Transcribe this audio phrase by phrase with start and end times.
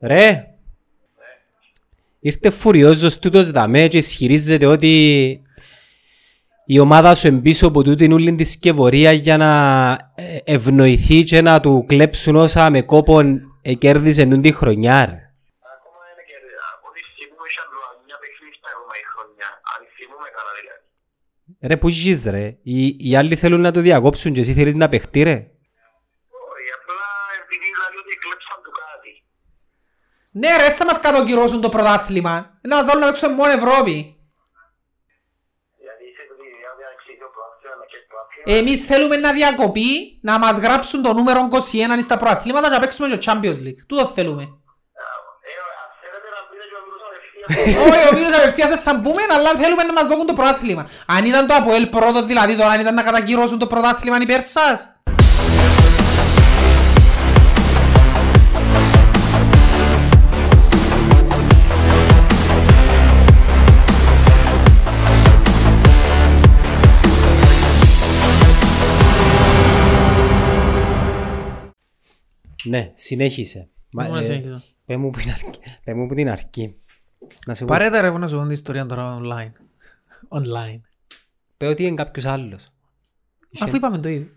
[0.00, 0.54] Ρε,
[2.20, 4.92] ήρθε φουριόζος τούτος δαμέ και ισχυρίζεται ότι
[6.66, 11.60] η ομάδα σου εμπίσω από τούτην όλη της σκευωρία για να ε, ευνοηθεί και να
[11.60, 13.40] του κλέψουν όσα με κόπον
[13.78, 15.04] κέρδισε νουν τη χρονιά.
[15.06, 15.12] ρε.
[15.76, 16.36] Ακόμα είναι και
[16.74, 19.48] από τη στιγμή που είχε άλλο μια παιχνίδια ακόμα η χρονιά.
[19.72, 20.82] Αν θυμούμε καλά δηλαδή.
[21.68, 24.88] Ρε που ζεις ρε, οι, οι άλλοι θέλουν να το διακόψουν και εσύ θέλεις να
[24.92, 25.36] παιχτεί ρε.
[26.52, 27.00] Όχι, απλά
[27.42, 29.12] επειδή δηλαδή ότι κλέψαν του κάτι.
[30.40, 32.34] Ναι ρε, θα μας κατοκυρώσουν το πρωτάθλημα.
[32.60, 33.94] Να μας δώσουν να παίξουμε μόνο Ευρώπη.
[35.84, 38.58] Γιατί είσαι το ίδιο, αν εξηγεί το προάθλημα με και το άθλημα.
[38.58, 39.90] Εμείς θέλουμε να διακοπεί,
[40.28, 43.80] να μας γράψουν το νούμερο 21 στα προαθλήματα και να παίξουμε και το Champions League.
[43.88, 44.42] Τούτο θέλουμε.
[44.42, 44.46] Ε,
[45.82, 47.46] αν θέλετε να πείτε και ο Μύρος απευθείας.
[47.86, 50.82] Όχι, ο Μύρος απευθείας δεν θα μπούμε, αλλά θέλουμε να μας δώσουν το πρωτάθλημα.
[51.06, 54.95] Αν ήταν το ΑΠΟΕΛ πρώτο δηλαδή τώρα, αν ήταν να κατακυρώσουν το πρωτάθλημα υπέρ σας.
[72.68, 73.68] Ναι, συνέχισε.
[73.90, 74.62] Μα, Μόνο ε, συνέχισε.
[74.84, 75.58] Πες μου που είναι αρκεί.
[75.84, 76.74] Πες μου που την αρκεί.
[77.46, 79.52] Να σου πω, Παρέτα ρε που να σου πω την ιστορία τώρα online.
[80.38, 80.80] Online.
[81.56, 82.68] πες ότι είναι κάποιος άλλος.
[83.60, 84.28] Αφού είπαμε το ίδιο.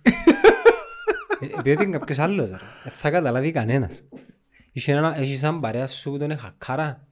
[1.42, 2.58] Ε, Πες ότι είναι κάποιος άλλος ρε.
[2.84, 4.04] Δεν θα καταλάβει κανένας.
[4.72, 7.08] Είχε ένα, έχεις σαν παρέα σου που τον χακάρα.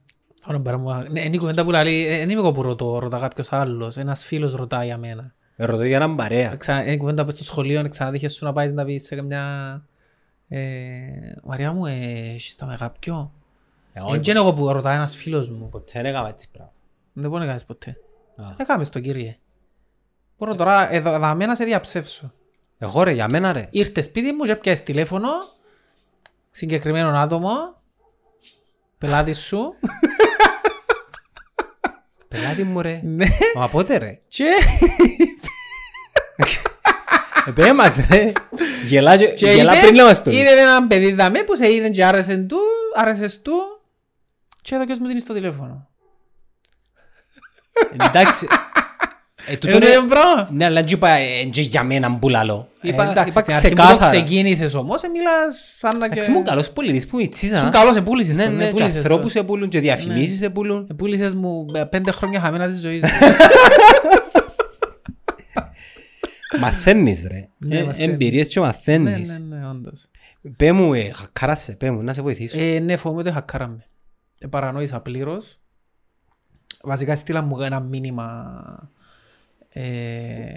[0.46, 0.90] Ωραία, μπέρα μου.
[1.10, 3.96] Ναι, είναι η κουβέντα που λέει, ε, δεν είμαι εγώ που ρωτώ, ρωτά κάποιος άλλος.
[3.96, 5.34] Ένας φίλος ρωτάει για μένα.
[5.56, 6.56] Ε, Ρωτώ για έναν παρέα.
[6.56, 9.42] Ξα- Είναι η κουβέντα που στο σχολείο, ξανατύχες σου να πάεις να πεις σε καμιά...
[10.48, 11.92] Ε, Μαριά μου, ε,
[12.34, 13.32] έχεις τα με κάποιο.
[13.92, 15.68] Εγώ Ε, και είναι εγώ που ρωτάει ένας φίλος μου.
[15.68, 16.72] ποτέ δεν έκανα έτσι πράγμα.
[17.12, 17.90] Δεν μπορεί να κάνεις ποτέ.
[18.36, 18.44] Α.
[18.56, 19.36] Έκαμε το κύριε.
[20.38, 22.32] Μπορώ τώρα, εδώ, εδώ να σε διαψεύσω.
[22.78, 23.68] Εγώ ρε, για μένα ρε.
[23.70, 25.28] Ήρθε σπίτι μου και πιάσεις τηλέφωνο,
[26.50, 27.50] συγκεκριμένο άτομο,
[28.98, 29.74] πελάτη σου,
[32.28, 33.00] Πελάτη μου ρε.
[33.04, 34.18] ναι, Μα πότε ρε.
[34.28, 34.44] και,
[37.48, 38.32] Ε, Πες μας ρε.
[38.86, 41.56] Γελά, και- και γελά είπες, πριν να μας το είπε με έναν παιδί δαμέ που
[41.56, 42.58] σε είδε και άρεσε του,
[42.96, 43.52] άρεσες του,
[44.62, 45.88] και εδώ μου την στο τηλέφωνο.
[48.08, 48.46] Εντάξει.
[49.50, 50.48] Ε, τούτο Είναι είναι- το πράγμα.
[50.52, 52.68] Ναι, αλλά δεν είπα ε, και για μένα που λαλώ.
[52.80, 54.10] Ε, Είπα εντάξει, είπα στην αρχή που το ξεκάθαρα.
[54.10, 56.12] ξεκίνησες όμως, ε, μιλάς σαν να και...
[56.12, 57.54] Εντάξει, ήμουν καλός πολιτής που μητσίσα.
[57.56, 59.42] Ήσουν καλός, επούλησες Ναι, τον, ναι, και επούλησες ανθρώπους τον.
[59.42, 60.86] επούλουν και διαφημίσεις επούλουν.
[60.90, 63.08] Επούλησες μου ε, πέντε χρόνια χαμένα της ζωής μου.
[66.60, 67.48] Μαθαίνεις ρε.
[67.58, 68.12] Ναι, Ε, μαθαίνεις.
[68.12, 69.38] Εμπειρίες και Ναι, μαθαίνεις.
[69.38, 70.06] ναι, ναι, όντως.
[70.56, 72.58] Πέ μου, ε, χακάρασε, πέ μου, να σε βοηθήσω.
[72.60, 73.86] Ε, ναι, φοβούμαι ότι χακάραμε.
[74.38, 75.58] Ε, παρανόησα πλήρως.
[76.82, 78.90] Βασικά στείλα μου ένα μήνυμα
[79.68, 80.52] ε,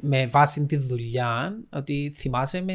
[0.00, 2.72] με βάση τη δουλειά ότι θυμάσαι με,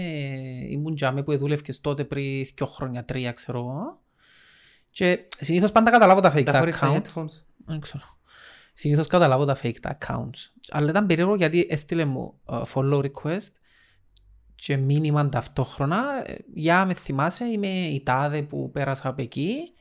[0.69, 2.23] ήμουν τζάμε που δούλευκες τότε πριν
[2.55, 4.01] δύο χρόνια, τρία ξέρω εγώ.
[4.89, 6.95] Και συνήθως πάντα καταλάβω τα fake Τα τα χωρίς τα account.
[7.01, 7.41] headphones.
[7.65, 8.16] Δεν ξέρω.
[8.79, 10.51] Συνήθως καταλάβω τα fake τα accounts.
[10.69, 13.51] Αλλά ήταν περίεργο γιατί έστειλε μου uh, follow request
[14.55, 16.23] και μήνυμα ταυτόχρονα.
[16.25, 19.73] ε, Για με θυμάσαι, είμαι η τάδε που πέρασα από εκεί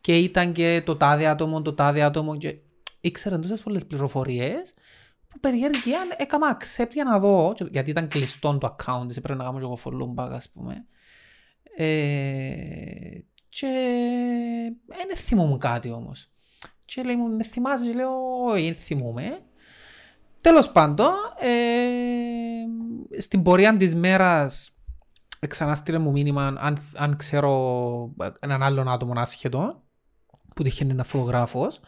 [0.00, 2.56] και ήταν και το τάδε άτομο, το τάδε άτομο και
[3.00, 4.72] ήξεραν τόσες πολλές πληροφορίες
[5.28, 9.38] που περιέργεια έκανα accept για να δω και- γιατί ήταν κλειστό το account της, πρέπει
[9.38, 10.86] να κάνω και εγώ follow back ας πούμε.
[11.76, 13.66] Ε, και
[15.08, 16.28] δεν θυμούμαι κάτι όμως.
[16.84, 18.10] Και λέει μου, με θυμάσαι, και λέω,
[18.44, 19.38] όχι, δεν θυμούμαι.
[20.40, 24.74] Τέλος πάντων, ε, στην πορεία της μέρας
[25.46, 29.82] ξανά στείλε μου μήνυμα αν, αν ξέρω έναν άλλον άτομο άσχετο
[30.54, 31.80] που τυχαίνει ένα φωτογράφος.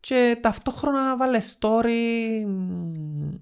[0.00, 3.34] Και ταυτόχρονα βάλε story μ,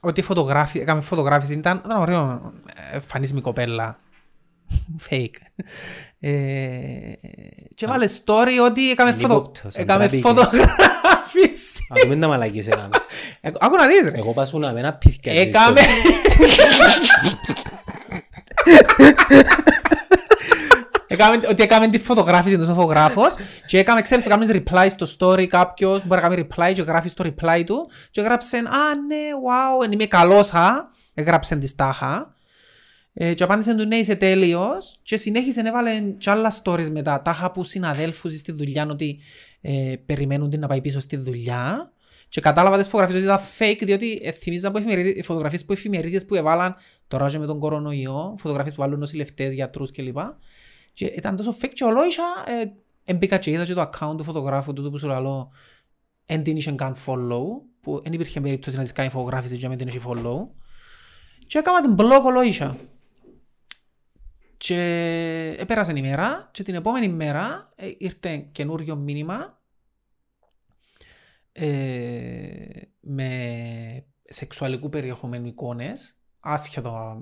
[0.00, 1.52] ότι φωτογράφη, έκαμε φωτογράφηση.
[1.52, 2.52] Ήταν, ήταν ωραίο
[2.92, 3.98] ε, φανής με κοπέλα
[5.10, 5.34] fake
[6.20, 6.30] ε,
[7.74, 10.28] και βάλε story ότι έκαμε, φωτο, Λιγόπτος, έκαμε αντράπηκε.
[10.28, 13.06] φωτογράφηση Α δούμε να μαλακίες έκαμες.
[13.40, 15.32] Ε, Άκου να δεις ρε Εγώ πάσουνα με ένα πίθκια.
[15.32, 15.80] Έκαμε.
[21.06, 23.34] Έκαμε, ότι έκαμε τη φωτογράφηση του φωτογράφος
[23.66, 27.10] και έκαμε, ξέρεις, το κάνεις reply στο story κάποιος, μπορεί να κάνει reply και γράφεις
[27.10, 28.60] στο reply του και έγραψε, α
[29.06, 29.16] ναι,
[29.46, 32.34] wow, εν είμαι καλός, α, έγραψε τη τάχα.
[33.12, 37.50] Ε, και απάντησε του ναι είσαι τέλειος και συνέχισε έβαλε και άλλα stories μετά, τάχα
[37.50, 39.20] που συναδέλφους στη δουλειά ότι
[39.60, 41.92] ε, περιμένουν την να πάει πίσω στη δουλειά.
[42.28, 45.72] Και κατάλαβα τις φωτογραφίες ότι ήταν fake διότι ε, θυμίζαν που εφημερίδες, οι φωτογραφίες που
[45.72, 46.76] εφημερίδες που έβαλαν
[47.08, 50.18] τώρα και με τον κορονοϊό, φωτογραφίες που βάλουν νοσηλευτές, γιατρούς κλπ.
[50.92, 52.70] Και ήταν τόσο fake και ολόισα ε,
[53.04, 55.50] εμπήκα και είδα και το account του φωτογράφου του που σου λέω
[56.24, 57.44] εν την είχε καν follow
[57.80, 60.48] που δεν υπήρχε περίπτωση να της κάνει φωτογράφηση και με την έχει follow.
[61.46, 62.76] Και έκανα την blog ολόισα
[64.62, 69.60] Και έπερασε η μέρα και την επόμενη μέρα ε, ήρθε καινούριο μήνυμα
[71.52, 71.68] ε,
[73.00, 73.30] με
[74.24, 77.18] σεξουαλικού περιεχομένου εικόνες άσχετα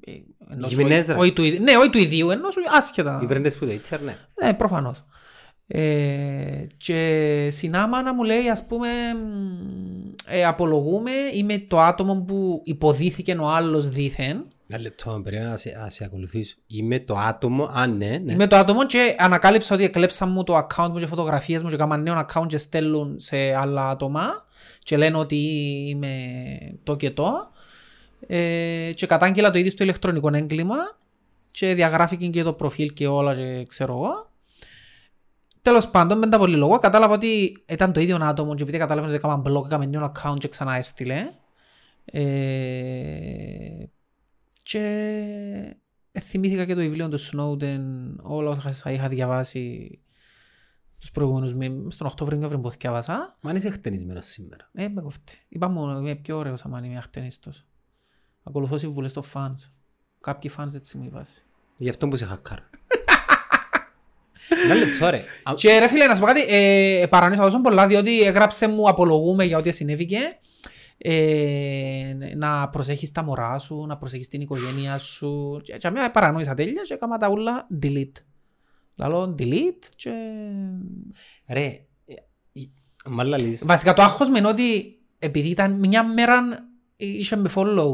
[0.00, 0.12] ε,
[0.52, 1.14] ενός- Γυμνές, ρε.
[1.14, 3.20] όχι του ιδίου- ναι, όχι του ιδίου, ενώ άσχετα.
[3.22, 4.16] Οι βρέντες που το ίτσερνε.
[4.42, 5.04] Ναι, προφανώς.
[5.66, 12.60] Ε, και συνάμα να μου λέει ας πούμε μ, ε, απολογούμε είμαι το άτομο που
[12.64, 16.54] υποδίθηκε ο άλλος δήθεν Ένα λεπτό, περίμενα να σε, να σε ακολουθήσω.
[16.66, 18.32] Είμαι το άτομο, α ναι, ναι.
[18.32, 21.74] Είμαι το άτομο και ανακάλυψα ότι εκλέψαν μου το account μου και φωτογραφίες μου και
[21.74, 24.44] έκαναν νέο account και στέλνουν σε άλλα άτομα
[24.78, 25.36] και λένε ότι
[25.88, 26.14] είμαι
[26.82, 27.50] το και το
[28.26, 30.76] ε, και κατάγγελα το ίδιο στο ηλεκτρονικό έγκλημα
[31.50, 34.30] και διαγράφηκε και το προφίλ και όλα και ξέρω εγώ.
[35.62, 39.16] Τέλος πάντων, μετά πολύ λόγο, κατάλαβα ότι ήταν το ίδιο άτομο και επειδή κατάλαβα ότι
[39.16, 41.28] έκανα blog, έκαμε νέο account και ξανά έστειλε.
[42.04, 42.22] Ε,
[44.72, 45.76] και
[46.12, 47.80] ε, θυμήθηκα και το βιβλίο του Snowden,
[48.22, 49.98] όλα όσα είχα διαβάσει
[50.98, 53.36] τους προηγούμενους μήνες, στον Οκτώβριο και που διάβασα.
[53.40, 54.70] Μα αν είσαι χτενισμένος σήμερα.
[54.72, 55.38] Ε, με κοφτεί.
[55.48, 57.66] Είπα μου, είμαι πιο ωραίος άμα είμαι αχτενίστος.
[58.42, 59.70] Ακολουθώ συμβουλές των fans.
[60.20, 61.24] Κάποιοι fans έτσι μου είπαν.
[61.76, 62.62] Γι' αυτό που σε χακάρω.
[64.64, 65.24] Ένα λεπτό ρε.
[65.42, 68.88] Α, Και ρε φίλε, να σου πω κάτι, ε, παρανόησα τόσο πολλά, διότι έγραψε μου
[68.88, 70.18] απολογούμε για ό,τι συνέβηκε.
[71.04, 75.60] Ε, να προσέχεις τα μωρά σου, να προσέχεις την οικογένεια σου.
[75.62, 78.12] Και, και μια παρανόησα τέλεια και έκανα τα ούλα delete.
[78.94, 80.10] Λαλό delete και...
[81.48, 81.64] Ρε,
[82.04, 82.14] ε,
[82.52, 82.60] ε,
[83.10, 83.64] μάλλα λύση.
[83.66, 86.40] Βασικά το άγχος με είναι ότι επειδή ήταν μια μέρα
[86.96, 87.92] είχε με follow,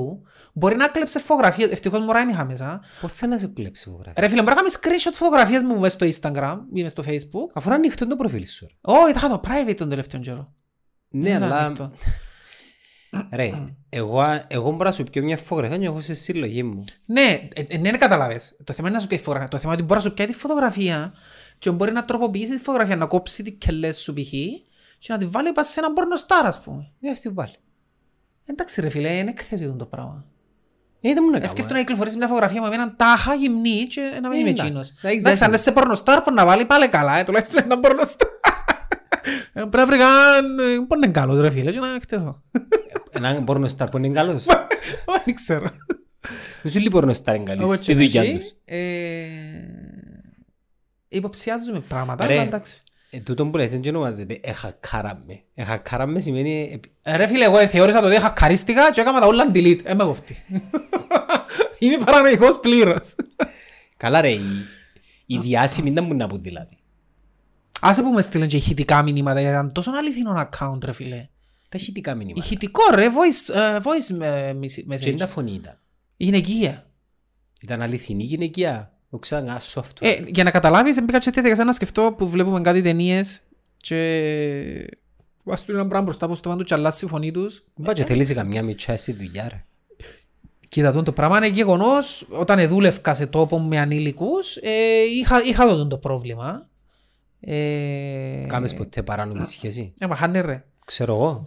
[0.53, 2.81] μπορεί να κλέψε φωτογραφίες, ευτυχώς μωρά είναι είχα μέσα.
[3.01, 5.99] Πώς θέλει να σε κλέψει φωτογραφία; Ρε φίλε, μπορεί να κάνεις screenshot φωτογραφίες μου μέσα
[5.99, 7.51] στο Instagram ή μέσα στο Facebook.
[7.55, 8.67] Αφού είναι ανοιχτό το προφίλ σου.
[8.67, 8.75] ρε.
[8.81, 10.53] Όχι, είχα το private τον τελευταίο καιρό.
[11.09, 11.93] Ναι, Δεν ήταν αλλά ανοιχτό.
[13.33, 13.51] Ρε,
[13.89, 16.85] εγώ, εγώ μπορώ να σου πιω μια φωτογραφία και εγώ σε συλλογή μου.
[17.07, 18.55] Ναι, ε, ε, ναι, ναι, καταλάβες.
[18.65, 19.51] Το θέμα είναι να σου πιάει φωτογραφία.
[19.51, 21.13] Το θέμα είναι ότι μπορείς να σου πιάει τη φωτογραφία
[21.59, 24.29] και μπορεί να τροποποιήσεις τη φωτογραφία, να κόψεις τη κελές σου π.χ.
[24.99, 26.91] και να τη βάλει πας σε έναν πορνοστάρ, ας πούμε.
[26.99, 27.55] Για στη βάλει.
[28.47, 30.25] Εντάξει ρε φίλε, είναι εκθέση το πράγμα.
[31.01, 31.53] Ε, δεν μου να Ε, κάνω.
[31.53, 34.65] σκέφτομαι να κυκλοφορήσει μια φωτογραφία με έναν τάχα γυμνή και να μην Ε, είμαι εντάξει,
[34.65, 34.95] εκείνος.
[35.01, 35.63] θα έχεις Εντάξει, αν δίκιο.
[35.65, 38.29] είσαι πορνοστάρ που να βάλει πάλι καλά, ε, τουλάχιστον ένα πορνοστάρ.
[39.53, 42.43] Ε, Πρέπει να βρει καν, ε, πού είναι καλός ρε φίλε και να εκτεθώ.
[43.11, 44.45] Έναν πορνοστάρ που είναι καλός.
[45.25, 45.67] Δεν ξέρω.
[46.63, 48.53] Τους όλοι πορνοστάρ είναι καλοί Όπως στη και να δουλειά έχει, τους.
[48.65, 48.77] ε,
[51.09, 52.33] Υποψιάζουμε πράγματα, Ρε.
[52.33, 52.83] αλλά εντάξει.
[53.11, 55.41] Ε, τούτο που λες δεν ονομάζεται εχακάραμε.
[55.55, 59.51] Εχακάραμε σημαίνει επι- Ε, Ρε φίλε, εγώ θεώρησα το ότι χακαρίστηκα και έκανα τα όλα
[59.55, 59.81] delete.
[59.85, 60.37] Ε, με κοφτεί.
[61.79, 63.15] Είμαι παρανοϊκός πλήρως.
[63.97, 64.41] Καλά ρε, οι,
[65.27, 66.78] οι διάσημοι δεν μπορούν να πούν δηλαδή.
[67.81, 71.29] Άσε που με στείλαν και ηχητικά μηνύματα, γιατί ήταν τόσο αληθινό account ρε φίλε.
[71.69, 72.41] Τα ηχητικά μηνύματα.
[72.45, 74.99] Ηχητικό ρε, voice, ε, voice ε, message.
[75.01, 75.79] Και είναι τα φωνή ήταν.
[76.17, 76.91] Γυναικεία.
[77.63, 78.93] Ήταν αληθινή γυναικεία.
[79.11, 79.83] Το ξέρω ένα software.
[80.01, 83.41] Ε, για να καταλάβεις, μπήκα και διαδικασία να σκεφτώ που βλέπουμε κάτι ταινίες
[83.77, 84.99] και
[85.43, 87.65] βάζουν ένα πράγμα μπροστά από στο πάνω του και αλλάζει η φωνή τους.
[87.77, 89.65] Μπα και θέλεις καμιά μητσά στη δουλειά ρε.
[90.69, 95.67] Κοίτα, τον το πράγμα είναι γεγονός, όταν δούλευκα σε τόπο με ανήλικους, ε, είχα, είχα
[95.67, 96.67] το, το πρόβλημα.
[97.41, 100.65] Ε, Κάμες ποτέ παράνομη σχέση; Ε, μα χάνε ρε.
[100.85, 101.43] Ξέρω εγώ.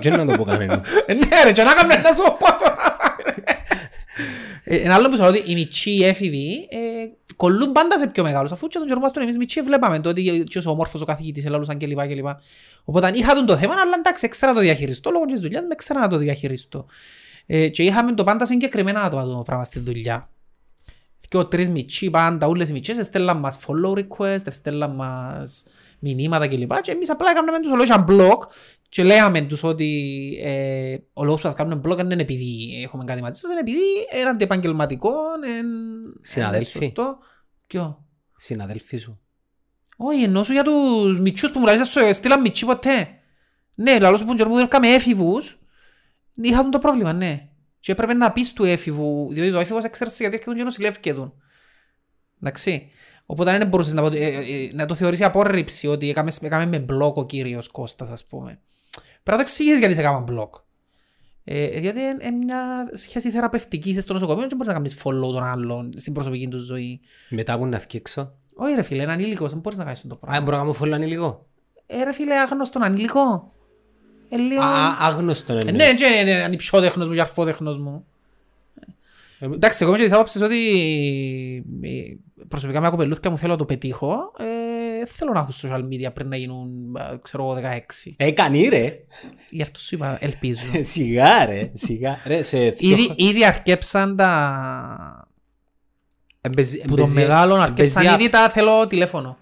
[0.00, 0.82] Δεν να το πω κανένα.
[1.06, 2.76] Ε, ναι ρε, και να κάνουμε ένα σου πω τώρα.
[4.64, 6.78] Ε, Ένα άλλο που σου λέω ότι οι μητσοί οι έφηβοι ε,
[7.36, 10.08] κολλούν πάντα σε πιο μεγάλους αφού και τον καιρό μας τον εμείς μητσοί βλέπαμε το
[10.08, 12.06] ότι και ο όμορφος ο καθηγητής ελάλουσαν κλπ.
[12.06, 12.26] κλπ.
[12.84, 15.68] Οπότε είχα τον το θέμα αλλά εντάξει έξερα να το διαχειριστώ λόγω της δουλειάς με
[15.72, 16.86] έξερα να το διαχειριστώ.
[17.46, 20.28] Ε, και είχαμε το πάντα συγκεκριμένα άτομα το πράγμα στη δουλειά.
[21.28, 25.64] Και ο τρεις μητσοί πάντα, όλες οι μητσές στέλναν μας follow request, στέλναν μας
[25.98, 26.80] μηνύματα κλπ.
[26.80, 28.38] Και εμείς απλά έκαναμε τους ολόγιαν blog
[28.88, 33.04] και λέγαμε τους ότι ε, ο λόγος που σας κάνουμε blog δεν είναι επειδή έχουμε
[33.04, 33.78] κάτι μαζί σας, είναι επειδή
[34.20, 35.62] είναι αντιεπαγγελματικό, είναι
[36.20, 36.78] Συναδέλφοι.
[36.78, 37.18] είναι σωστό.
[37.66, 38.04] Ποιο;
[38.36, 39.20] Συναδέλφοι σου.
[39.96, 43.08] Όχι, ενώ σου για τους μητσούς που μου λάζεις σου στείλαν μητσί ποτέ.
[43.74, 45.58] Ναι, λαλός σου που που δουλεύκαμε έφηβους,
[46.34, 47.48] είχαν το πρόβλημα, ναι.
[47.80, 51.32] Και έπρεπε να πεις του έφηβου, διότι το έφηβος ξέρεις γιατί έρχεται και νοσηλεύκεται.
[52.42, 52.90] Εντάξει.
[53.26, 56.78] Οπότε δεν μπορούσες να, πω- ε, ε, να το θεωρήσει απόρριψη ότι έκαμε, έκαμε με
[56.78, 58.60] μπλοκ ο κύριος Κώστας, ας πούμε.
[59.22, 60.54] Πρέπει να το εξηγήσεις γιατί σε έκαμε μπλοκ.
[61.44, 65.32] Ε, διότι είναι μια σχέση θεραπευτική είσαι στο νοσοκομείο και δεν μπορείς να κάνεις follow
[65.34, 67.00] τον άλλον στην προσωπική του ζωή.
[67.28, 68.34] Μετά που να βγει έξω.
[68.54, 70.40] Όχι ρε φίλε, είναι ανήλικος, δεν μπορείς να κάνεις αυτό το Α, πράγμα.
[70.40, 71.46] μπορώ να κάνω φόλο ανήλικο;
[71.86, 73.52] Ε, ρε φίλε, άγνωστον ανήλικο.
[74.28, 74.62] Ε, λίγο...
[74.62, 75.86] Α, άγνωστο Ε, εννοείς.
[75.86, 78.04] ναι, και είναι ανυψιότεχνος μου και αρφότεχνος μου.
[79.38, 80.56] Ε, Εντάξει, εγώ είμαι και της άποψης ότι
[81.82, 84.16] ε, προσωπικά με κοπελούθια μου θέλω να το πετύχω.
[84.38, 87.54] Ε, θέλω να έχω social media πριν να γίνουν, ε, ξέρω εγώ,
[88.06, 88.12] 16.
[88.16, 88.98] Έκανε ρε.
[89.50, 90.60] Γι' αυτό σου είπα, ελπίζω.
[90.92, 91.70] Σιγά ρε.
[91.74, 92.18] Σιγά.
[92.26, 95.22] Ρε, σε δύο ήδη, ήδη αρκέψαν τα,
[96.40, 98.20] Εμπεζ- Που το εμπεζι- μεγάλο εμπεζι αρκεψαν apps.
[98.20, 99.38] ήδη τα θέλω τηλέφωνο.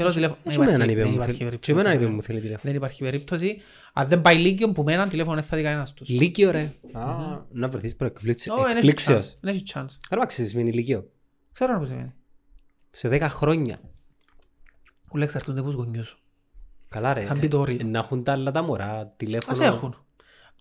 [0.00, 0.38] Θέλω τηλέφωνο.
[0.42, 1.72] Και Δεν εμένα υπάρχει- είπε δεν μου υπάρχει θέλει- περίπτωση.
[1.72, 2.62] και εμένα είπε μου θέλει τηλέφωνο.
[2.64, 3.60] Δεν υπάρχει περίπτωση.
[3.92, 6.08] Αν δεν πάει Λύκειο που με έναν τηλέφωνο δεν θα δει κανένας τους.
[6.08, 6.72] Λύκειο ρε.
[6.92, 7.02] Α,
[7.52, 8.56] Να βρεθείς προεκπλήξεως.
[8.58, 9.26] Ω, δεν έχει εκπλήξεως.
[9.32, 9.36] chance.
[9.40, 9.96] Δεν έχει chance.
[10.10, 11.10] Άρα ξέρεις σημαίνει Λύκειο.
[11.52, 12.12] Ξέρω να σημαίνει.
[12.90, 13.80] Σε 10 χρόνια.
[15.12, 16.18] Ούλα εξαρτούνται από τους γονιούς σου.
[16.88, 17.20] Καλά ρε.
[17.20, 17.76] Θα μπει το όριο.
[17.80, 19.52] Ε, Να έχουν τα άλλα τα μωρά, τηλέφωνο.
[19.52, 19.96] Ας έχουν.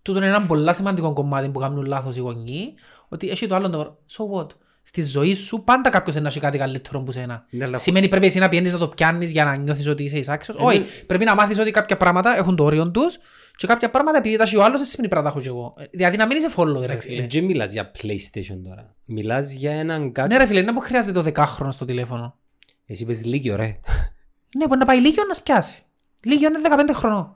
[0.02, 2.74] Τούτο είναι ένα πολύ σημαντικό κομμάτι που κάνουν λάθος οι γονείς.
[3.10, 4.48] Ότι έχει το άλλο το So what;
[4.90, 7.46] Στη ζωή σου πάντα κάποιος να έχει κάτι καλύτερο που σένα.
[7.50, 10.18] Ναι, αλλά- Σημαίνει πρέπει εσύ να πιένεις να το πιάνεις για να νιώθεις ότι είσαι
[10.18, 10.58] εισάξιος.
[10.58, 10.86] Ε, Όχι, ναι.
[10.86, 13.18] πρέπει να μάθεις ότι κάποια πράγματα έχουν το όριο τους
[13.56, 15.50] και κάποια πράγματα επειδή τα έχει ο άλλος δεν σημαίνει πρέπει να τα έχω και
[15.50, 15.74] εγώ.
[15.78, 16.86] Ε, Δηλαδή να μην είσαι follower.
[16.86, 17.28] ρε Ε, φίλε.
[17.30, 18.96] Δεν μιλάς για PlayStation τώρα.
[19.06, 20.30] Μιλάς για έναν κάτι...
[20.30, 22.36] Ναι ρε φίλε, είναι που χρειάζεται το δεκάχρονο στο τηλέφωνο.
[22.86, 23.80] Εσύ είπες Λύκειο ρε.
[24.58, 25.84] Ναι, μπορεί να πάει Λύκειο να σπιάσει.
[26.24, 27.36] Λύκειο είναι 15 χρονών.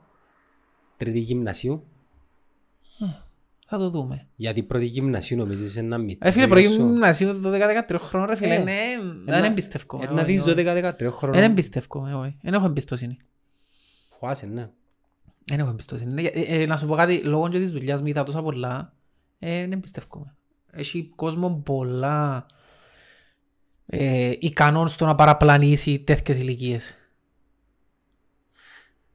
[0.96, 1.84] Τρίτη γυμνασίου.
[3.66, 4.28] Θα το δούμε.
[4.36, 6.28] Γιατί πρώτη γυμνασίου νομίζεις ένα μίτσι.
[6.28, 7.50] Ε, φίλε, προγυμνασίου το
[7.88, 8.82] 12-13 χρόνο, ρε φίλε, Ε, ναι,
[9.24, 10.00] δεν εμπιστεύω.
[10.02, 11.34] Ε, Να δεις 12-13 χρόνο.
[11.34, 12.36] Δεν εμπιστεύω, ε, όχι.
[12.42, 13.16] Δεν έχω εμπιστοσύνη.
[14.18, 14.70] Φοάσαι, ναι.
[15.46, 16.10] Δεν έχω εμπιστοσύνη.
[16.10, 18.92] Ναι, ε, ε, Να σου πω κάτι, λόγω και της δουλειάς μου είδα τόσα πολλά,
[19.38, 20.32] ε, δεν εμπιστεύω.
[20.70, 22.46] Έχει κόσμο πολλά
[23.86, 26.94] ε, ικανόν στο να παραπλανήσει τέτοιες ηλικίες.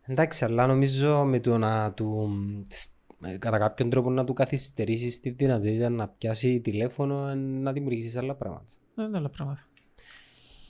[0.01, 2.29] Εντάξει, αλλά νομίζω με το να του
[2.68, 2.99] σ- ε,
[3.40, 8.36] κατά κάποιον τρόπο να του καθυστερήσεις τη δυνατότητα να πιάσει τηλέφωνο ε, να δημιουργήσεις άλλα
[8.36, 8.66] πράγματα.
[8.96, 9.62] Δεν είναι άλλα πράγματα.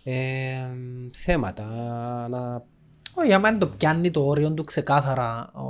[0.04, 0.56] Ε,
[1.14, 1.66] θέματα
[2.30, 2.64] να...
[3.14, 5.52] Όχι, άμα δεν το πιάνει το όριο του ξεκάθαρα.
[5.54, 5.64] Ο,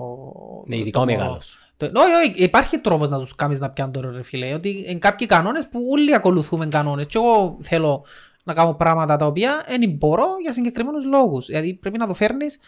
[0.65, 1.17] Ναι, το- ειδικά το ο μωρό.
[1.19, 1.57] μεγάλος.
[1.77, 4.53] Το- Όχι, όχι, υπάρχει τρόπος να τους κάνεις να πιάνουν το όριο, ρε φίλε.
[4.53, 7.05] Ότι είναι κάποιοι κανόνες που όλοι ακολουθούμε κανόνες.
[7.05, 8.05] Και εγώ θέλω
[8.43, 11.45] να κάνω πράγματα τα οποία δεν μπορώ για συγκεκριμένους λόγους.
[11.45, 12.59] Δηλαδή πρέπει να το φέρνεις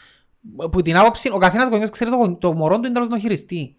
[0.71, 3.15] που την άποψη, ο καθένας γονιός ξέρει το, γονι- το μωρό του είναι τέλος να
[3.15, 3.75] το χειριστεί.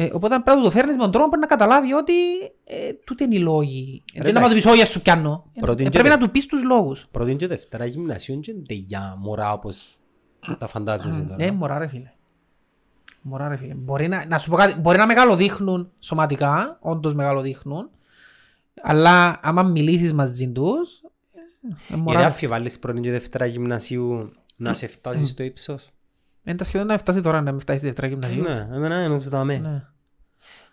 [0.00, 2.12] Ε, οπότε πρέπει να το φέρνεις με τον τρόπο που να καταλάβει ότι
[2.64, 4.04] ε, τούτε είναι οι λόγοι.
[4.14, 4.58] Ε, Δεν να εντάξει.
[4.58, 5.50] του πεις όχι, ας σου πιάνω.
[5.54, 7.04] Ε, Πρώτη ε, και πρέπει δε- να του πεις τους λόγους.
[7.10, 9.98] Πρώτη και δευτέρα γυμνασίου και δεν για μωρά όπως
[10.58, 11.52] τα φαντάζεσαι Ε, τώρα.
[11.52, 12.10] μωρά ρε φίλε.
[13.22, 13.74] Μωρά ρε φίλε.
[13.74, 17.90] Μπορεί να, να σου πω κάτι, μπορεί να μεγαλοδείχνουν σωματικά, όντως μεγαλοδείχνουν,
[18.82, 21.00] αλλά άμα μιλήσεις μαζί τους,
[21.32, 22.26] ε, ε, Γιατί μωρά.
[22.26, 25.88] αφιβάλλεις πρώτη και δευτέρα γυμνασίου να σε φτάσει στο ύψος;
[26.48, 28.42] Είναι τα σχεδόν να φτάσει τώρα να με φτάσει στη δεύτερα γυμνασίου.
[28.42, 29.56] Ναι, εμένα εννοούσα τα με.
[29.56, 29.82] Ναι.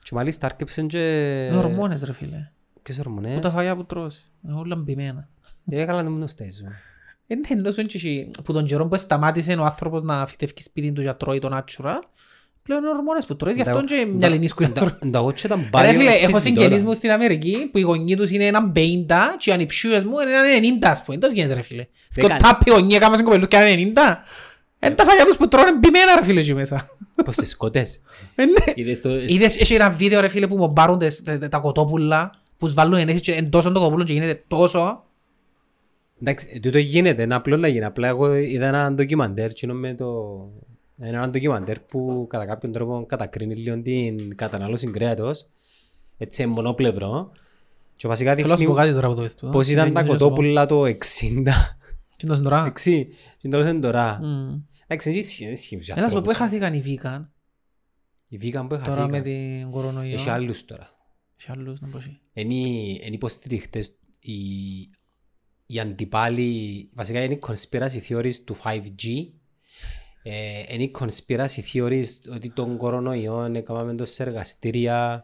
[0.04, 1.00] Και μάλιστα άρκεψαν και...
[1.52, 2.50] Με ορμόνες ρε φίλε.
[2.84, 3.40] Ποιες Που ορμονές.
[3.40, 4.18] τα φαγιά που τρως.
[4.46, 5.30] Είναι όλα μπημένα.
[5.70, 6.68] Ε, καλά να μου το στέζουν.
[7.28, 11.02] Είναι ενώ σου έτσι, που τον καιρό που σταμάτησε ο άνθρωπος να φυτεύει σπίτι του
[11.02, 12.00] για τρώει το natural,
[12.64, 14.90] πλέον είναι ορμόνες που τρώεις, γι' αυτό και μια λινίσκου για τρώει.
[15.00, 16.84] Εντάξει ήταν Ρε πάλι φίλε, έχω φυσική συγγενείς τώρα.
[16.84, 18.78] μου στην Αμερική που οι γονείς τους είναι έναν 50
[19.38, 21.18] και οι ανιψιούες μου είναι έναν 90 ας πούμε.
[21.18, 21.86] Πώς γίνεται ρε φίλε.
[22.16, 22.40] Και ο κάνει.
[22.40, 24.00] τάπι γονεί έκαμε στην κοπελούς και έναν 90.
[24.84, 26.88] Είναι τα φαγιά τους που τρώνε μπημένα ρε φίλε εκεί μέσα.
[27.26, 28.02] Πώς τις σκότες;
[28.36, 28.54] Ε, ναι.
[28.76, 29.16] Είδες το...
[29.20, 32.74] Είδες, έχει ένα βίντεο ρε φίλε που μομπάρουν τες- τα- τα- τα κοτόπουλα που τους
[32.74, 35.04] βάλουν ενέσεις και εντός των κοτόπουλων και γίνεται τόσο.
[36.22, 37.86] Εντάξει, ε, τούτο γίνεται, είναι απλό να γίνει.
[37.86, 40.06] Απλά εγώ είδα ένα ντοκιμαντέρ κοινό με το...
[41.00, 45.50] Ένα ντοκιμαντέρ που κατά κάποιον τρόπο κατακρίνει λίγο την κατανάλωση κρέατος.
[46.18, 47.32] Έτσι μονοπλευρό.
[47.96, 49.50] Και βασικά Θέλω να σου πω δείχνει κάτι τώρα που το πες του.
[49.52, 50.26] πώς ήταν τα Συμβαίνει, να σου πω.
[50.30, 50.94] κοτόπουλα το 60.
[52.18, 52.60] Τι να σου τώρα.
[52.60, 53.08] Εντάξει,
[53.38, 54.20] και τέλος είναι τώρα.
[54.22, 54.62] Μμ.
[54.88, 56.54] Εντάξει, δεν ισχύει, δεν ισχύει στους Έλα να σου πω που ανθρώπους.
[56.54, 57.26] έχασαν οι vegan
[58.28, 60.14] Οι vegan που τώρα με είχαν την κορονοϊό.
[60.14, 60.90] Έχει άλλους τώρα.
[61.40, 62.20] Έχει άλλους να πω εσύ.
[62.34, 64.36] Είναι είναι υποστηριχτές οι,
[65.66, 69.06] οι αντιπάλοι, βασικά είναι οι conspiracy theories του 5G.
[70.24, 75.24] Ε, είναι οι conspiracy theories ότι τον κορονοϊό έκαναμε το σε εργαστήρια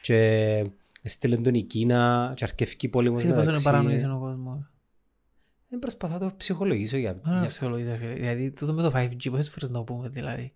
[0.00, 0.64] και
[1.02, 3.76] στείλαν τον η Κίνα και αρκευκή πόλεμος Φίλε, πόσο είναι μεταξύ.
[3.76, 4.71] παρανοής είναι ο κόσμος.
[5.72, 7.10] Δεν προσπαθώ να το ψυχολογήσω για...
[7.10, 7.46] Α, για...
[7.48, 8.12] ψυχολογία, φίλε.
[8.12, 10.54] Δηλαδή, τούτο με το 5G, πόσες φορές να το πούμε, δηλαδή.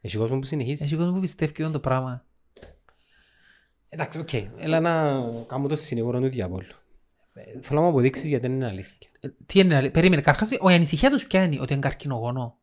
[0.00, 0.84] Έχει κόσμο που συνεχίζει.
[0.84, 2.24] Έχει κόσμο που πιστεύει και το πράγμα.
[3.88, 4.32] Εντάξει, οκ.
[4.56, 6.66] Έλα να κάνω το συνήγορο του διαβόλου.
[7.32, 8.96] Ε, Θέλω να μου αποδείξεις γιατί δεν είναι αλήθεια.
[9.20, 12.58] Ε, Τι είναι, αλη- περίμενε, καρχάς, η ανησυχία τους ποια είναι, ότι είναι καρκινογόνο.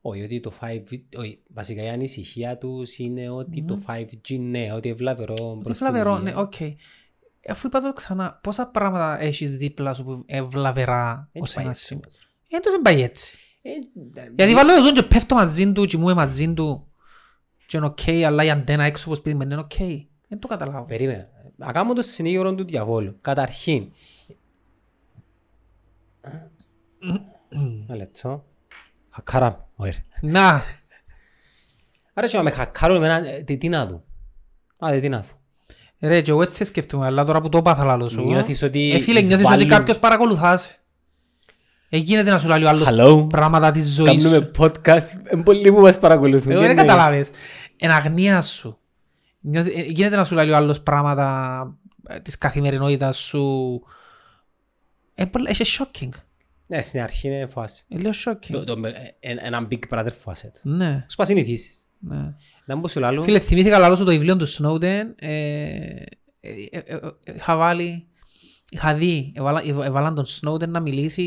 [0.00, 4.88] Όχι, ότι το 5G, όχι, βασικά η ανησυχία τους είναι ότι το 5G ναι, ότι
[4.88, 6.32] εν βλαβερό Τι προς την βλαβερό, υγεία.
[6.32, 6.54] ναι, οκ.
[7.48, 11.76] Αφού είπα το ξανά, πόσα πράγματα έχεις δίπλα σου που ευλαβερά Δεν ως πάει ένας
[11.76, 12.02] έτσι σημείο.
[12.06, 12.28] όμως.
[12.50, 13.38] Ε, τόσο δεν πάει έτσι.
[13.62, 13.70] Ε,
[14.10, 16.86] ντα- Γιατί βάλω εδώ και πέφτω μαζί του, κοιμούμαι μαζί του
[17.66, 19.76] και είναι οκ, αλλά η αντένα έξω από σπίτι μου είναι οκ.
[20.28, 20.84] Δεν το καταλάβω.
[20.84, 21.28] Περίμενα.
[21.56, 23.18] Να κάνω το συνήγορο του διαβόλου.
[23.20, 23.92] Καταρχήν.
[27.88, 28.44] Ένα λεπτό.
[29.10, 29.68] Χακάρα.
[29.76, 30.04] Όχι.
[30.20, 30.28] ρε.
[30.30, 30.62] Να,
[32.14, 34.04] Άρα και να με χακάρω εμένα, ε, τι τι να δω.
[34.84, 35.39] Α, δεν τι να δω.
[36.00, 38.22] Ρε, και εγώ έτσι σκέφτομαι, αλλά τώρα που το είπα θα λάλλω σου.
[38.24, 40.74] Νιώθεις ότι Ε, φίλε, νιώθεις εισβάλλουν- ότι κάποιος παρακολουθάς.
[41.88, 43.26] Ε, γίνεται να σου λέει ο άλλος Hello.
[43.28, 44.50] πράγματα της ζωής Κάνουμε σου.
[44.58, 45.32] podcast.
[45.32, 46.50] Είναι πολλοί που μας παρακολουθούν.
[46.52, 47.30] Εγώ Τι δεν εννοείς; καταλάβες.
[47.76, 48.78] Εν αγνία σου.
[49.40, 51.76] Νιώθει- ε, Γίνεται να σου λέει ο άλλος πράγματα
[52.08, 53.44] ε, της καθημερινότητας σου
[55.14, 56.08] Ε, πολλά- Έχει shocking.
[56.66, 57.84] Ναι, στην αρχή είναι φάση.
[57.88, 58.50] Ε, Λέω shocking.
[58.52, 58.92] Το- το- ε,
[59.30, 60.50] ε, Ένα Big Brother φάση.
[60.62, 61.74] Ναι, Σου πας συνηθίσεις.
[61.98, 62.34] ναι.
[62.70, 63.22] Να μπω σου λάλλω.
[63.22, 65.04] Φίλε, θυμήθηκα λαλό σου το βιβλίο του Snowden.
[65.18, 65.74] ε,
[66.40, 68.04] ε, ε, ε, ε, Είχα βάλει...
[68.70, 71.22] Είχα δει, έβαλα- έβα- έβαλαν τον Snowden να μιλήσει,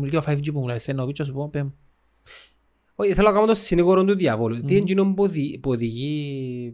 [0.00, 1.68] μιλεί ο 5G που μου λέει, σε εννοεί, σου πω, πέμ.
[2.94, 4.60] Όχι, θέλω να κάνω το συνήγορο του διαβόλου.
[4.60, 6.72] Τι είναι εκείνο που οδη- που οδηγεί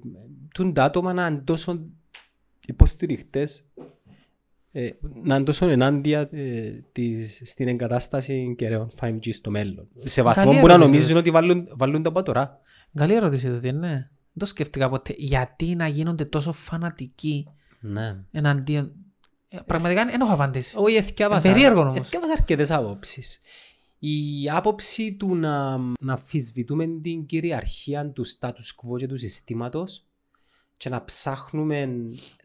[0.54, 1.86] τον τα άτομα να είναι τόσο
[2.66, 3.64] υποστηριχτές
[4.80, 4.90] ε,
[5.22, 9.88] να είναι τόσο ενάντια ε, της, στην εγκατάσταση κεραίων 5G στο μέλλον.
[9.98, 10.90] Σε βαθμό Καλή που να ερώτηση.
[10.92, 12.60] νομίζουν ότι βάλουν, βάλουν τα από τώρα.
[12.94, 13.88] Καλή ερώτηση τούτη, ναι.
[13.88, 15.14] Δεν το σκέφτηκα ποτέ.
[15.16, 17.48] Γιατί να γίνονται τόσο φανατικοί
[17.80, 18.24] Ναι.
[18.30, 18.92] εναντίον...
[19.48, 20.74] Ε, Πραγματικά δεν έχω απαντήσει.
[20.78, 21.48] Όχι, εθιάβασα.
[21.48, 21.96] Ε, περίεργο όμως.
[21.96, 23.40] Εθιάβασα αρκετές άποψεις.
[23.98, 30.06] Η άποψη του να, να αμφισβητούμε την κυριαρχία του status quo και του συστήματος
[30.76, 31.88] και να ψάχνουμε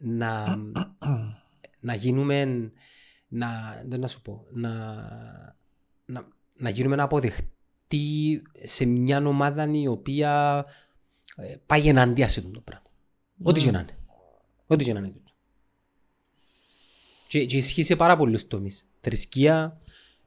[0.00, 0.58] να,
[1.84, 2.70] να γίνουμε
[3.28, 4.70] να, δεν να σου πω, να,
[6.04, 10.64] να, να γίνουμε αποδεκτοί σε μια ομάδα η οποία
[11.36, 12.90] ε, πάει εναντία σε αυτό το πράγμα.
[13.42, 13.98] Ό,τι και να είναι.
[14.66, 15.32] Ό,τι και να είναι τούτο.
[17.28, 18.86] Και, και ισχύει σε πάρα πολλούς τομείς.
[19.00, 19.80] Θρησκεία,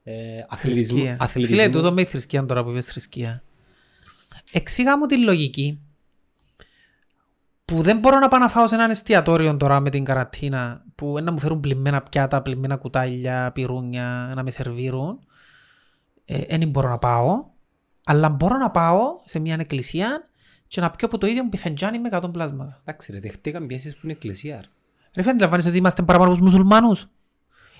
[0.03, 0.97] ε, αθλητισμό.
[0.97, 1.17] Θρησκεία.
[1.19, 1.57] αθλητισμό.
[1.57, 3.43] Φίλε, τούτο με η θρησκεία τώρα που είπες θρησκεία.
[4.51, 5.87] Εξήγα μου τη λογική
[7.67, 11.17] που δεν μπορώ να πάω να φάω σε έναν εστιατόριο τώρα με την καρατίνα που
[11.24, 15.19] να μου φέρουν πλημμένα πιάτα, πλημμένα κουτάλια, πυρούνια, να με σερβίρουν.
[16.25, 17.45] Ε, δεν μπορώ να πάω,
[18.05, 20.24] αλλά μπορώ να πάω σε μια εκκλησία
[20.67, 22.79] και να πιω από το ίδιο μου πιφεντζάνι με 100 πλάσματα.
[22.81, 24.55] Εντάξει ρε, δεχτήκαν πιέσεις που είναι εκκλησία.
[24.55, 24.67] ρε.
[25.15, 27.07] Ρε φίλε, αντιλαμβάνεσαι ότι είμαστε παραπάνω από τους μουσουλμάνους.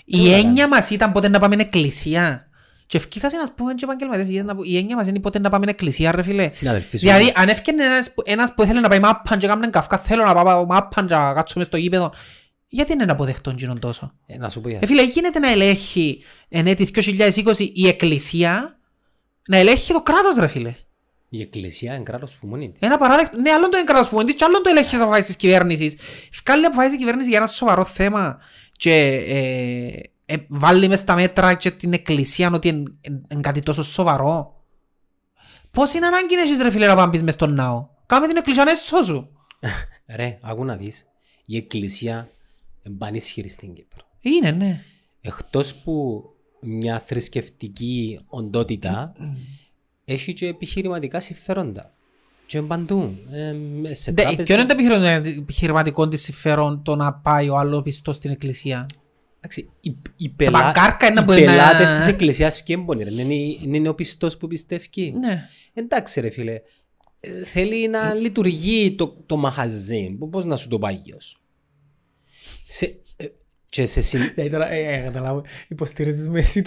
[0.06, 0.65] Η Τώρα έννοια κάνεις.
[0.70, 2.47] μας ήταν πότε να πάμε εκκλησία.
[2.88, 5.39] Και ευκήκα σε να πούμε και επαγγελματίες ηγέτες να πω, η έννοια μας είναι πότε
[5.39, 6.48] να πάμε εκκλησία ρε φίλε.
[6.48, 7.06] Συναδελφοί σου.
[7.06, 10.24] Δηλαδή αν έφτιανε ένας, που- ένας που ήθελε να πάει μάπαν και έκαναν καυκά θέλω
[10.24, 12.13] να πάω μάπαν και να κάτσω μες στο γήπεδο.
[12.67, 15.50] Γιατί είναι να αποδεχτώ εκείνον τόσο; Ε, να σου πω για Ε, φίλε, γίνεται να
[15.51, 18.79] ελέγχει εν έτη 2020 η εκκλησία
[19.48, 20.76] να ελέγχει το κράτος ρε φίλε.
[21.30, 22.82] Η εκκλησία είναι κράτος που μόνη της.
[22.82, 25.95] Ένα παράδειγμα, ναι, άλλον το εγκράτος που και άλλον το ελέγχεις αποφάσεις της κυβέρνησης.
[26.45, 28.39] Βγάλει αποφάσεις της κυβέρνησης για ένα σοβαρό θέμα
[28.71, 28.93] και
[29.28, 34.56] ε, ε, βάλει μες στα μέτρα και την εκκλησία ότι είναι κάτι τόσο σοβαρό.
[35.72, 38.38] Πώς είναι ανάγκη να έχεις ρε φίλε να πάμε πεις μες στον ναό; Κάμε την
[38.38, 39.30] εκκλησία να έσω σου.
[40.16, 41.06] Ρε, άκου να δεις.
[41.46, 42.30] Η εκκλησία
[42.84, 44.02] είναι πανίσχυρη στην Κύπρο.
[44.22, 44.82] Είναι, ναι.
[45.22, 46.24] Εκτός που
[46.62, 49.13] μια θρησκευτική οντότητα
[50.06, 51.92] έχει και επιχειρηματικά συμφέροντα.
[52.46, 53.16] Και παντού.
[53.32, 53.56] Ε,
[53.94, 54.44] σε Δε- τράπεζα.
[54.44, 55.10] Ποιο είναι το επιχειρημα-
[55.42, 58.86] επιχειρηματικό της συμφέρον το να πάει ο άλλος πιστός στην εκκλησία;
[59.47, 60.51] Εντάξει, οι, οι, πελά...
[60.62, 63.10] παγκάρκα είναι οι που είναι- πελάτες της εκκλησίας ποιοι είναι ρε.
[63.12, 65.13] Είναι, είναι, είναι ο πιστός που πιστεύει.
[65.19, 65.49] Ναι.
[65.73, 66.62] Εντάξει ρε φίλε.
[67.19, 70.10] Ε, Θέλει να λειτουργεί το, το μαχαζί.
[70.19, 71.41] Πο- Πώς να σου το πάει γιος.
[72.67, 73.25] Σε, ε,
[73.69, 74.31] και σε συν...
[74.33, 76.62] Δηλαδή τώρα, ε, καταλάβω, υποστηρίζεις με εσύ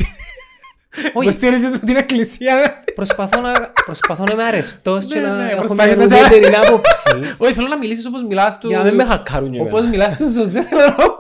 [0.91, 1.11] την...
[1.15, 1.29] Όχι.
[1.29, 2.83] Υποστηρίζεις με την εκκλησία.
[2.95, 3.53] προσπαθώ, να,
[3.85, 7.03] προσπαθώ να είμαι αρεστός και Ναι, να ναι, έχω προσπαθείς μια να σε- ουδέτερη άποψη.
[7.45, 8.69] Όχι, θέλω να μιλήσεις όπως μιλάς του...
[8.69, 9.89] Για να μην με χακάρουν και Όπως εμένα.
[9.89, 11.15] μιλάς του Ζωζέ, θέλω να μου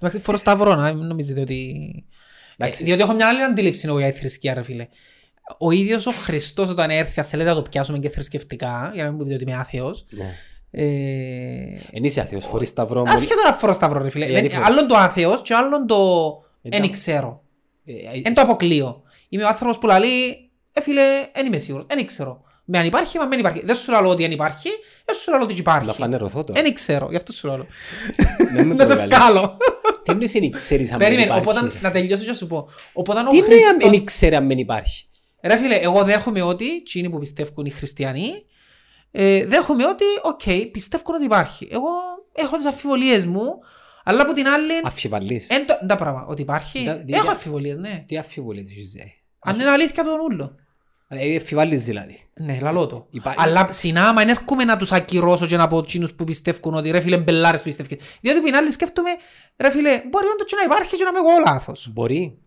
[0.00, 1.84] Εντάξει, φορώ σταυρό, να μην νομίζετε ότι...
[2.56, 2.82] Εντάξει.
[2.82, 4.86] Ε, Διότι έχω μια άλλη αντίληψη εγώ για τη θρησκεία, ρε φίλε.
[5.58, 9.10] Ο ίδιος ο Χριστός όταν έρθει, αν θέλετε να το πιάσουμε και θρησκευτικά, για να
[9.10, 10.34] μην πείτε ότι είμαι άθεος, Ναι.
[10.70, 10.84] ε,
[11.92, 13.12] Εν είσαι αθέος, φορείς σταυρό μου.
[13.12, 14.26] Ασχέτω να φορώ σταυρό, ρε φίλε.
[14.26, 16.45] Γιατί Δεν- φορείς; Άλλον το άθεος και άλλον το Εντάξει.
[16.70, 17.42] Δεν ξέρω.
[17.84, 19.02] Ε, ε, Δεν το αποκλείω.
[19.28, 21.02] Είμαι ο άνθρωπος που λέει, ε φίλε,
[21.34, 22.44] δεν είμαι σίγουρος, δεν ξέρω.
[22.64, 23.64] Με αν υπάρχει, με αν δεν υπάρχει.
[23.64, 24.68] Δεν σου λέω ότι αν υπάρχει,
[25.04, 25.86] δεν σου λέω ότι υπάρχει.
[25.86, 26.62] Να φανερωθώ τώρα.
[26.62, 27.66] Δεν ξέρω, γι' αυτό σου λέω.
[28.54, 29.16] Δεν με Να σε προκαλείς.
[29.16, 29.56] βγάλω.
[30.02, 31.80] Τι εννοείς εν ξέρεις αν δεν Περίμενε, υπάρχει; οπότε ρε.
[31.82, 32.68] να τελειώσω και να σου πω.
[32.92, 33.90] Οπότε ο Τι εννοεί αν Χριστός...
[33.90, 35.08] δεν ξέρει αν δεν υπάρχει;
[35.42, 38.30] Ρε φίλε, εγώ δέχομαι ότι, εκείνοι που πιστεύουν οι χριστιανοί,
[39.10, 41.68] ε, δέχομαι ότι, οκ, πιστεύουν ότι υπάρχει.
[41.70, 41.88] Εγώ
[42.32, 43.44] έχω τις αμφιβολίες μου,
[44.08, 45.48] αλλά από την άλλη, Αμφιβάλλεις.
[45.48, 48.04] εν το, τα πράγμα, ότι υπάρχει, Δα- δι- έχω για- αμφιβολίες, ναι.
[48.08, 50.54] Τι αμφιβολίες έχεις ε; Αν είναι αλήθεια το ούλο.
[51.08, 52.18] Ε, Αμφιβάλλεις δηλαδή.
[52.40, 53.06] Ναι, λαλό το.
[53.10, 56.90] Υπά- Αλλά συνάμα δεν έρχομαι να τους ακυρώσω και να πω εκείνους που πιστεύουν ότι
[56.90, 57.98] ρε φίλε πελλάρες που πιστεύουν.
[58.20, 59.10] Διότι που είναι άλλοι σκέφτομαι,
[59.56, 61.88] ρε φίλε, μπορεί όντως και να υπάρχει και να είμαι εγώ λάθος.
[61.92, 62.38] Μπορεί.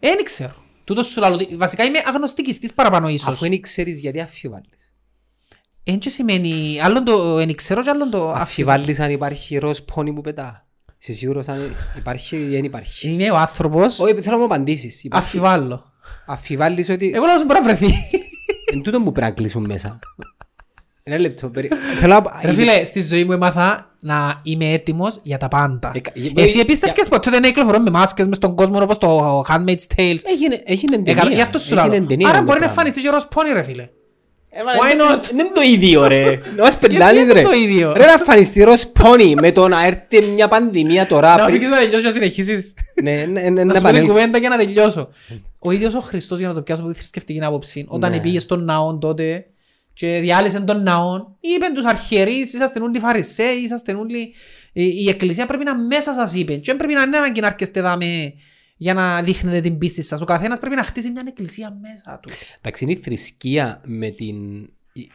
[0.00, 0.54] Ε, Δεν ξέρω.
[0.84, 3.28] Τούτος σου λαλό, ότι βασικά είμαι αγνωστικιστής παραπάνω ίσως.
[3.28, 4.89] Αφού δεν ξέρεις γιατί αφιβάλλεις.
[5.92, 8.42] Εν και σημαίνει, άλλον το εν ξέρω και άλλον το αφιβάλλω.
[8.42, 10.64] Αφιβάλλεις αν υπάρχει ροζ πόνι που πετά.
[11.02, 15.04] Είσαι σίγουρος αν υπάρχει ή δεν υπάρχει; Είμαι ο άνθρωπος, Όχι, θέλω να μου απαντήσεις.
[15.04, 15.84] Υπάρχει- αφιβάλλω.
[16.26, 17.12] Αφιβάλλεις ότι...
[17.14, 17.86] Εγώ λάθος μπορεί να βρεθεί.
[18.72, 19.98] Εν τούτο που πρέπει να κλείσουν μέσα.
[21.02, 21.48] Ένα λεπτό.
[21.48, 22.40] περί- Θέλω να...
[22.44, 25.92] Ρε φίλε, στη ζωή μου έμαθα να είμαι έτοιμος για τα πάντα.
[25.94, 28.82] Ε, κα- ε, Εσύ ε, επίστευκες ποτέ ότι να κυκλοφορώ με μάσκες μες στον κόσμο
[28.82, 30.18] όπως το Handmaid's Tales.
[30.22, 31.34] Έγινε, έγινε Ε, καλά, ταινία.
[31.36, 32.06] Γι' αυτό σου Έγινε λέω.
[32.06, 32.66] ταινία Άρα το μπορεί να πράγμα.
[32.66, 33.88] εμφανιστείς και ρος πόνι ρε φίλε.
[34.52, 35.20] Why not?
[35.34, 36.38] Δεν είναι το ίδιο ρε.
[36.56, 37.40] Να μας πελάνεις είναι ρε.
[37.40, 41.36] το ίδιο; Ρε να φανιστεί ροζ πόνι με το να έρθει μια πανδημία τώρα.
[41.36, 42.74] Να πριν- φύγεις να τελειώσεις και να συνεχίσεις.
[43.02, 44.12] Ναι, ναι, ναι, Να να σου πω την επανέλθω.
[44.12, 45.08] κουβέντα για να τελειώσω.
[45.58, 48.20] Ο ίδιος ο Χριστός για να το πιάσω από τη θρησκευτική άποψη, όταν Ναι.
[48.20, 49.46] πήγε στον ναό τότε
[49.92, 54.34] και διάλυσε τον ναό, είπε τους αρχιερείς, είσαστε όλοι φαρισαίοι, είσαστε όλοι...
[54.72, 57.46] Η, η εκκλησία πρέπει να μέσα σας είπε και δεν πρέπει να είναι ανάγκη να
[57.46, 58.06] έρχεστε δάμε
[58.82, 60.20] για να δείχνετε την πίστη σας.
[60.20, 62.32] Ο καθένας πρέπει να χτίσει μια εκκλησία μέσα του.
[62.58, 64.62] Εντάξει, είναι η θρησκεία με την...
[64.92, 65.10] η-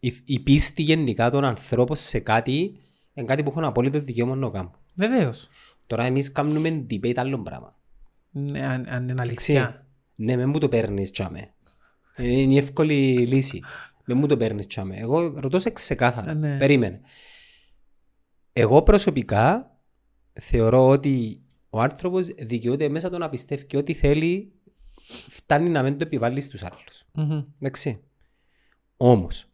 [0.00, 2.80] Η, η πίστη γενικά των ανθρώπων σε κάτι
[3.14, 4.70] είναι κάτι που έχουν απόλυτο δικαίωμα να το κάνουν.
[4.94, 5.48] Βεβαίως.
[5.86, 7.78] Τώρα εμείς κάνουμε debate άλλο πράγμα.
[8.30, 9.20] Ναι, αν, αν είναι Εντάξει.
[9.20, 9.86] αλήθεια.
[10.16, 11.54] Ναι, με μου το παίρνεις τσάμε.
[12.16, 13.62] Είναι η εύκολη λύση.
[14.04, 14.96] Με μου το παίρνεις τσάμε.
[14.96, 16.30] Εγώ ρωτώ σε ξεκάθαρα.
[16.30, 16.58] Ε, ναι.
[16.58, 17.00] Περίμενε.
[18.52, 19.76] Εγώ προσωπικά
[20.32, 24.52] θεωρώ ότι ο άνθρωπος δικαιούται μέσα του να πιστεύει και ό,τι θέλει
[25.28, 27.04] φτάνει να μην το επιβάλλει στους άλλους.
[27.14, 27.42] Μμμ.
[27.60, 28.00] Εντάξει.
[28.96, 29.46] Όμως,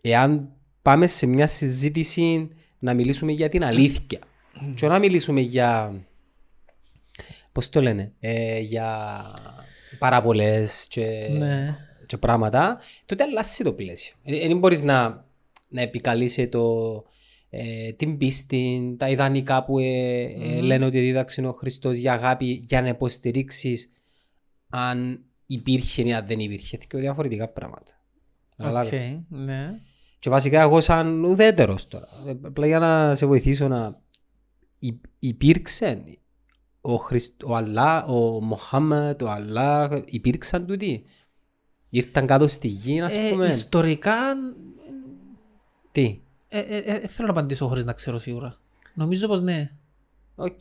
[0.00, 2.48] εάν πάμε σε μια συζήτηση
[2.78, 4.18] να μιλήσουμε για την αλήθεια
[4.74, 6.00] και να μιλήσουμε για,
[7.52, 9.20] πώς το λένε, ε, για
[9.98, 11.76] παραβολές και, Ναι.
[12.06, 14.14] και πράγματα, τότε αλλάζει το πλαίσιο.
[14.24, 15.26] Δεν μπορείς να,
[15.68, 16.94] να επικαλείσαι το,
[17.56, 22.64] ε, την πίστη, τα ιδανικά που ε, ε, λένε ότι δίδαξε ο Χριστός για αγάπη
[22.68, 23.90] για να υποστηρίξεις
[24.68, 26.76] αν υπήρχε ή αν δεν υπήρχε.
[26.76, 28.00] Και διαφορετικά πράγματα.
[28.56, 29.02] Καταλάβες.
[29.02, 29.80] Οκ, ναι.
[30.18, 34.00] Και βασικά εγώ σαν ουδέτερος τώρα, ε, απλά για να σε βοηθήσω να
[34.78, 36.02] υ- υπήρξε
[36.80, 41.04] ο, Χριστ, ο Αλλάχ, ο Μοχάμετ, ο Αλλάχ, υπήρξαν τούτοι;
[41.88, 44.14] Ήρθαν κάτω στη γη, ας Ε, πούμε; ιστορικά
[45.92, 46.20] Τι;
[46.58, 48.56] Ε, ε, ε, ε, θέλω να απαντήσω χωρίς να ξέρω σίγουρα.
[48.94, 49.70] Νομίζω πως ναι.
[50.34, 50.60] Οκ.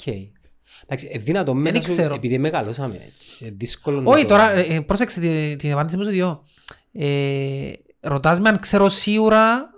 [0.84, 2.14] Εντάξει, ε, δυνατό μέσα σου, ξέρω.
[2.14, 3.46] επειδή μεγαλώσαμε έτσι.
[3.46, 6.44] ε, Δύσκολο να Όχι το- τώρα, ε, ε, πρόσεξε τη- την απάντηση μου σε δυο.
[6.92, 9.70] Ε, ρωτάς με αν ξέρω σίγουρα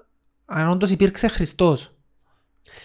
[0.45, 1.89] αν όντως υπήρξε Χριστός.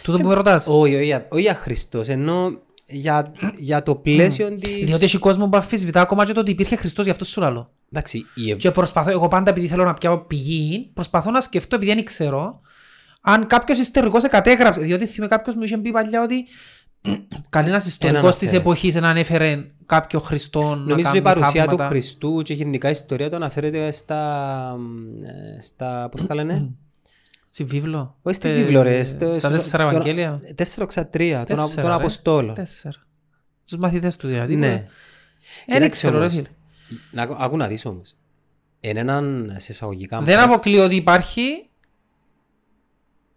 [0.02, 0.66] Τούτο που με ρωτάς.
[0.68, 2.50] Όχι, όχι, για- όχι για Χριστός, ενώ
[2.86, 4.84] για, για το πλαίσιο της...
[4.84, 7.68] Διότι έχει κόσμο που αφισβητά ακόμα και το ότι υπήρχε Χριστός, γι' αυτό σου λαλώ.
[7.92, 8.58] Εντάξει, η Ευ...
[8.58, 12.60] Και προσπαθώ, εγώ πάντα επειδή θέλω να πιάω πηγή, προσπαθώ να σκεφτώ επειδή δεν ξέρω
[13.20, 14.80] αν κάποιος ιστορικός κατέγραψε.
[14.80, 16.46] Διότι θυμάμαι κάποιος μου είχε πει παλιά ότι
[17.48, 18.56] κανένας ιστορικός της αναφέρε.
[18.56, 21.84] εποχής δεν ανέφερε κάποιο Χριστό να Νομίζω κάνει η παρουσία θαύματα.
[21.84, 24.76] του Χριστού και γενικά η ιστορία του αναφέρεται στα...
[25.56, 26.70] ε, στα πώς τα λένε;
[27.50, 28.16] Στη βίβλο.
[28.22, 29.02] Όχι στη Τε- βίβλο ρε.
[29.04, 30.40] στο- Τα στο- τέσσερα τον- Ευαγγέλια.
[30.54, 31.96] Τέσσερα ξατρία, των, Τέσσερα, των ρε.
[31.96, 32.54] Αποστόλων.
[32.54, 32.94] Τέσσερα.
[33.66, 34.56] Τους μαθητές του δηλαδή.
[34.56, 34.68] Ναι.
[35.66, 36.48] Δεν Κοίταξε ξέρω ρε όμως, φίλε.
[37.10, 38.14] Να, άκου να δεις όμως.
[38.80, 40.20] Είναι έναν σε εισαγωγικά...
[40.20, 41.69] Δεν αποκλείω ότι υπάρχει,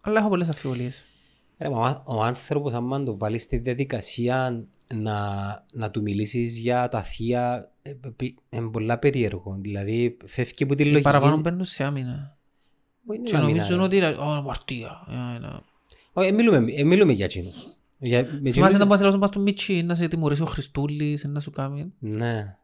[0.06, 1.04] αλλά έχω πολλές αμφιβολίες.
[1.58, 4.64] Ρε, μα ο άνθρωπος άμα το βάλει στη διαδικασία
[4.94, 5.18] να,
[5.72, 9.56] να του μιλήσεις για τα θεία ε, π- είναι πολλά περίεργο.
[9.60, 11.02] Δηλαδή φεύγει από τη Οι λογική.
[11.02, 12.36] παραπάνω μπαίνουν σε άμυνα.
[13.06, 13.82] Όχι, είναι Και άμυνα, νομίζουν ρε.
[13.82, 15.04] ότι είναι «Ω, αμαρτία».
[15.08, 15.62] Ε, ένα-
[16.12, 17.66] Όχι, ε, μιλούμε, ε, μιλούμε για εκείνους.
[17.98, 21.24] Για, με Θυμάσαι εκείνους- να πας να πας του Μίτσι να σε τιμωρήσει ο Χριστούλης,
[21.24, 21.92] να σου κάνει.
[21.98, 22.56] Ναι.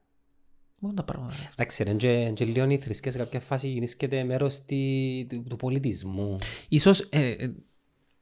[0.83, 1.35] Μόνο τα πράγματα.
[1.41, 1.49] ρε.
[1.53, 5.57] Εντάξει, ρε, και, και λίγο η θρησκεία σε κάποια φάση γίνησκεται μέρος τη- του, του
[5.57, 6.37] πολιτισμού.
[6.69, 7.53] Ίσως ε, ε,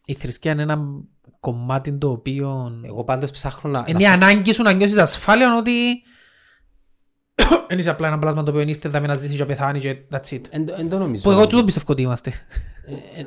[0.05, 0.79] η θρησκεία είναι ένα
[1.41, 2.81] κομμάτι το οποίο...
[2.85, 3.85] Εγώ πάντως ψάχνω να...
[3.89, 5.73] Είναι η ανάγκη σου να νιώσεις ασφάλεια ότι
[7.69, 9.97] δεν είσαι απλά ένα πλάσμα το οποίο ήρθε δάμε να ζήσει και να πεθάνει και
[10.11, 10.41] that's it.
[10.51, 11.23] Εν, το- εν το νομίζω.
[11.23, 12.33] Που εγώ τούτο πιστεύω ότι είμαστε.
[13.15, 13.27] Ε, ε,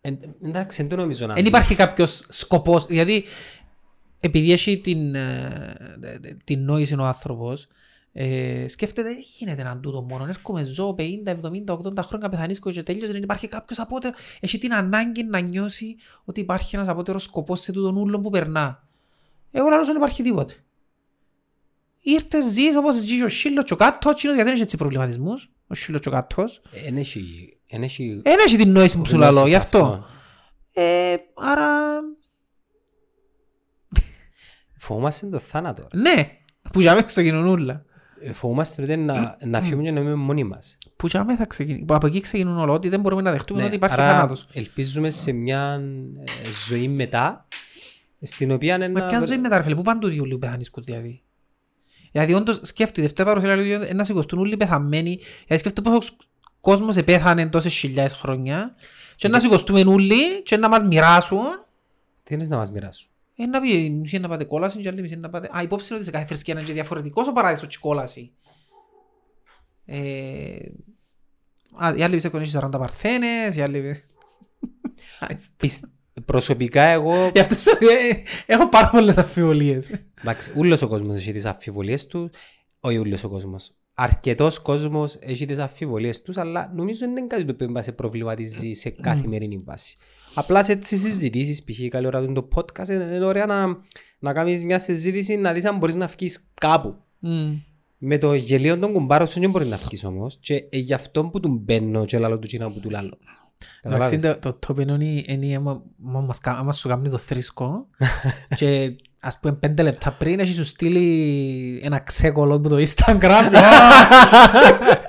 [0.00, 1.34] εν- εντάξει, εν το νομίζω να...
[1.34, 3.24] Δεν υπάρχει κάποιος σκοπός, γιατί
[4.20, 5.74] επειδή έχει την, ε,
[6.44, 7.68] την νόηση ο άνθρωπος,
[8.20, 10.26] ε, σκέφτεται δεν γίνεται να τούτο μόνο.
[10.28, 11.34] Έρχομαι ζω 50, 70,
[11.66, 13.12] 80 χρόνια πεθανίσκω και τέλειωσε.
[13.12, 14.14] Δεν υπάρχει κάποιος απότερο.
[14.40, 18.88] Έχει την ανάγκη να νιώσει ότι υπάρχει ένας απότερος σκοπός σε τούτον ούλο που περνά.
[19.50, 20.54] Εγώ λαλώς δεν υπάρχει τίποτε.
[22.00, 25.50] Ήρθες, ζεις όπως ζεις ο Σίλος και ο Κάτος, εκείνος γιατί δεν έχεις έτσι προβληματισμούς,
[25.66, 26.60] ο Σίλος και ο Κάτος.
[26.86, 27.56] Εν έχει...
[27.66, 28.20] Εν έχει...
[28.22, 29.78] Δεν έχει την νόηση που σου γνώσεις λαλώ, γι' αυτό.
[29.78, 30.06] αυτό.
[30.72, 32.00] Ε, άρα,
[34.78, 35.88] Φοβόμαστε το θάνατο.
[35.92, 36.38] ναι,
[36.72, 37.86] που για μένα ξεκινούν όλα.
[38.22, 40.78] Ε, Φοβόμαστε ότι να, να φύγουμε και να μείνουμε μόνοι μας.
[40.96, 43.66] Που για μένα θα ξεκινούν, από εκεί ξεκινούν όλα, ότι δεν μπορούμε να δεχτούμε Ναι,
[43.66, 44.46] ότι υπάρχει άρα θάνατος.
[44.52, 45.80] ελπίζουμε σε μια
[46.18, 46.24] ε,
[46.68, 47.46] ζωή μετά,
[48.22, 49.06] στην οποία Μα ένα...
[49.06, 51.22] ποια ζωή μετά ρε φίλε, πού πάνε το διούλιο πεθανίσκουν δηλαδή;
[52.12, 56.12] Δηλαδή όντως σκέφτομαι, η Δευτέρα παρουσία λέει ότι να σηκωστούν όλοι πεθαμένοι, γιατί σκέφτομαι πόσο
[56.60, 58.74] κόσμος επέθανε τόσες χιλιάδες χρόνια
[59.16, 61.44] και να σηκωστούμε όλοι και να μας μοιράσουν
[62.22, 63.08] Τι είναι να μας μοιράσουν;
[63.40, 65.48] Ε, να πει, η μισή να πάτε κόλαση και η άλλη μισή να πάτε...
[65.56, 68.32] Α, υπόψη είναι ότι σε κάθε θρησκεία είναι και διαφορετικός ο παράδεισος και η κόλαση.
[69.84, 70.56] Ε...
[71.76, 74.02] Α, η άλλη πιστεύω έχει 40 παρθένες, η άλλη...
[75.56, 75.84] Πισ-
[76.24, 79.90] Προσωπικά εγώ, Γι' αυτό σου ε, έχω πάρα πολλές αμφιβολίες.
[80.20, 82.30] εντάξει, ούλος ο κόσμος έχει τις αμφιβολίες του,
[82.80, 83.72] όχι ούλος ο κόσμος.
[84.00, 87.92] Αρκετός κόσμος έχει τις αμφιβολίες τους, αλλά νομίζω δεν είναι κάτι το οποίο μας σε
[87.92, 89.96] προβληματίζει σε καθημερινή βάση.
[90.34, 91.88] Απλά σε έτσι συζητήσεις, π.χ.
[91.88, 93.66] καλή ώρα του το podcast, είναι είναι ωραία να,
[94.18, 96.96] να κάνεις μια συζήτηση, να δεις αν μπορείς να βγεις κάπου.
[97.18, 97.56] Μμ.
[97.98, 101.24] Με το γελίο των κουμπάρων σου δεν μπορεί να βγεις όμως και ε, γι' αυτό
[101.24, 103.18] που του μπαίνω και λαλό του κοινά που του λαλό.
[103.82, 104.38] Εντάξει, Καταλάβες.
[104.40, 107.86] το, το top είναι, είναι άμα, άμα μας κα- άμα σου κάνει το θρίσκο
[108.58, 113.48] και ας πούμε πέντε λεπτά πριν έχεις σου στείλει ένα ξέκολο από το Instagram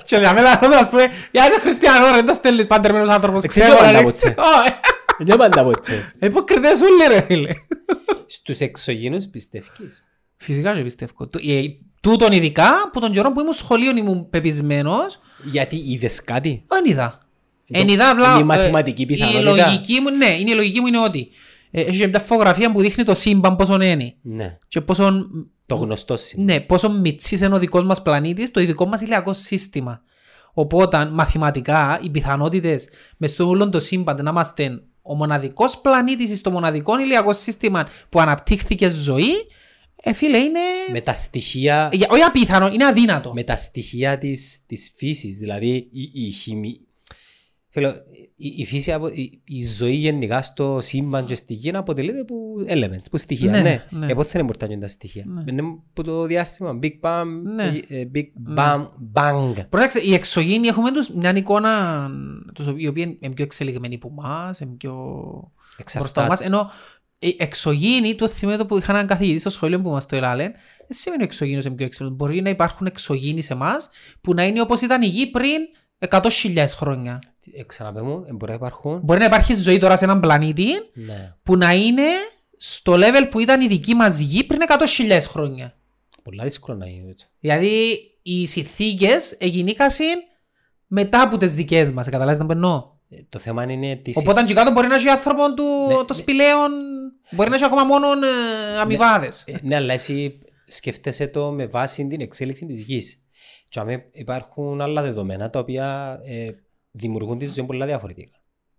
[0.04, 3.42] και για μένα να ας πούμε «Γεια είσαι Χριστιανός ρε, δεν τα στέλνεις παντερμένος άνθρωπος
[3.42, 3.86] Εξής ξέκολα».
[3.86, 4.16] πάντα ρε, ποτέ.
[4.16, 4.42] ξέ- Ω,
[5.24, 5.92] Δεν πάντα από έτσι.
[6.18, 7.50] ε, Υποκριτές όλοι ρε φίλε.
[8.26, 10.04] Στους εξωγήνους πιστεύεις;
[10.36, 11.28] Φυσικά και πιστεύω.
[11.28, 11.62] Του- ε,
[12.00, 17.18] Τούτον ειδικά που τον καιρό που ήμουν σχολείο ήμουν πεπισμένος Γιατί είδες κάτι; Δεν είδα.
[17.72, 18.28] Το- Εν είδα απλά...
[18.30, 19.40] είναι η ε, μαθηματική Η πιθανότητα.
[19.50, 21.28] λογική μου, ναι, είναι η λογική μου είναι ότι
[21.70, 24.58] ε, έχει μια φωτογραφία που δείχνει το σύμπαν πόσο είναι Ναι.
[24.68, 25.10] και πόσο,
[25.66, 26.44] Το γνωστό σύμπαν.
[26.44, 30.02] ναι, πόσο μητσής είναι ο δικός μας πλανήτης, το ειδικό μας ηλιακό σύστημα.
[30.52, 36.50] Οπότε, μαθηματικά, οι πιθανότητες μες στο όλο το σύμπαν να είμαστε ο μοναδικός πλανήτης στο
[36.50, 39.30] μοναδικό ηλιακό σύστημα που αναπτύχθηκε ζωή,
[40.02, 40.60] ε, φίλε, είναι...
[40.92, 43.32] Με τα στοιχεία, Ε, όχι απίθανο, είναι αδύνατο.
[43.32, 45.38] με τα στοιχεία της, της φύσης.
[45.38, 46.80] Δηλαδή η, η χημη...
[47.72, 47.88] Θέλω,
[48.36, 52.34] η, η φύση, απο- η, η ζωή γενικά στο σύμπαν και στη γη αποτελείται από
[52.68, 53.50] elements, από στοιχεία.
[53.50, 54.06] Ναι, Ναι, ναι.
[54.10, 55.24] Ε, πότε δεν μπορούν να γίνουν τα στοιχεία.
[55.48, 56.78] Είναι από το διάστημα.
[56.82, 57.72] Big Bang, Ναι.
[57.88, 59.52] ε, ε, Big Bang, Bang.
[59.68, 62.08] Πρόσεξε, οι εξωγήινοι έχουμε τους μια εικόνα
[62.54, 66.28] τους, οι οποίοι είναι πιο εξελιγμένοι από εμάς, είναι πιο μπροστά Εξαρτάται.
[66.28, 66.70] μας, ενώ
[67.18, 70.42] οι εξωγήινοι, το θυμίζω που είχαν έναν καθηγητή στο σχολείο που μας το έλαλε,
[70.88, 72.26] δεν σημαίνει ο εξωγήινος είναι πιο εξελιγμένος.
[72.26, 73.88] Μπορεί να υπάρχουν εξωγήινοι σε εμάς
[74.20, 75.58] που να είναι όπως ήταν η γη πριν
[76.08, 77.18] 100.000 χρόνια.
[77.52, 79.00] Ε, Ξαναπέ μου, ε, μπορεί να υπάρχουν.
[79.02, 81.34] Μπορεί να υπάρχει ζωή τώρα σε έναν πλανήτη Ναι.
[81.42, 82.02] που να είναι
[82.56, 85.74] στο level που ήταν η δική μας γη πριν 100.000 χρόνια.
[86.22, 87.10] Πολλά δύσκολο να είναι.
[87.10, 87.26] έτσι.
[87.38, 90.06] Δηλαδή οι συνθήκες εγινήκασαν
[90.86, 92.98] μετά από τις δικές μας, καταλάβεις να περνώ.
[93.08, 96.14] Ε, Το θέμα είναι τις Οπότε και κάτω μπορεί να έχει άνθρωπο του Ναι, το
[96.14, 96.20] ναι.
[96.20, 96.70] σπηλαίων,
[97.30, 99.44] μπορεί να έχει ακόμα μόνο ε, αμοιβάδες.
[99.46, 103.22] Ε, Ναι, αλλά εσύ σκέφτεσαι το με βάση την εξέλιξη της γης.
[103.68, 106.48] Και αμέ υπάρχουν άλλα δεδομένα τα οποία ε,
[106.90, 108.32] δημιουργούν τη ζωή πολλά διαφορετικά.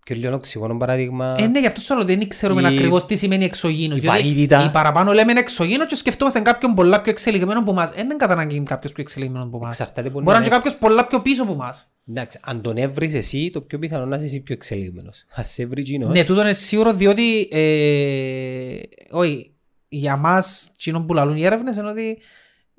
[0.03, 1.35] Και λίγο οξυγόνο παράδειγμα.
[1.39, 3.97] Ε, ναι, γι' αυτό σου λέω ότι δεν ξέρουμε η- ακριβώς τι σημαίνει εξωγήινος.
[3.97, 4.65] η διότι βαρύτητα.
[4.65, 7.91] Οι παραπάνω λέμε εξωγήινος και σκεφτόμαστε κάποιον πολλά πιο εξελιγμένο από εμάς.
[7.91, 9.79] Δεν είναι κατά ανάγκη κάποιος πιο εξελιγμένο από εμάς.
[9.79, 10.49] Εξαρτάται που Μπορεί να είναι είναι.
[10.49, 11.91] και κάποιος πολλά πιο πίσω από εμάς.
[12.09, 15.25] Εντάξει, αν τον έβρεις εσύ, το πιο πιθανό να είσαι εσύ πιο εξελιγμένος.
[15.33, 18.79] Αν σε βρει εκείνος, Ναι, τούτο είναι σίγουρο διότι ε,
[19.11, 19.53] όχι,
[19.87, 22.17] για μας εκείνο που λαλούν οι έρευνες είναι ότι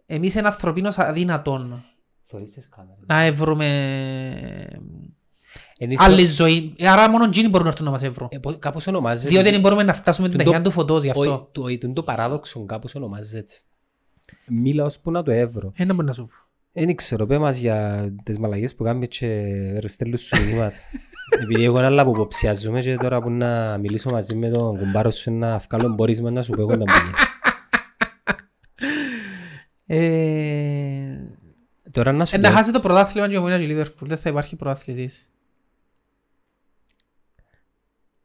[0.07, 1.85] εμείς είναι ανθρωπίνως αδύνατον
[2.23, 3.05] θωρείς τις κάμερες.
[3.07, 3.66] να έβρουμε
[4.73, 5.12] Εν ίσο-
[5.97, 6.75] άλλη ζωή.
[6.79, 8.29] Ε, Άρα μόνο εκείνοι μπορούν να έρθουν να μας έβρουν.
[8.31, 9.29] ε, πώς- Κάπως ονομάζεται.
[9.29, 11.49] Διότι δεν μπορούμε να φτάσουμε την το- ταχύτητα του φωτός γι' Όχι, αυτό.
[11.53, 13.62] το- όχι, το- το παράδοξο κάπως ονομάζεται έτσι.
[14.47, 15.73] Μίλα ώσπου να το έβρω.
[15.77, 16.35] Ένα μπορεί να σου πω.
[16.73, 20.73] Δεν ξέρω, πέ μας για τις μαλαγίες που κάνουμε και στέλνουν σου μηνύματα.
[21.42, 25.11] Επειδή εγώ είναι άλλα που υποψιάζομαι και τώρα που να μιλήσω μαζί με τον κουμπάρο
[25.11, 27.12] σου να βγάλω εμπόρισμα να σου πω εγώ τα μου γίνει.
[29.87, 31.16] Ε,
[31.90, 34.09] Τώρα να σου ε, Να πω, χάσει το πρωτάθλημα και ο Μίνας Λίβερπουλ.
[34.09, 35.27] Δεν θα υπάρχει πρωτάθλητης.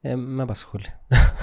[0.10, 0.86] Ε, με απασχολεί.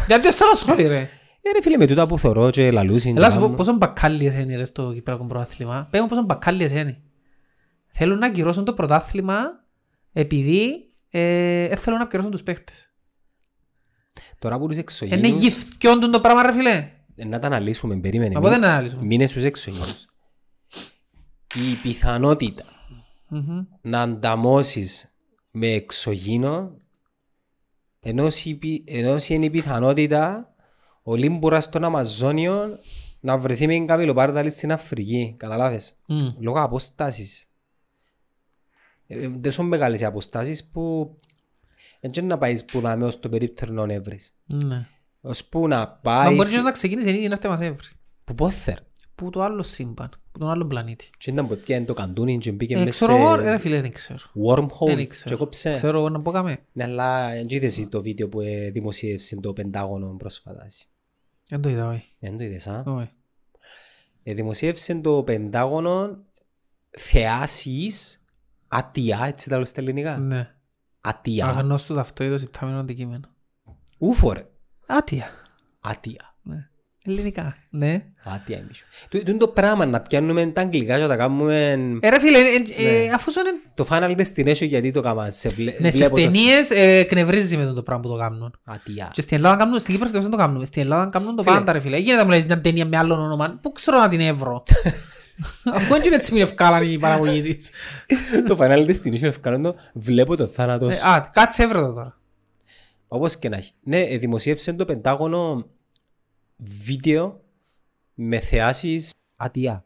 [0.07, 1.01] Γιατί σε ασχολεί ρε;
[1.43, 3.17] Ε, ρε φίλε, με τούτα που θωρώ και λαλούσιν.
[3.17, 3.57] Έλα και σου πω κάνουν.
[3.57, 5.89] πόσο μπακάλιες είναι ρε στο Κυπριακό πρωτάθλημα.
[5.91, 7.03] Πες μου πόσο μπακάλιες είναι.
[7.87, 9.43] Θέλουν να ακυρώσουν το πρωτάθλημα
[10.13, 12.89] επειδή ε, δεν θέλουν να ακυρώσουν τους παίχτες.
[14.39, 16.91] Τώρα που τους Είναι εξωγήνους, γυφκιόντουν το πράγμα ρε φίλε.
[17.17, 18.35] ε, να τα αναλύσουμε, περίμενε.
[18.35, 19.05] Μα μην- πότε να αναλύσουμε.
[19.05, 20.07] Μείνε στους εξωγήνους.
[21.55, 22.65] Η πιθανότητα
[23.29, 23.65] Μμμ.
[23.81, 25.15] να ανταμώσεις
[25.51, 26.77] με εξωγήινο
[28.05, 30.55] ενώ η πι- ενώ είναι η πιθανότητα
[31.03, 32.79] ο Λίμπουρας στον Αμαζόνιο
[33.21, 35.35] να βρεθεί με καμιλοπάρδαλη στην Αφρική.
[35.37, 36.29] Καταλάβες; Μμ.
[36.39, 37.47] Λόγω αποστάσεις.
[39.07, 41.15] Ε, ε, δεν sont μεγάλες οι αποστάσεις που
[42.01, 44.35] δεν να πάεις που δάμε ως το περίπτερο να βρεις.
[44.47, 44.87] Ναι.
[45.21, 46.37] Ως που να Μα πάεις...
[46.37, 47.89] μπορεί και να ξεκινήσει ήδη να έρθει μας έβρει.
[48.25, 48.79] Που πόθερ.
[49.15, 50.11] Που το άλλο σύμπαν.
[50.33, 51.11] Που τον άλλο πλανήτη.
[51.19, 53.81] Και ήταν που πιάνε το καντούνι και μπήκε Ε, μέσα ξέρω εγώ, ρε σε φίλε,
[53.81, 54.19] δεν ξέρω.
[54.49, 55.37] wormhole Δεν και ξέρω.
[55.37, 55.73] κόψε.
[55.73, 56.59] Ξέρω εγώ να πω κάμε.
[56.73, 60.65] Ναι, αλλά δεν είδες το βίντεο που ε, δημοσίευσε το Πεντάγωνο πρόσφατα.
[60.65, 60.87] εσύ.
[61.49, 62.05] Δεν το είδα, όχι.
[62.19, 63.11] Δεν το είδες, α; Όχι.
[64.23, 66.19] Ε, δημοσίευσε το Πεντάγωνο
[66.91, 68.25] θεάσεις
[68.69, 70.19] ατιά, έτσι τα λέω στα ελληνικά.
[70.19, 70.55] Ναι.
[71.01, 71.47] Ατιά.
[71.47, 73.29] Αγνώστου ταυτόητος υπτάμενο αντικείμενο.
[73.99, 74.47] Ούφο ρε.
[74.87, 75.27] Άτια.
[75.81, 76.37] Ατιά.
[76.43, 76.69] Ναι.
[77.07, 77.57] Ελληνικά.
[77.71, 78.05] Ναι.
[78.25, 78.85] Ατιά είναι μισό.
[79.09, 82.21] Το- το είναι το πράγμα να πιάνουμε τα αγγλικά και να τα κάνουμε Ε, ρε
[82.21, 83.51] φίλε, ε, ε, αφού σου είναι...
[83.75, 85.31] το Final Destination γιατί το κάμα.
[85.31, 85.75] Σε βλέ...
[85.79, 88.55] Ναι, στις βλέπω το- ταινίες ε, κνευρίζει με το πράγμα που το κάνουν.
[88.65, 89.11] Ατιά.
[89.13, 90.65] Και στην Ελλάδα κάνουν, στην Κύπρο δεν το κάνουν.
[90.67, 91.55] Στην Ελλάδα κάνουν το Φίλε.
[91.55, 91.97] πάντα ρε φίλε.
[91.99, 93.59] Γίνεται να μου λες μια ταινία με άλλον όνομα.
[93.63, 94.63] Πού ξέρω να την εύρω.
[95.75, 97.71] Αφού δεν είναι έτσι που είναι ευκάλαν η παραγωγή της.
[98.49, 101.07] Το Final Destination ευκαιρόν το βλέπω το θάνατος Ε, σου.
[101.09, 102.19] Α, κάτσε έβρε το τώρα.
[103.09, 103.73] Όπως και να έχει.
[103.83, 105.67] Ναι, ε, δημοσίευσε το Πεντάγωνο
[106.57, 107.41] βίντεο
[108.15, 109.85] με θεάσεις ατιά.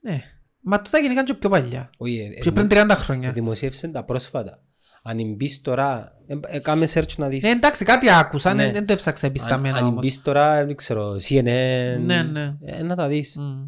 [0.00, 0.22] Ναι.
[0.60, 1.90] Μα τούτα γενικά και πιο παλιά.
[1.98, 3.32] Όχι, ε, Και ε, πριν 30 χρόνια.
[3.32, 4.62] δημοσίευσε τα πρόσφατα.
[5.02, 7.42] Αν μπεις τώρα, ε, ε, κάμε search να δεις.
[7.42, 8.64] Ναι, εντάξει, κάτι άκουσα, Ναι.
[8.64, 10.00] δεν δεν το έψαξα Αν, επισταμένα αν όμως.
[10.00, 11.42] μπεις τώρα, δεν ξέρω, CNN,
[12.00, 12.56] Ναι, ναι.
[12.64, 13.36] ε, να τα δεις.
[13.36, 13.62] Μμ.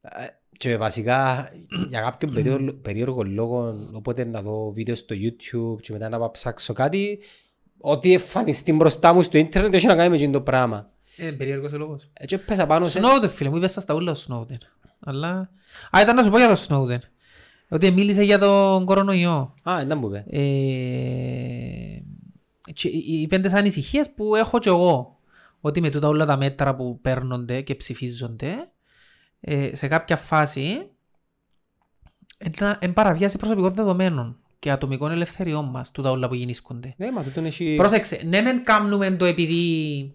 [0.00, 0.26] Ε,
[0.58, 1.48] Και βασικά
[1.88, 6.30] για κάποιον περίεργο, περίεργο λόγο, όποτε να δω βίντεο στο YouTube και μετά να πάω
[6.30, 7.18] ψάξω κάτι,
[7.80, 10.86] ό,τι εμφανιστεί μπροστά μου στο ίντερνετ έχει να κάνει με εκείνο το πράγμα.
[11.22, 12.10] Ε, περίεργος ο λόγος.
[12.12, 13.00] Ε, Και πέσα πάνω σε...
[13.02, 14.60] Snowden, φίλε μου, είπες στα ούλα ο Snowden.
[15.00, 15.50] Αλλά...
[15.90, 16.98] Α, ήταν να σου πω για το Snowden.
[17.68, 19.54] Ότι μίλησε για τον κορονοϊό.
[19.62, 20.24] Α, δεν μου είπε.
[20.28, 20.42] Ε,
[22.72, 25.18] και οι οι πέντες ανησυχίες που έχω και εγώ.
[25.60, 28.54] Ότι με τούτα όλα τα μέτρα που παίρνονται και ψηφίζονται,
[29.40, 30.90] ε, σε κάποια φάση
[32.78, 36.94] εν παραβιάσει προσωπικών δεδομένων και ατομικών ελευθεριών μας, τούτα όλα που γεννήσκονται.
[36.96, 37.74] Ναι, μα τούτον έχει...
[37.76, 40.14] Πρόσεξε, ναι μεν κάνουμε το επειδή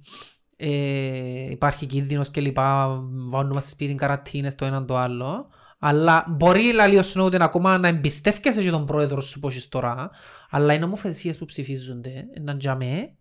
[0.56, 5.48] ε, υπάρχει κίνδυνος και λοιπά, βάλουμε στη σπίτι καρατίνες το έναν το άλλο,
[5.80, 10.10] αλλά μπορεί λέει ο Σνόντεν ακόμα να εμπιστεύκεσαι και τον πρόεδρο σου που έχεις τώρα,
[10.50, 13.16] αλλά οι νομοθεσίες που ψηφίζονται να τζαμέ,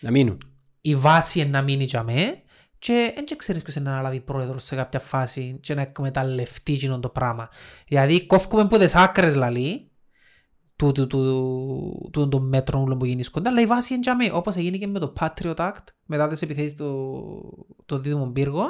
[0.00, 0.38] Να μείνουν.
[0.80, 2.40] η βάση είναι να μείνει τζαμέ
[2.78, 7.00] και δεν ξέρεις ποιος είναι να αναλάβει πρόεδρος σε κάποια φάση και να εκμεταλλευτεί εκείνο
[7.00, 7.48] το πράγμα.
[7.88, 9.90] Δηλαδή κόφκουμε από τις άκρες λαλή
[10.76, 14.30] του, του, του, του, των μέτρων όλων που γεννήσκονται, αλλά η βάση είναι τζαμέ.
[14.32, 18.66] Όπως έγινε και με το Patriot Act, μετά τις επιθέσεις του, του Δίδυμου Πύργο,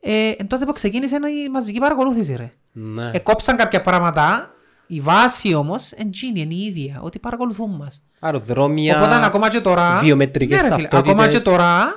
[0.00, 2.50] ε, εν τότε που ξεκίνησε η μαζική παρακολούθηση ρε.
[2.72, 3.10] Ναι.
[3.12, 4.50] Εκόψαν κάποια πράγματα,
[4.86, 8.06] η βάση όμως εντζίνη, είναι η ίδια, ότι παρακολουθούν μας.
[8.20, 9.98] Αεροδρόμια, Οπότε ακόμα και τώρα.
[9.98, 11.12] βιομετρικές Ναι, ρε φίλε, ταυτότητες.
[11.12, 11.94] Ακόμα και τώρα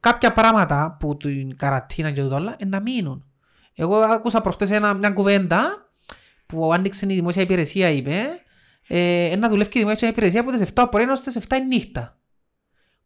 [0.00, 3.24] κάποια πράγματα που την καρατίνα και το άλλο να μείνουν.
[3.74, 5.91] Εγώ άκουσα προχτές ένα, μια κουβέντα
[6.52, 8.24] που άνοιξε η δημόσια υπηρεσία είπε
[8.88, 11.52] ε, να δουλεύει και η δημόσια υπηρεσία από τις 7 το πρωί έως τις 7
[11.56, 12.18] η νύχτα.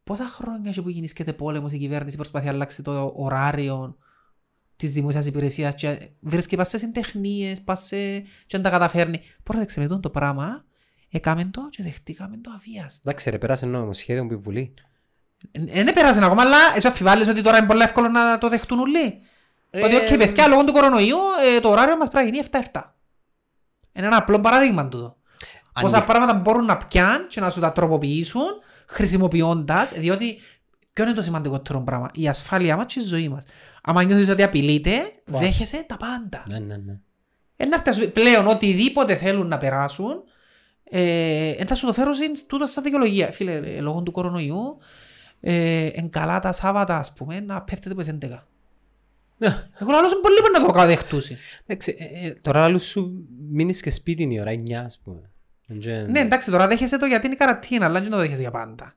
[0.05, 3.97] Πόσα χρόνια έχει που γεννήσκεται πόλεμος η κυβέρνηση προσπαθεί να αλλάξει το ωράριο
[4.77, 8.21] της δημόσιας υπηρεσίας και βρίσκει πας σε συντεχνίες, πας σε...
[8.47, 9.21] και αν τα καταφέρνει.
[9.43, 10.65] Πρόσεξε με τούτο το πράγμα,
[11.11, 13.01] έκαμε το και δεχτήκαμε το αβίαστα.
[13.05, 14.75] Εντάξει ρε, πέρασε νομοσχέδιο από τη Βουλή.
[15.53, 19.21] Δεν πέρασε ακόμα, αλλά εσύ αμφιβάλλεις ότι τώρα είναι πολύ εύκολο να το δεχτούν όλοι.
[19.71, 21.19] Ε, Ότι οκ, παιδιά, λόγω του κορονοϊού
[21.57, 22.83] ε, το ωράριο μας πρέπει να γίνει 7-7.
[23.97, 25.17] Είναι ένα απλό παράδειγμα τούτο.
[25.73, 28.43] Αν Πόσα δει- πράγματα μπορούν να πιάνουν και να σου τα τροποποιήσουν
[28.87, 30.39] χρησιμοποιώντας, διότι
[30.93, 33.45] ποιο είναι το σημαντικότερο πράγμα, η ασφάλειά μας και η ζωή μας.
[33.83, 34.91] Αν νιώθεις ότι απειλείται,
[35.31, 35.45] Φάση.
[35.45, 36.45] δέχεσαι τα πάντα.
[36.49, 36.99] Ναι, ναι, ναι.
[37.57, 40.23] Εν να φτάσουν- πλέον οτιδήποτε θέλουν να περάσουν,
[40.85, 43.31] ε, εν θα σου το φέρουν συν- τούτο στα δικαιολογία.
[43.33, 44.79] Φίλε, ε, λόγω του κορονοϊού,
[45.41, 48.47] ε, εν καλά τα Σάββατα, ας πούμε, να πέφτετε από τις 11.
[49.39, 51.37] Εγώ λαλώ είναι πολύ που να το καταδεχτούσει.
[51.67, 55.31] Εντάξει, ε, ε, τώρα άλλο σου μείνεις και σπίτι είναι η ώρα 9 ας πούμε.
[55.67, 58.95] Δεν- Ναι, εντάξει, τώρα δέχεσαι το γιατί είναι καρατίνα, αλλά δεν το δέχεσαι για πάντα.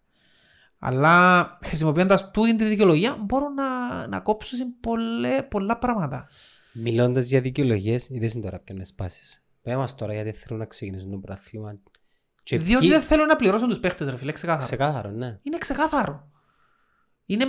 [0.80, 6.28] Αλλά χρησιμοποιώντας τούτη τη δικαιολογία μπορούν να, να κόψουν πολλέ, πολλά πράγματα.
[6.74, 9.44] Μιλώντας για δικαιολογίες, είδες είναι τώρα ποιον σπάσεις.
[9.62, 11.78] Πες μας τώρα γιατί θέλουν να ξεκινήσουν το πράθλημα.
[12.44, 14.64] Και Διότι ποιοι- δεν θέλουν να πληρώσουν τους παίχτες, ρε φίλε, ξεκάθαρα.
[14.66, 15.40] Ξεκάθαρο, ναι.
[15.42, 16.30] Είναι ξεκάθαρο.
[17.26, 17.46] Είναι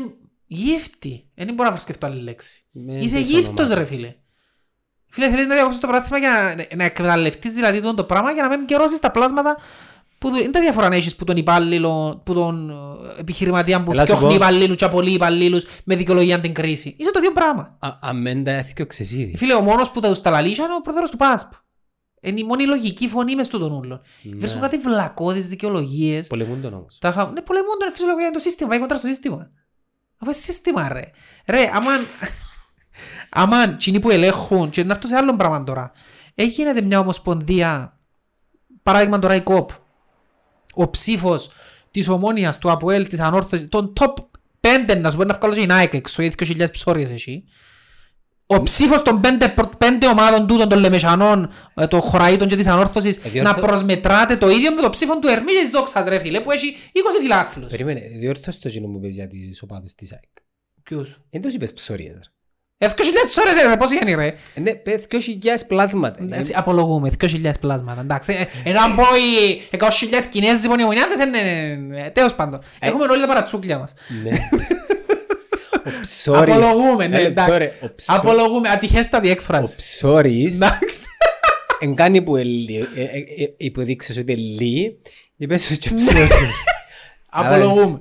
[0.54, 1.24] γύφτη.
[1.34, 2.62] Δεν μπορώ να σκεφτώ άλλη λέξη.
[2.70, 3.74] Με Είσαι τις γύφτος ονομάσεις.
[3.74, 4.14] ρε φίλε.
[5.06, 8.42] Φίλε θέλεις να διακόψεις το πράθυμα για να, να εκμεταλλευτείς δηλαδή τον το πράγμα για
[8.42, 9.56] να μην καιρώσεις τα πλάσματα
[10.18, 12.74] που του- είναι τα διαφορά να έχεις που τον υπάλληλο, που τον ε,
[13.20, 14.34] επιχειρηματία που Έλα σου φτιάχνει πω.
[14.34, 16.94] υπαλλήλους και απολύει υπαλλήλους με δικαιολογία την κρίση.
[16.98, 17.76] Είσαι το ίδιο πράγμα.
[17.80, 19.36] Α- Αμέντα έθηκε ο ξεσίδη.
[19.36, 21.52] Φίλε, ο μόνος που τα τους τα λαλίσια είναι ο πρόεδρος του ΠΑΣΠ.
[22.20, 24.00] Είναι η μόνη λογική φωνή μες του τον ούλων.
[24.22, 24.36] Ναι.
[24.36, 26.26] Βρίσκουν κάτι βλακώδεις δικαιολογίες.
[26.26, 26.98] Πολεμούν τον όμως.
[27.00, 27.30] Τα είχα...
[27.30, 29.50] Ναι, πολεμούν τον φυσιολογία είναι το σύστημα, πάει κοντά στο σύστημα.
[30.20, 31.10] Αφού είναι σύστημα ρε.
[31.46, 32.06] Ρε, αμάν...
[33.30, 35.92] αμάν, κοινοί που ελέγχουν, και να έρθω σε άλλο πράγμα τώρα.
[36.34, 37.98] Έγινε μια ομοσπονδία,
[38.82, 39.70] παράδειγμα τώρα η ΚΟΠ,
[40.74, 41.50] ο ψήφος
[41.90, 44.14] της ομόνιας, του ΑΠΟΕΛ, της Ανόρθωσης, των top
[44.60, 47.44] 5 να σου πω να βγάλω και η Nike έξω, γιατί 2.000 ψώριες εσύ.
[48.52, 52.66] Ο ψήφος των πέντε, προ- πέντε ομάδων τούτων των Λεμεσανών, ε, των Χωραΐτων και της
[52.66, 56.08] Ανόρθωσης, Ε, διόρθω- να προσμετράτε το ίδιο με το ψήφο του Ερμή και της Δόξας
[56.08, 57.70] ρε φίλε, που έχει 20 φιλάθλους.
[57.70, 60.22] Περίμενε, διόρθως το κοινό που πες για τις οπάδους της ΑΕΚ.
[60.82, 61.18] Ποιους.
[61.30, 62.14] Δεν τους είπες ψωρίες.
[62.14, 62.20] ρε.
[62.86, 64.26] Ε, 2.000 ψώριες ρε, πώς είναι ρε.
[64.54, 66.24] Ε, Ναι, πες 2.000 πλάσματα.
[66.30, 68.32] Ε, Έτσι, απολογούμε, 2.000 πλάσματα, εντάξει.
[68.64, 72.60] Ε, Ενώ αν πω οι 100.000 Κινέζοι πονιομονιάτες, είναι τέλος πάντων.
[72.78, 73.92] Έχουμε όλοι τα παρατσούκλια μας.
[75.84, 75.92] Ναι.
[75.96, 76.54] Ο ψώρης.
[76.54, 77.50] Απολογούμε, ναι, Έλα, εντάξει.
[77.50, 79.76] ψώρε, Ο ψω- Απολογούμε, ατυχέστατη ο έκφραση.
[79.76, 80.96] ψώρης Εντάξει.
[81.78, 84.98] εν κάνει που ελί- ε, ε, ε, υποδείξεις ότι ελί,
[85.36, 86.64] είπες σου και ψώρης.
[87.30, 88.00] Απολογούμε.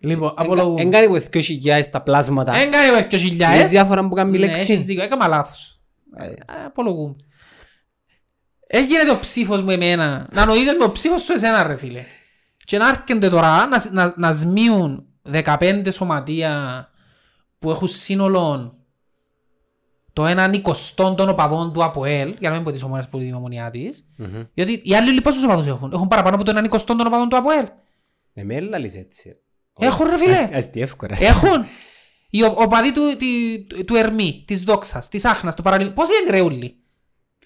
[0.00, 0.84] Λοιπόν, Εν απολογούμε.
[0.84, 2.56] κάνει που 2.000 τα πλάσματα.
[2.56, 3.54] Εν κάνει με 2.000.
[3.54, 4.72] Έχεις διάφορα που κάνει η Ναι, λέξη.
[4.72, 5.80] έχεις δίκιο, έκανα λάθος.
[6.18, 6.32] Ε, ε,
[6.66, 7.16] Απολογούμε.
[8.66, 10.28] Έγινε ο ψήφος μου εμένα.
[10.32, 12.02] Να νοείται με ο ψήφος σου εσένα ρε φίλε.
[12.64, 16.88] Και να έρχονται τώρα να, να, να σμίουν 15 σωματεία
[17.58, 18.72] που έχουν σύνολο
[20.12, 23.26] το έναν εικοστόν των οπαδών του ΑΠΟΕΛ, για να μην πω τις ομόνες που είναι
[23.28, 24.42] η ομονιά της, Μμμ.
[24.54, 25.92] γιατί οι άλλοι πόσους οπαδούς έχουν.
[25.92, 27.66] Έχουν παραπάνω από το έναν εικοστόν των οπαδών του ΑΠΟΕΛ.
[28.34, 29.36] Ε, με έλαλες έτσι.
[29.78, 30.38] Έχουν, ρε φίλε.
[30.38, 31.16] Ας- Αστιεύκολα.
[31.20, 31.64] Έχουν.
[32.30, 35.92] Οι ο- οπαδοί του, τη- του Ερμή, της Δόξας, της Άχνας, του Παραλίμου.
[35.92, 36.76] Πόσοι είναι ρε ούλοι;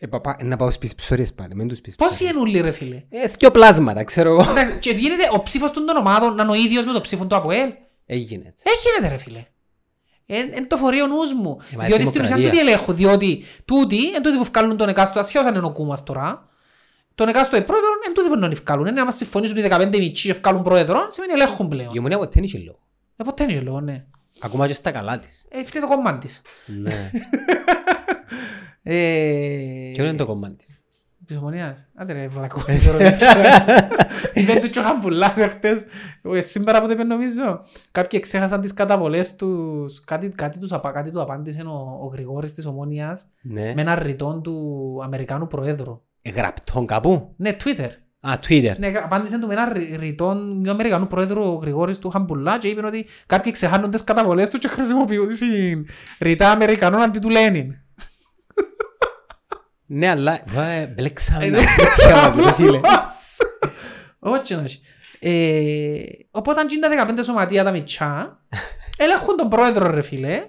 [0.01, 2.33] Ε, παπά, να πάω στις ψωρίες πάλι, μην τους πεις Πόσοι ψωρίες.
[2.37, 4.51] είναι ούλοι ρε φίλε; Ε, δυο πλάσματα, ξέρω εγώ.
[4.51, 7.27] Εντάξει, Και γίνεται ο ψήφος των των ομάδων να είναι ο ίδιος με το ψήφο
[7.27, 7.73] του ΑΠΟΕΛ.
[8.07, 8.65] Έγινε έτσι.
[8.67, 9.45] Ε, γίνεται ρε φίλε.
[10.37, 11.59] Είναι το φορείο νους μου.
[11.73, 12.61] Ε, μα διότι στην ουσία δημοκρατία.
[12.61, 12.97] τούτοι ελέγχουν.
[12.97, 16.49] Διότι τούτοι, εν τούτοι που βγάλουν τον εκάστο, ασχέτως αν είναι ο κούμας τώρα,
[17.15, 18.87] τον εκάστο πρόεδρο, εν τούτοι που να βγάλουν.
[18.87, 21.95] Είναι να μας συμφωνήσουν οι 15 μητσί και βγάλουν πρόεδρο, σημαίνει ελέγχουν πλέον.
[21.95, 22.79] Η ομονία ποτέ δεν είχε λόγο.
[23.17, 24.05] Ε, ποτέ είναι λόγο, ναι.
[24.41, 25.45] Ακόμα και στα καλά της.
[25.49, 26.43] Ε, φταίει το κομμάτι της.
[26.67, 27.11] Ναι.
[28.85, 30.82] Ε, Ποιο είναι το κομμάτι της;
[31.27, 31.87] Της ομονίας.
[31.95, 32.61] Άντε ρε βλακό.
[34.35, 35.85] Είπε του και ο Χαμπουλάς εχθές.
[36.35, 37.61] Ε, Σήμερα που το είπε νομίζω.
[37.91, 40.01] Κάποιοι ξέχασαν τις καταβολές τους.
[40.05, 43.73] Κάτι, κάτι, τους, απα- κάτι του απάντησε ο, ο Γρηγόρης της ομονίας Ναι.
[43.75, 46.01] με ένα ρητόν του Αμερικάνου Προέδρου.
[46.23, 47.35] Ε, Γραπτόν κάπου.
[47.37, 47.89] Ναι, Twitter.
[48.21, 48.73] Α, Twitter.
[48.79, 52.69] Ναι, απάντησε του με ένα ρι- ρητόν του Αμερικανού Προέδρου ο Γρηγόρης του Χαμπουλά και
[52.69, 55.41] είπε ότι κάποιοι ξεχάνουν τις καταβολές του και χρησιμοποιούν τις
[56.21, 57.75] ρητά Αμερικανών αντί του Λένιν.
[59.95, 62.81] Ναι, αλλά ε, μπλέξαμε τα τέτοια μας, ρε φίλε.
[64.19, 64.81] Όχι να έχει.
[65.19, 68.39] Ε, Οπότε αν γίνει τα 15 σωματεία τα μητσά,
[69.03, 70.45] ελέγχουν τον πρόεδρο ρε φίλε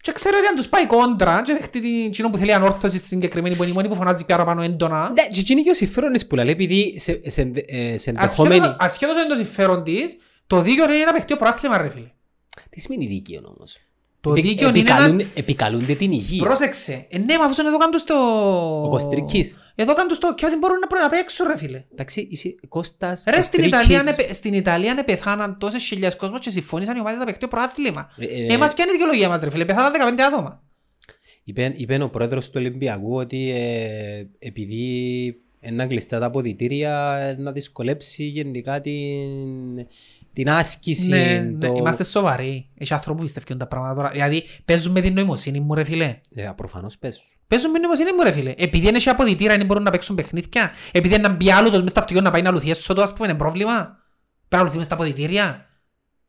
[0.00, 3.06] και ξέρω ότι αν τους πάει κόντρα και δεχτεί την κοινό που θέλει ανόρθωση στη
[3.06, 5.74] συγκεκριμένη που είναι η μόνη που φωνάζει πιο πάνω έντονα Ναι, και εκείνη και ο
[5.74, 8.58] συμφέρονες που λέει, επειδή σε, σε, ε, σε ενδεχόμενη...
[8.58, 12.10] ασχέτως, ασχέτως είναι το συμφέρον της το δίκαιο είναι να παιχτεί ο πρόθλημα ρε φίλε.
[12.70, 13.76] Τι σημαίνει δίκαιο όμως;
[14.22, 15.28] Το Επι- δίκαιο είναι επικαλούν- ένα...
[15.34, 16.42] Επικαλούνται την υγεία.
[16.44, 17.06] Πρόσεξε.
[17.10, 18.14] Ε, ναι, μα αφού εδώ κάνουν στο...
[18.84, 19.54] Ο Κωστρικής.
[19.74, 20.34] Εδώ κάνουν στο...
[20.34, 21.84] Και ότι μπορούν να πρέπει να παίξουν ρε φίλε.
[21.92, 23.66] Εντάξει, είσαι Κώστας, Ρε, στην Κωστρίκης.
[23.66, 27.44] Ιταλία, νεπε- στην Ιταλία ναι, πεθάναν τόσες χιλιάδες κόσμος και συμφώνησαν οι ομάδες να παιχτεί
[27.44, 28.10] ο προάθλημα.
[28.16, 30.62] Ε, ε, Ε, μας ποια είναι η δικαιολογία μας ρε φίλε, πεθάναν 15 άτομα.
[31.44, 37.52] Είπε, είπε ο πρόεδρος του Ολυμπιακού ότι ε, επειδή είναι κλειστά τα αποδητήρια ε, να
[37.52, 38.92] δυσκολέψει γενικά την,
[40.32, 41.08] την άσκηση.
[41.08, 41.72] Ναι, το...
[41.72, 42.68] ναι, είμαστε σοβαροί.
[42.78, 44.08] Έχει άνθρωποι που πιστεύουν τα πράγματα τώρα.
[44.08, 46.20] Δηλαδή, παίζουν με την νοημοσύνη μου ρε φίλε.
[46.34, 47.22] Ε, προφανώς πες.
[47.48, 48.54] Παίζουν με την νοημοσύνη μου ρε φίλε.
[48.56, 50.72] Επειδή είναι σε αποδητήρα, δεν μπορούν να παίξουν παιχνίδια.
[50.92, 53.12] Επειδή είναι να μπει άλλο μες στα αυτοκίνητα να πάει να λουθεί έσω το, ας
[53.12, 53.74] πούμε, είναι πρόβλημα.
[54.48, 55.66] Πρέπει να λουθεί μες στα αποδητήρια.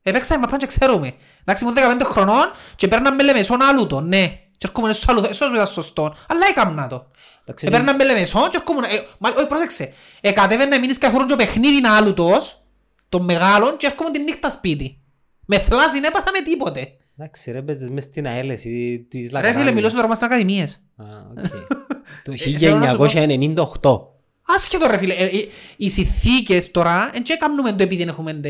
[0.01, 1.13] Επέξαμε, μα πάνε και ξέρουμε.
[1.41, 4.37] Εντάξει, ήμουν 15 χρονών και παίρναμε λεμεσόν άλλου το, ναι.
[4.57, 6.15] Και έρχομαι στο άλλο, εσώς μετά σωστό.
[6.27, 7.11] Αλλά έκαμνα το.
[7.41, 9.93] Εντάξει, Επέρναμε λεμεσόν και έρχομαι, ε, μα, όχι, πρόσεξε.
[10.21, 12.62] Ε, κατέβαινα μείνεις καθόλου και παιχνίδι είναι άλλου τος,
[13.17, 14.97] των μεγάλων και έρχομαι τη νύχτα σπίτι.
[15.45, 16.87] Με θλάση δεν έπαθα με τίποτε.
[17.17, 19.59] Εντάξει ρε παίζες μες στην ΑΕΛΕΣ της Ρε Λακράνης.
[19.59, 20.83] φίλε, μιλώ στο δρόμο στην Ακαδημίες.
[20.95, 21.47] Α, οκ.
[22.23, 24.07] Το Ε, θέλω να σου πω- 1998.
[24.55, 25.47] Άσχετο ρε φίλε, ε, ε,
[25.77, 28.49] οι συνθήκες τώρα, δεν και κάνουμε το επειδή δεν έχουμε τε...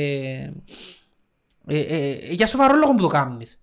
[1.68, 3.63] ε, ε, για σοβαρό λόγο που το κάνεις.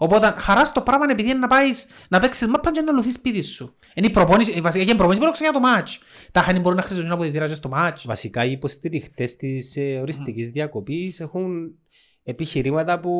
[0.00, 3.14] Οπότε χαράς στο πράγμα είναι επειδή είναι να πάεις να παίξεις μάπαν και να λουθείς
[3.14, 3.74] σπίτι σου.
[3.94, 5.98] Είναι η προπόνηση, η βασική η προπόνηση μπορεί να ξεκινά το μάτς.
[6.32, 8.06] Τα χάνει μπορούν να χρησιμοποιήσουν αποδητήρα και στο μάτς.
[8.06, 11.74] Βασικά οι υποστηριχτές της ε, οριστικής διακοπής έχουν
[12.22, 13.10] επιχειρήματα που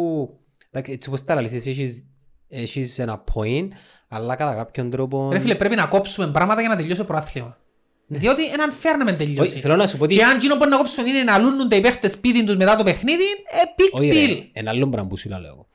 [0.70, 2.04] εντάξει, έτσι όπως τα λες εσύ έχεις,
[2.48, 3.68] έχεις ένα point
[4.08, 7.58] αλλά κατά κάποιον τρόπο Ρε φίλε, πρέπει να κόψουμε πράγματα για να τελειώσει το προάθλημα.
[8.06, 9.60] Διότι είναι unfair να μην Όχι, τελειώσει.
[9.60, 11.80] θέλω να σου πω ότι Και αν εκείνο μπορεί να κόψουν είναι να λούνουν οι
[11.80, 14.48] παίχτες σπίτι τους μετά το παιχνίδι, ε, big Όχι, ρε, deal.
[14.52, 15.67] ένα άλλο πράγμα που σου λέω εγώ.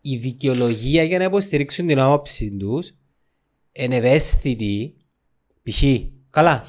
[0.00, 2.92] Η δικαιολογία για να υποστηρίξουν την άποψη τους
[3.72, 4.94] είναι ευαίσθητη
[5.62, 5.82] π.χ.
[6.30, 6.64] Καλά.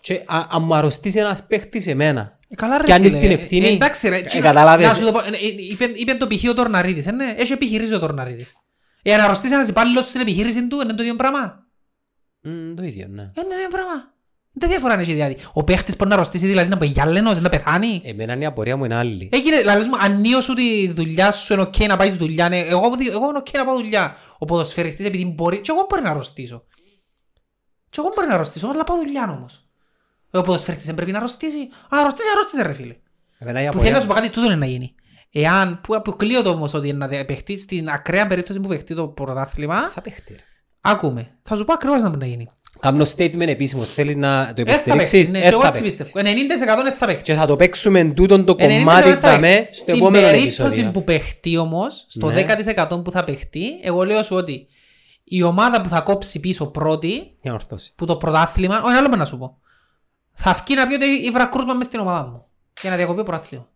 [0.00, 3.08] Και α- αν μου αρρωστήσει ένας παίχτης εμένα Ε, Καλά ρε Κι αν φίλε.
[3.08, 4.16] είσαι την ευθύνη, Ε, εντάξει ρε.
[4.18, 4.86] ε, τσι- καταλάβες.
[4.86, 6.50] Να σου το πω, ε, ε, είπε- είπε το π.χ.
[6.50, 8.52] ο Τορναρίδης, ε, ναι, έχει επιχειρήσει ο Τορναρίδης.
[9.02, 11.66] Ε, αν αρρωστήσει ένας υπάλληλος στην επιχείρηση του, είναι το ίδιο πράγμα.
[12.42, 13.22] Μμ, το ίδιο, ναι.
[13.22, 14.14] Ε, Είναι το ίδιο πράγμα.
[14.54, 15.36] Δεν διαφορά είναι δηλαδή.
[15.52, 18.00] Ο παίχτης μπορεί να αρρωστήσει δηλαδή να πάει γυάλαινος, να πεθάνει.
[18.04, 19.28] Εμένα η απορία μου είναι άλλη.
[19.32, 22.48] Έγινε, δηλαδή, μου, ανίω σου τη δουλειά σου είναι οκ να πάει στη δουλειά.
[22.48, 24.16] Ναι, εγώ, εγώ είναι οκ να πάω δουλειά.
[24.38, 26.64] Ο ποδοσφαιριστής επειδή μπορεί, και εγώ μπορεί να αρρωστήσω.
[27.88, 29.66] Και εγώ μπορεί να αρρωστήσω, αλλά πάω δουλειά όμως.
[30.30, 31.58] Ο ποδοσφαιριστής δεν πρέπει να αρρωστήσει.
[31.60, 32.96] Α, αρρωστήσει, αρρώστησε ρε φίλε.
[33.38, 34.00] Εμένα η Που θέλει να απορία...
[34.00, 34.94] σου πω κάτι, τούτο είναι να γίνει.
[35.32, 38.94] Εάν, που αποκλείω το όμως ότι είναι να δε- παιχτεί στην ακραία περίπτωση που παιχτεί
[38.94, 40.32] το πρωτάθλημα, Θα παίχτε.
[40.32, 40.40] ρε.
[40.80, 41.38] άκουμε.
[41.42, 42.48] Θα σου πω ακριβώς να μπορεί να γίνει.
[42.82, 43.88] Κάνω statement επίσημος.
[43.92, 45.96] Θέλεις να το Ε, θα υποστηρίξεις; παίχτει, ναι, Ε, και εγώ θα έτσι παίχτει.
[45.96, 46.26] πιστεύω.
[46.80, 47.22] 90% δεν θα παίχτει.
[47.22, 49.74] Και θα το παίξουμε τούτον το 90% κομμάτι δεν θα θα με παίχτει.
[49.74, 50.90] στο Στην επόμενο περίπτωση επεισόδιο.
[50.90, 52.44] που παιχτεί όμως, στο Ναι.
[52.88, 54.66] 10% που θα παιχτεί, εγώ λέω σου ότι
[55.24, 57.92] η ομάδα που θα κόψει πίσω πρώτη, Για να ορθώσει.
[57.94, 59.58] που το πρωτάθλημα, όχι άλλο να σου πω,
[60.32, 62.46] θα βγει να πει ότι ήβρα κρούσμα μες στην ομάδα μου.
[62.80, 63.68] Για να διακοπεί ο πρωτάθλημα.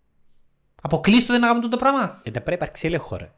[0.83, 2.01] Αποκλείστο δεν να κάνουμε τούτο πράγμα.
[2.03, 3.31] Ε, να πρέπει να υπάρξει έλεγχο ρε.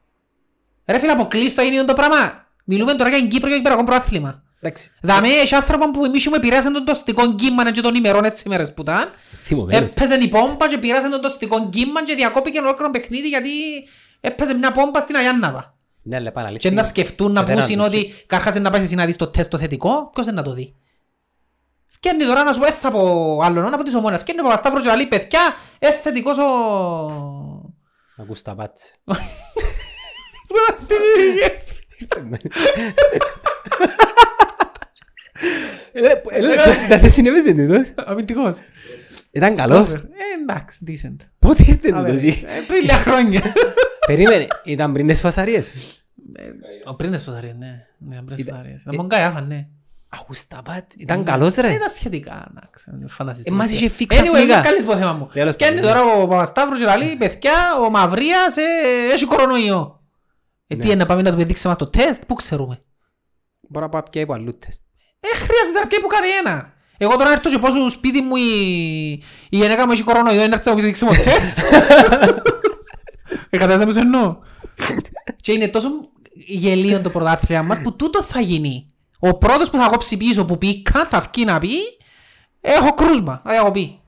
[0.86, 2.46] Ρε φίλε, αποκλείστο είναι το πράγμα.
[2.64, 4.42] Μιλούμε τώρα για την Κύπρο και για Κυπριακό προάθλημα.
[4.60, 4.90] Εντάξει.
[5.00, 8.74] Δαμε, έχει άνθρωπο που εμείς έχουμε πειράσει τον τοστικό κύμα και των ημερών έτσι μέρες
[8.74, 9.08] που ήταν.
[9.42, 9.90] Θυμωμένος.
[9.90, 13.50] Έπαιζε η πόμπα και πειράσει τον τοστικό κύμα και διακόπηκε ολόκληρο παιχνίδι γιατί
[14.20, 15.76] έπαιζε μια πόμπα στην Αγιάνναβα.
[16.02, 16.68] Ναι, αλλά επαναλήφθη.
[16.68, 17.86] Και να σκεφτούν να Πεθαίναν πούσουν τους.
[17.86, 20.52] ότι καρχάς να πάεις εσύ να δεις το τεστ το θετικό, ποιος είναι να το
[20.52, 20.74] δει.
[21.86, 24.18] Φκένει τώρα να σου πω, «Ε, θα πω άλλον, να πω της ομόνας.
[24.20, 25.40] Φκένει ο Παπασταύρος και να λέει, παιδιά,
[25.78, 26.44] ε, θετικός ο...
[28.16, 28.90] Ακούς τα πάτσε.
[37.00, 38.06] Δεν συνέβησε τούτος.
[38.06, 38.56] Αμυντικός.
[39.30, 39.92] Ήταν καλός.
[39.94, 40.00] Ε,
[40.42, 41.16] εντάξει, decent.
[41.38, 42.22] Πότε ήρθε Άντε, τούτος.
[42.24, 43.42] ε, Πριν λίγα χρόνια.
[44.06, 45.72] Περίμενε, ήταν πριν τις φασαρίες.
[46.84, 47.86] Ο πριν τις φωταρίες, ναι.
[47.98, 48.80] Ναι, πριν τις Ήταν- φωταρίες.
[48.82, 49.66] Ήταν μόνο καράφαν, ναι.
[50.08, 50.96] Ακούς τα πάτσε.
[50.98, 51.72] Ήταν καλός ρε.
[51.72, 52.90] Ήταν σχετικά, εντάξει.
[53.08, 53.50] φανταστείτε.
[53.50, 54.54] Ε, μας είχε φίξει Anyway, αφρικά.
[54.54, 55.28] μην κάνεις το θέμα μου.
[55.32, 55.90] Τέλος Και είναι πάντων.
[56.02, 57.52] τώρα ο Παπασταύρος και λέει, παιδιά,
[57.86, 58.62] ο Μαυρίας ε,
[59.12, 60.02] έχει κορονοϊό.
[60.66, 60.80] Ε, Ναι.
[60.80, 62.82] τι είναι, να πάμε να του δείξει μας το τεστ, πού ξέρουμε;
[63.60, 64.80] Μπορώ να πάω πια από αλλού τεστ.
[65.20, 66.72] Ε, χρειάζεται να πιέει που κάνει ένα.
[66.98, 68.52] Εγώ τώρα έρθω και πω στο σπίτι μου η,
[69.48, 71.58] η γυναίκα μου έχει κορονοϊό, είναι έρθει να μου δείξει μου τεστ.
[73.50, 74.36] Ε, κατάλαβες τι σου εννοώ;
[75.36, 75.88] Και είναι τόσο
[76.46, 78.92] γελίο το πρωτάθλημα μας που τούτο θα γίνει.
[79.18, 81.68] Ο πρώτος που θα κόψει πίσω που πήκα θα βγει να πει
[82.60, 84.00] έχω κρούσμα, θα έχω πει.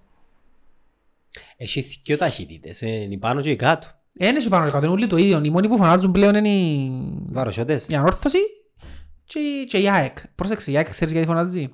[1.57, 2.83] Έχει δυο ταχύτητες.
[2.83, 3.87] ε, Είναι πάνω και κάτω.
[4.19, 5.41] Ένα και πάνω κάτω, είναι όλοι το ίδιο.
[5.45, 6.91] Οι μόνοι που φωνάζουν πλέον είναι η,
[7.31, 7.87] Βαροσιώτες.
[7.89, 8.39] η ανόρθωση
[9.33, 10.17] και, η- και η ΑΕΚ.
[10.35, 11.69] Πρόσεξε, η ΑΕΚ ξέρεις γιατί φωνάζει;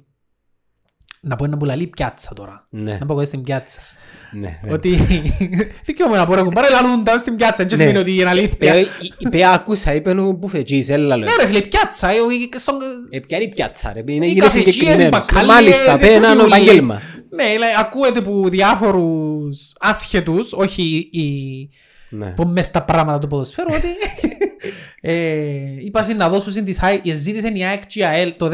[1.21, 2.67] Να πω ένα που λαλεί πιάτσα τώρα.
[2.71, 3.81] Ναι, Να πω εγώ στην πιάτσα.
[4.33, 4.59] ναι.
[4.65, 4.73] ναι.
[4.73, 4.89] Ότι
[5.87, 7.65] δικαιώμαι να πω ρε κουμπάρε λαλούν τα στην πιάτσα.
[7.65, 7.85] Δεν Ναι.
[7.85, 8.75] σημαίνει ότι είναι αλήθεια.
[8.75, 8.87] Ε, η-
[9.19, 11.29] Είπε άκουσα, είπε ο μπουφετζής, έλα λέω.
[11.29, 12.09] Ναι ρε φίλε, πιάτσα.
[12.11, 12.77] ε, ο- στον-
[13.11, 15.19] Ε, ποια είναι η πιάτσα ρε, είναι Οι είναι καφετζίες, οι συγκεκριμένος.
[15.19, 16.55] μπακάλιες, Μάλιστα, οι πέ έναν τούτοι ούλοι.
[16.63, 17.01] επαγγέλμα.
[17.31, 21.25] Ναι, λέει, ακούεται που διάφορους άσχετους, όχι οι,
[22.11, 22.27] Ναι.
[22.31, 23.89] που μες στα πράγματα του ποδοσφαίρου, ότι
[25.01, 25.15] ε,
[25.85, 28.51] είπα να δώσουν της ΑΕΚ, ζήτησε η ΑΕΚ και η ΑΕΛ το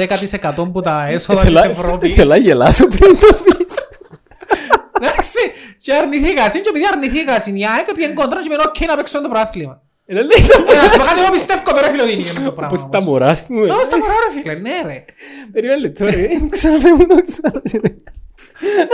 [0.63, 2.15] 10% που τα έσοδα της Ευρώπης.
[2.15, 3.75] Θέλω να γελάσω πριν το πεις.
[5.01, 5.39] Εντάξει,
[5.77, 8.97] και αρνηθήκα, συν και επειδή αρνηθήκα, συν η ΑΕΚ πήγαινε κόντρα και με οκ να
[8.97, 9.83] παίξω το πρωτάθλημα.
[10.07, 10.27] Ε, λέει,
[10.73, 12.77] Ε, Να σου πω κάτι, εγώ πιστεύω τώρα φίλε ότι είναι και με το πράγμα.
[12.77, 13.05] Όπως τα όμως.
[13.05, 13.61] μωράς, ας πούμε.
[13.61, 15.05] Όμως τα μωρά ρε φίλε, ναι ρε.
[15.53, 17.53] Περίμενε λεπτό ρε, ξαναπέ μου το ξανά.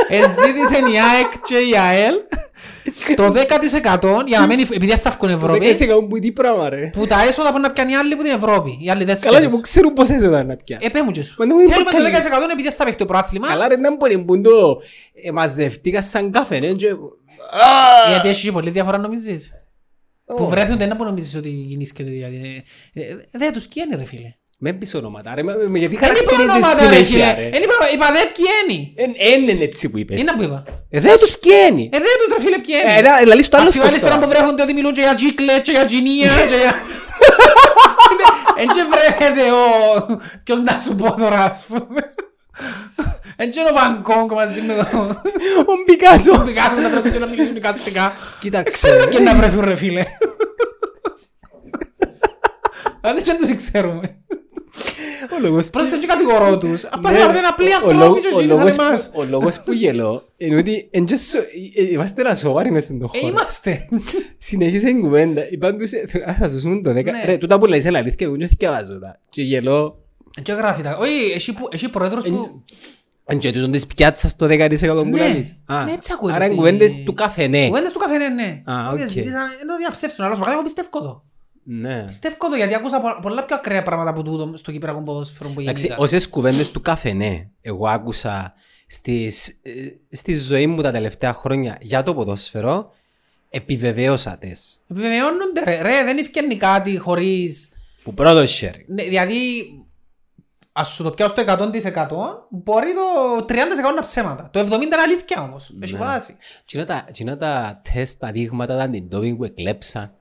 [0.08, 2.14] Εζήτησε η ΑΕΚ και η ΑΕΛ
[3.14, 3.34] το
[4.00, 5.66] 10% για να μένει, επειδή δεν θα βγουν Ευρώπη.
[5.66, 6.90] Ευρώπη, κάνουν που τι πράγμα ρε.
[6.92, 8.78] που τα έσοδα που να πιάνει οι άλλοι που την Ευρώπη.
[8.80, 9.54] Οι άλλοι Καλά και τέσσερις.
[9.54, 10.78] που ξέρουν πώς έσοδα να πια.
[10.80, 11.34] Ε, πέ μου και σου.
[11.38, 12.46] Μα δεν μου είπε Θέλουμε το καλή.
[12.48, 13.48] 10% επειδή δεν θα παίξει το πρόθλημα.
[13.48, 14.80] Καλά ρε, να μπορεί που το
[15.22, 16.86] ε, μαζευτήκα σαν καφέ, ναι, και...
[18.08, 19.52] Γιατί έχει πολύ διαφορά νομίζεις;
[20.36, 22.64] Που βρέθονται να που νομίζεις ότι γεννήσκεται δηλαδή.
[22.94, 24.34] Ε, ε, Δεν τους καίνε ρε φίλε.
[24.60, 27.04] Με πεις ονόματα ρε, μα- μα- γιατί Δεν είπα χαρακτηρίζεις ονόματα ρε φίλε.
[27.04, 27.48] συνέχεια ρε.
[27.52, 28.94] Δεν είπα, είπα δε πιένει.
[28.96, 30.20] Εν είναι έτσι που είπες.
[30.20, 30.64] Είναι που είπα.
[30.90, 31.88] Ε, δεν τους πιένει.
[31.92, 33.02] Ε, δεν τους ρε φίλε Ε, πιένει.
[33.08, 34.38] να- λαλείς το άλλο Αυτοί βάλεις σκοπό τώρα που τώρα.
[34.38, 36.72] βρέχονται ότι μιλούν και για τζίκλε και για τζινία και για...
[38.60, 39.62] Εν και βρέχεται ο...
[40.44, 42.00] Ποιος να σου πω τώρα ας πούμε.
[43.36, 44.98] Εν και είναι ο Βαν Κόγκ μαζί με το...
[45.70, 46.32] Ο Μπικάσο.
[46.32, 48.12] Ο Πικάσο που να βρεθούν και να μιλήσουν εικαστικά.
[48.40, 48.72] Κοίταξε.
[48.76, 50.02] Ξέρουμε και να βρεθούν ρε φίλε.
[53.00, 54.22] Αν δεν τους ξέρουμε.
[55.36, 56.84] Ο λόγος Πρόσεξε και κατηγορώ τους.
[56.84, 59.10] Απλά Ναι, θέλαμε να είναι απλοί ο ανθρώποι λόγος- και ο γίνεσαν λόγος εμάς.
[59.10, 62.70] που- Ο λόγος που γελώ είναι ότι εν και σο- ε, ε, είμαστε ένα σοβαροί
[62.70, 63.26] μες στον Ε, χώρο.
[63.32, 63.88] είμαστε.
[64.38, 65.50] Συνέχισε η κουβέντα.
[65.50, 67.10] Είπαν τους, ε, α, θα σου ζουν το 10.
[67.12, 67.22] Ναι.
[67.24, 69.20] Ρε, τούτα που λέει είναι αλήθεια, εγώ δεν θυκευάζω τα.
[69.30, 69.98] Και γελώ.
[70.42, 70.96] Και γράφει τα...
[70.96, 72.62] Όχι, εσύ που- εσύ πρόεδρος που...
[73.30, 75.18] Εν και τούτον της πιάτσας το 10% που Ναι.
[75.18, 75.56] λαλείς.
[75.66, 77.66] Α, Ναι, έτσι ακούγεται Άρα είναι στη- κουβέντες του καφενέ.
[77.66, 78.62] Κουβέντες του καφενέ, ναι.
[78.64, 79.08] Α, Ότι οκ.
[79.08, 81.24] ζητήσαμε- Δεν το διαψεύσουν, αλλά εγώ πιστεύω το.
[81.70, 82.02] Ναι.
[82.04, 85.60] Πιστεύω το γιατί άκουσα πο- πολλά πιο ακραία πράγματα από τούτο στο Κυπριακό ποδόσφαιρο που
[85.60, 86.02] Εντάξει, γεννήκα.
[86.02, 88.54] όσες κουβέντες του καφενέ εγώ άκουσα
[88.86, 89.72] στις, ε,
[90.16, 92.90] στη ζωή μου τα τελευταία χρόνια για το ποδόσφαιρο,
[93.50, 94.80] επιβεβαίωσα τες.
[94.90, 97.68] Επιβεβαιώνονται ρε, ρε, δεν ευκαινεί κάτι χωρίς...
[98.02, 98.84] Που πρώτο χέρι.
[98.88, 99.36] Ναι, δηλαδή,
[100.72, 104.48] ας σου το πιάω στο 100% μπορεί το 30% να ψέματα.
[104.52, 105.74] Το 70% είναι αλήθεια όμως.
[105.80, 105.98] Έχει Ναι.
[105.98, 106.36] βάση.
[106.64, 110.12] Τι είναι τα- τι είναι τα τεστ, τα δείγματα, τα αντιντόπινγκ που εκλέψαν.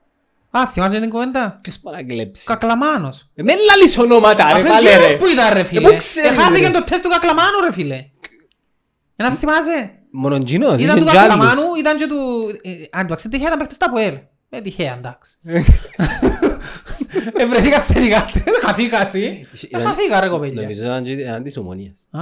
[0.51, 2.45] Α, θυμάσαι την κουβέντα; Ποιος παρακλέψει.
[2.45, 3.29] Κακλαμάνος.
[3.35, 5.15] Ε, Μην λαλείς ονόματα ρε Αφού πάλε εκείνος ρε.
[5.17, 5.89] που ήταν ρε Ε, φίλε.
[5.89, 6.71] πού ξέρεις, Εχάθηκε ρε.
[6.71, 8.05] το τεστ του Κακλαμάνου ρε φίλε.
[9.15, 9.91] Ένα θυμάσαι.
[10.11, 11.33] Μόνον Τζίνος, Ήταν είσαι του κι άλλους.
[11.33, 12.15] Κακλαμάνου, ήταν και του...
[12.61, 14.17] ε, Αν του αξίζει τυχαία ήταν παίχτες τα ΠΟΕΛ.
[14.49, 15.37] Ε, τυχαία, εντάξει.
[17.37, 18.25] Ε, βρεθήκα θετικά.
[18.65, 19.47] Χαθήκα εσύ.
[19.69, 20.61] Ε, χαθήκα ρε κοπέλια.
[20.61, 22.07] Νομίζω ήταν και έναν της ομονίας.
[22.11, 22.19] Α,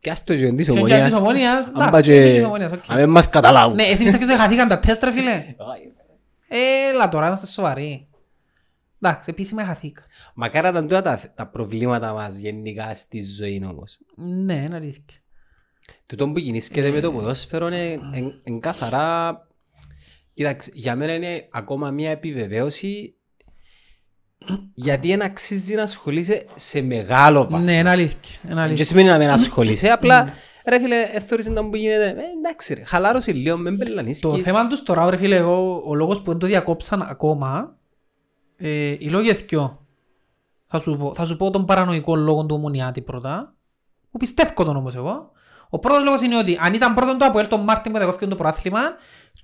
[0.00, 1.08] Πιάσ' το και της και ομονίας.
[1.10, 1.58] της ομόνιας.
[1.58, 2.32] Αν εντάξει, πάει και και...
[2.34, 2.78] της ομόνιας, οκ.
[2.88, 3.74] Αν δεν μας καταλάβουν.
[3.76, 5.44] Ναι, εσύ πιστεύεις ότι χαθήκαν τα τεστ ρε φίλε;
[6.50, 8.08] Άι, Έλα τώρα, είμαστε σοβαροί.
[9.00, 10.02] Εντάξει, επίσημα χαθήκα.
[10.34, 13.98] Μακάρα ήταν τώρα τα, τα προβλήματα μας γενικά στη ζωή όμως.
[14.16, 15.18] Ναι, είναι αλήθεια.
[16.06, 19.40] Τούτο που γεννήσκεται με το ποδόσφαιρο είναι εν, εν καθαρά...
[20.34, 23.15] Κοίταξε, για μένα είναι ακόμα μια επιβεβαίωση
[24.74, 27.58] γιατί δεν αξίζει να ασχολείσαι σε μεγάλο βαθμό.
[27.58, 28.38] Ναι, είναι αλήθεια.
[28.44, 28.84] είναι Δεν αλήθεια.
[28.84, 30.32] σημαίνει να μην ασχολείσαι, απλά
[30.66, 32.08] ρε φίλε, εθώρησες να που γίνεται.
[32.08, 34.30] Ε, εντάξει ρε, χαλάρωσες λίγο, με μπελανίσκεις.
[34.30, 37.76] Το θέμα τους τώρα, ρε φίλε, εγώ, ο λόγος που δεν το διακόψαν ακόμα,
[38.56, 39.80] ε, οι λόγοι εθκιό.
[40.66, 43.52] Θα σου, πω, θα σου πω τον παρανοϊκό λόγο του Ομονιάτη πρώτα,
[44.10, 45.30] που πιστεύω τον όμως εγώ.
[45.68, 48.36] Ο πρώτος λόγος είναι ότι αν ήταν πρώτον το Αποέλ τον Μάρτιν που διακόφηκε το
[48.36, 48.80] προάθλημα,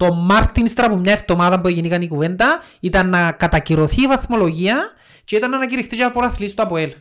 [0.07, 4.91] το Μάρτιν ύστερα από μια εβδομάδα που έγινε η κουβέντα, ήταν να κατακυρωθεί η βαθμολογία
[5.25, 6.93] και ήταν να ανακηρυχτεί και από πρωταθλητής το Αποέλ.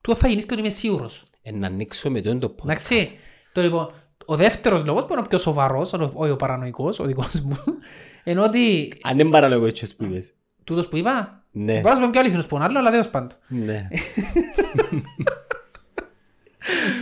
[0.00, 1.22] Τούτο θα γίνεις και ότι είμαι σίγουρος.
[1.42, 2.62] Ε, να ανοίξω με τον το podcast.
[2.64, 3.18] Εντάξει.
[3.52, 3.90] Το λοιπόν,
[4.26, 7.58] ο δεύτερος λόγος που είναι ο πιο σοβαρός, ο- όχι ο παρανοϊκός, ο δικός μου,
[8.24, 10.32] είναι ότι Αν δεν παραλογώ έτσι που είπες.
[10.64, 11.80] τούτος που είπα, Ναι.
[11.80, 13.34] μπορώ να σου πω πιο αλήθινος που είναι άλλο, αλλά δεν ως πάντο.
[13.48, 13.88] Ναι.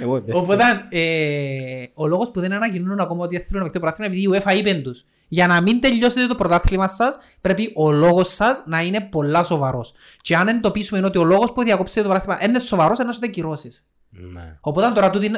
[0.02, 0.36] Εγώ δεν.
[0.36, 4.22] Οπότε, ε, ο λόγος που δεν ανακοινώνουν ακόμα ότι θέλουν να παίξει το πρωτάθλημα είναι
[4.22, 5.04] επειδή η UEFA είπε τους.
[5.28, 9.92] Για να μην τελειώσετε το πρωτάθλημα σας, πρέπει ο λόγος σας να είναι πολλά σοβαρός.
[10.20, 13.86] Και αν εντοπίσουμε ότι ο λόγος που διακόψετε το πρωτάθλημα είναι σοβαρός, να έχετε κυρώσεις.
[14.32, 14.56] Ναι.
[14.60, 15.30] Οπότε τώρα τούτοι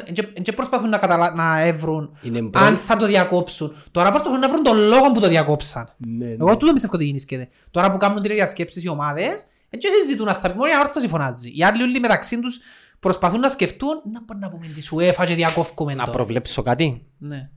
[0.42, 1.34] δεν προσπαθούν να, καταλα...
[1.34, 3.74] να εύρουν Είναι αν πρώτη- θα το διακόψουν.
[3.90, 5.88] Τώρα προσπαθούν να βρουν τον λόγο που το διακόψαν.
[5.96, 6.36] Ναι, ναι.
[6.40, 7.48] Εγώ τούτο πιστεύω ότι γίνησκεται.
[7.70, 11.50] Τώρα που κάνουν διασκέψεις οι ομάδες, δεν συζητούν αν θα πει, μόνο η ανόρθωση φωνάζεις.
[11.54, 12.58] Οι άλλοι όλοι μεταξύ τους
[13.00, 16.10] προσπαθούν να σκεφτούν να μπορούμε να πούμε της UEFA και διακόφκουμε Να το.
[16.10, 17.06] προβλέψω κάτι.
[17.18, 17.50] Ναι.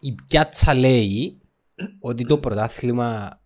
[0.00, 1.38] Η πιάτσα λέει
[2.00, 3.40] ότι το πρωτάθλημα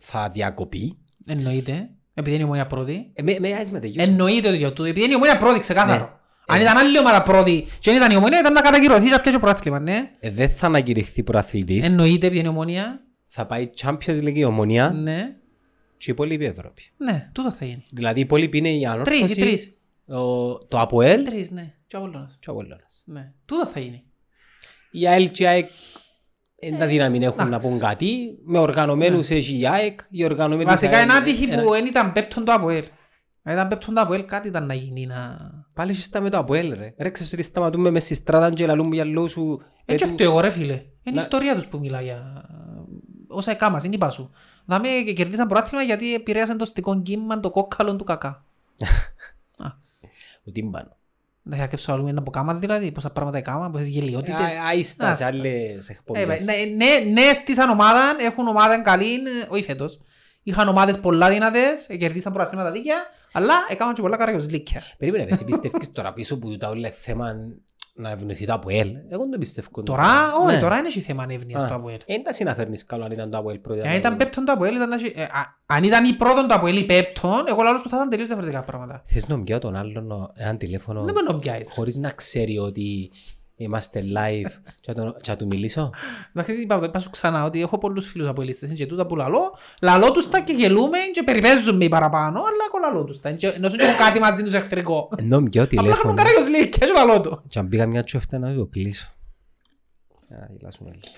[0.00, 0.98] θα διακοπεί.
[1.26, 1.90] Εννοείται.
[2.14, 3.10] Επειδή είναι η ομόνια πρώτη.
[3.14, 4.10] Ε, με, με άις με τελειώσω.
[4.10, 4.84] Εννοείται ότι τούτο.
[4.84, 6.04] Επειδή είναι η ομόνια πρώτη, ξεκάθαρο.
[6.04, 6.10] Ναι.
[6.54, 9.20] Αν ήταν άλλη ομάδα πρώτη και δεν ήταν η ομόνια, ήταν να κατακυρωθεί και να
[9.20, 10.10] πιάσει το πρωτάθλημα, ναι.
[10.20, 11.86] Ε, δεν θα ανακηρυχθεί προαθλητής.
[11.86, 13.00] Εννοείται επειδή είναι η ομόνια.
[13.26, 15.36] Θα πάει Champions League η Ομονία Ναι.
[15.96, 16.82] και η υπόλοιπη Ευρώπη.
[16.96, 17.84] Ναι, τούτο θα γίνει.
[17.92, 19.76] Δηλαδή η υπόλοιπη είναι η Ανόρθωση, Τρεις, οι τρεις.
[20.16, 21.74] Ο- το ΑΠΟΕΛ Τρεις, ναι.
[21.86, 22.36] Και ο Απολλώνας.
[22.40, 23.02] και ο Απολλώνας.
[23.06, 23.32] Ναι.
[23.44, 24.04] Τούτο θα γίνει.
[24.90, 25.68] Η ΑΕΛ και η ΑΕΚ
[26.60, 27.68] δεν τα δύναμη έχουν να εντάξει.
[27.68, 28.38] πούν κάτι.
[28.44, 30.70] Με οργανωμένους έχει η ΑΕΚ, οι οργανωμένοι Ναι.
[30.70, 32.84] Βασικά της είναι ΑΕΚ, άτυχη ε, που δεν ήταν πέπτον το Αποέλ.
[33.42, 35.50] Αν ήταν πέπτον το Αποέλ κάτι ήταν να γίνει να...
[35.74, 36.94] Πάλι εσύ με το ΑΠΟΕΛ ρε.
[36.98, 39.62] Ρε ξέρεις ότι σταματούμε μες στη στράτα και λαλούμε για λόγους σου.
[39.84, 40.72] ε, Έτσι του- αυτό εγώ ρε φίλε.
[40.72, 42.44] Είναι η Να- ιστορία τους που μιλά για...
[43.28, 44.30] Όσα εκάμας, είναι είπα σου.
[44.64, 48.44] Να με κερδίσαν προάθλημα γιατί επηρέασαν το στικό κύμα το κόκκαλο του κακά.
[50.48, 50.96] Α, Ο Τίμπανο.
[51.42, 54.40] Να θα αρκέψω να λέμε από κάμα δηλαδή, πόσα πράγματα εκάμα, πόσες γελιότητες.
[54.40, 55.26] Α- Άιστας σε Άστα.
[55.38, 56.44] άλλες Ε, εκπομπές.
[56.44, 60.00] ναι, ναι, ναι, στήσαν ομάδα, έχουν ομάδα καλή, ε, όχι φέτος.
[60.42, 62.96] Είχαν ομάδες πολλά δυνατές, ε, κερδίσαν προαθλήματα δίκαια,
[63.32, 64.82] αλλά έκαναν και πολλά καραγιοσλίκια.
[64.98, 67.34] Περίμενε, ρε, εσύ πιστεύεις τώρα πίσω που τα όλα θέμα
[67.98, 68.88] να ευνοηθεί το ΑΠΟΕΛ.
[69.08, 69.82] Εγώ δεν το πιστεύω.
[69.82, 70.06] Τώρα,
[70.44, 70.60] όχι, Ναι.
[70.60, 71.96] τώρα είναι και θέμα ανεύνοια στο Α, Αποέλ.
[72.06, 73.88] εν τα συναφέρνεις καλό αν ήταν το ΑΠΟΕΛ πρώτα.
[73.88, 76.54] Αν ήταν πέπτον το Αποέλ, ήταν να έχει- ε, α- αν ήταν η πρώτον το
[76.54, 79.02] Αποέλ ή πέπτον, εγώ λάλλον σου θα ήταν τελείως διαφορετικά πράγματα.
[79.04, 81.70] Θες να μου πιάω τον άλλον ο- ένα τηλέφωνο Δεν με νομπιάζεις.
[81.70, 83.10] χωρίς να ξέρει ότι
[83.60, 84.50] είμαστε live
[84.80, 85.90] και να τον- και να του μιλήσω;
[86.34, 90.12] Εντάξει, είπα, είπα σου ξανά ότι έχω πολλούς φίλους Αποελίστες και τούτα που λαλώ, λαλώ
[90.12, 93.30] τους τα και γελούμε και περιπέζουμε παραπάνω, αλλά έχω λαλώ τους τα.
[93.32, 95.08] Και- Ενώ σου και έχω κάτι μαζί τους εχθρικό.
[95.18, 97.42] Ενώ μου πιάω Απλά κάνουν τηλέφωνο καραγιοσλίκια και λαλώ το.
[97.48, 99.12] και αν πήγα μια τσόφτα να το κλείσω.
[100.30, 101.14] Α, γελάσουμε λίγο.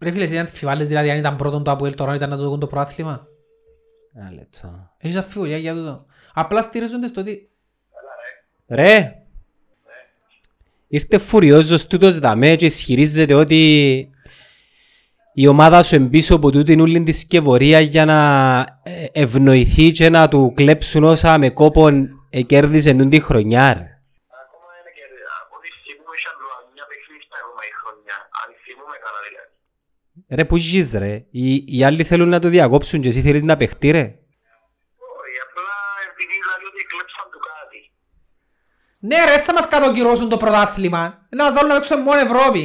[0.00, 2.60] Ρε φίλε, εσύ αμφιβάλλεις δηλαδή αν ήταν πρώτον το Αποέλ τώρα ήταν να το δουν
[2.60, 3.26] το προάθλημα;
[4.14, 4.90] Ένα λεπτό.
[4.98, 6.06] Έχεις αμφιβολία για τούτο.
[6.34, 7.50] Απλά στηρίζονται στο ότι
[8.68, 9.22] Ρε!
[10.88, 13.60] Ήρθε φουριόζος τούτος δαμέ και ισχυρίζεται ότι
[15.34, 18.20] η ομάδα σου εμπίσω από τούτην όλη της σκευωρία για να
[18.82, 23.72] ε, ευνοηθεί και να του κλέψουν όσα με κόπον εκέρδισε νουν τη χρονιά.
[23.74, 23.80] ρε.
[24.42, 25.04] Ακόμα είναι και
[25.42, 26.36] από τη θυμούμαι είχαν
[26.74, 28.16] μια παιχνίδια ακόμα η χρονιά.
[28.40, 29.50] Αν θυμούμαι καλά δηλαδή.
[30.36, 33.56] Ρε που ζεις ρε, οι, οι άλλοι θέλουν να το διακόψουν και εσύ θέλεις να
[33.56, 34.06] παιχτεί ρε.
[35.20, 35.76] Όχι, απλά
[36.10, 37.80] επειδή δηλαδή ότι κλέψαν του κάτι.
[38.98, 41.26] Ναι ρε θα μας κατοκυρώσουν το πρωτάθλημα.
[41.30, 42.62] Να μας δώσουν να παίξουμε μόνο Ευρώπη.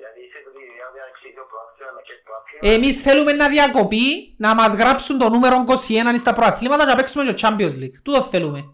[0.00, 2.74] Γιατί είσαι ότι δηλαδή αν ξέρει ο προάθλημα να και προάθλημα.
[2.74, 4.06] Εμείς θέλουμε να διακοπεί,
[4.38, 7.96] να μας γράψουν το νούμερο 21 στα προαθλήματα και να παίξουμε το Champions League.
[8.04, 8.58] Τούτο θέλουμε.
[8.58, 8.64] Ε,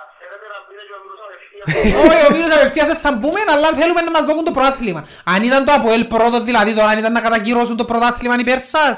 [0.00, 1.66] αν θέλετε να πείτε και ο Μύρος απευθείας.
[2.04, 5.00] Όχι, ο Μύρος απευθείας δεν θα μπούμε, αλλά θέλουμε να μας δώσουν το πρωτάθλημα.
[5.24, 8.96] Αν ήταν το Αποέλ πρώτο δηλαδή τώρα, αν ήταν να κατακυρώσουν το πρωτάθλημα υπέρ σας.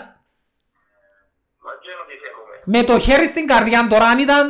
[1.65, 2.55] Μα και ότι θέλουμε.
[2.65, 4.45] Με το χέρι στην καρδιά τώρα, αν ήταν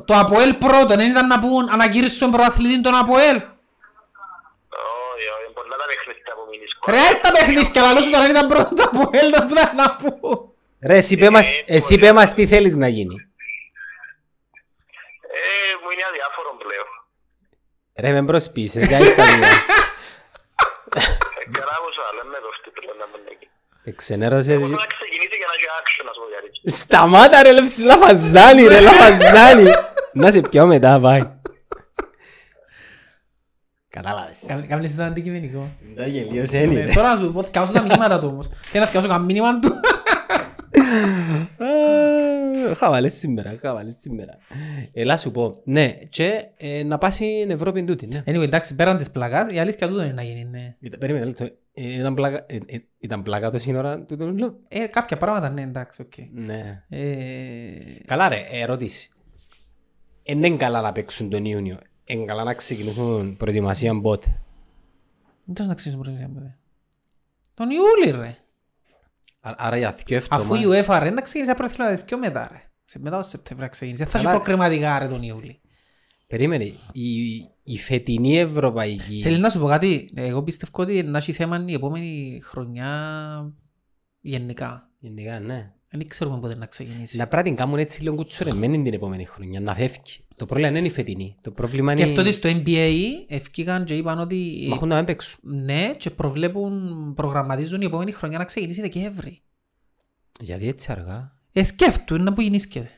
[0.00, 3.36] το Αποέλ πρώτο, δεν ήταν να πούν ανακήρυσσουν πρωταθλητή τον Αποέλ.
[3.36, 8.48] Όχι, όχι, πολλά τα παιχνίδια που μείνεις Ρε στα παιχνίδια, αλλά σου τώρα αν ήταν
[8.48, 10.52] πρώτο το Αποέλ, να πούν να πούν.
[10.86, 13.14] Ρε εσύ πέ μας, εσύ πέ μας τι θέλεις να γίνει.
[15.36, 16.88] Ε, μου είναι αδιάφορο πλέον.
[18.00, 19.48] Ρε με προσπίσεις, για στα μία.
[21.38, 23.22] Ε, Καλά μου σου λέμε το τι πλέον να μην
[23.84, 23.90] εκεί.
[23.90, 24.60] Εξενέρωσες.
[24.60, 26.76] Πώς να ξεκινήσει και να έχει action, ας πω γιατί.
[26.76, 29.70] Σταμάτα ρε λέψη λαφαζάνι ρε λαφαζάνι.
[30.12, 31.22] Να σε πιάω μετά πάει.
[33.88, 34.66] Κατάλαβες.
[34.68, 35.68] Κάμνες ένα αντικειμενικό.
[35.96, 36.90] Τα γελίος Ε, είναι.
[36.94, 38.48] Τώρα να σου πω, θυκαώσω τα μηνύματα του όμως.
[38.70, 39.70] Θέλω να θυκαώσω κανένα μήνυμα του.
[42.76, 44.38] Χαβαλές σήμερα, χαβαλές σήμερα.
[44.92, 45.60] Έλα σου πω.
[45.64, 48.22] Ναι, και ε, να πάει στην Ευρώπη τούτη, ναι.
[48.26, 50.74] Anyway, εντάξει, πέραν της πλαγάς, η αλήθεια τούτο είναι να γίνει, ναι.
[50.80, 51.44] Ήταν- Περίμενε, λεπτό.
[51.76, 54.60] Ε, Ήταν πλάκα, ε, ε, ήταν πλάκα το σύνορα του τούτου.
[54.68, 56.12] Ε, κάποια πράγματα, ναι, εντάξει, οκ.
[56.32, 56.82] Ναι.
[56.88, 59.08] Ε, Καλά ρε, ερώτηση.
[60.22, 61.78] Είναι καλά να παίξουν τον Ιούνιο.
[62.04, 64.40] Είναι καλά να ξεκινήσουν προετοιμασία πότε.
[65.44, 66.54] Δεν τόσο να ξέρεις μπορεί να πει.
[67.54, 68.36] Τον Ιούλη, ρε.
[69.40, 70.86] Α- Άρα για δυο Αφού η εβδομάδες.
[70.86, 72.62] UEFA, ρε, να ξεκινήσει να προεθλάδες πιο μετά, ρε.
[72.84, 74.02] Σε μετά ως Σεπτέμβρη να ξεκινήσει.
[74.02, 74.40] Δεν θα έχει Καλά.
[74.40, 75.60] προκριματικά, ρε, τον Ιούλη.
[76.34, 79.20] Περίμενε, η, η φετινή Ευρωπαϊκή...
[79.22, 82.90] Θέλεις να σου πω κάτι; Εγώ πιστεύω ότι να έχει θέμα η επόμενη χρονιά
[84.20, 84.90] γενικά.
[84.98, 85.72] Γενικά, ναι.
[85.88, 87.16] Δεν ξέρουμε πότε να ξεκινήσει.
[87.16, 90.26] Να πρέπει να την κάνουν έτσι λίγο κουτσορεμένη την επόμενη χρονιά, να φεύγει.
[90.36, 91.36] Το πρόβλημα δεν είναι η φετινή.
[91.40, 92.00] Το πρόβλημα είναι...
[92.00, 92.92] Σκέφτονται στο NBA,
[93.28, 95.38] ευκήκαν και είπαν ότι Μαχούν να μην παίξουν.
[95.42, 99.42] ναι και προβλέπουν, προγραμματίζουν η επόμενη χρονιά να ξεκινήσει Δεκέμβρη.
[100.40, 102.90] Γιατί έτσι αργά; Ε, σκέφτουν να που γεννήσκεται.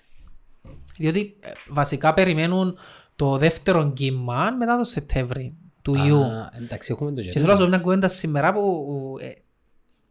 [0.99, 2.79] Διότι ε, βασικά περιμένουν
[3.17, 6.21] το δεύτερο κύμα μετά το Σεπτέμβρη του Ιού.
[6.23, 7.41] Α, εντάξει, έχουμε το Και γερό.
[7.41, 9.31] θέλω να σου πω μια κουβέντα σήμερα που ε,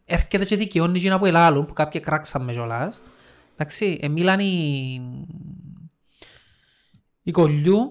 [0.05, 3.01] έρχεται και δικαιώνει εκείνα που ελάλουν, που κάποιοι κράξαμε κιόλας.
[3.57, 5.01] Εντάξει, ε, μίλαν οι...
[7.21, 7.89] οι κολλιού,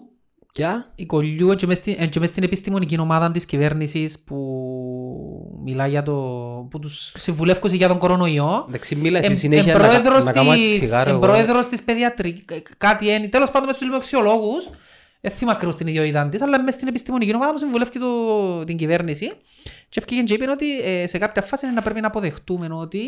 [0.53, 4.21] Ποια; οι κολλιού ε, και μες στην- ε, και μες στην επιστημονική ομάδα της κυβέρνησης
[4.21, 4.37] που
[5.65, 6.13] μιλά για το...
[6.71, 8.65] που τους συμβουλεύκουν για τον κορονοϊό.
[8.69, 11.11] Εντάξει, μίλα στη Εμ- συνέχεια να, εμπρόεδρος να κάνω ένα της- τσιγάρο.
[11.11, 11.19] εγώ.
[11.19, 12.45] Εμπρόεδρος της παιδιατρικής,
[12.79, 14.69] κάτι είναι, τέλος πάντων με τους λιμοξιολόγους,
[15.25, 18.77] δεν θυμάμαι ακριβώς την ιδιότητα της, αλλά μες στην επιστημονική ομάδα που συμβουλεύει το, την
[18.77, 19.33] κυβέρνηση
[19.89, 23.07] και ευκήγε και είπε ότι ε, σε κάποια φάση είναι να πρέπει να αποδεχτούμε ότι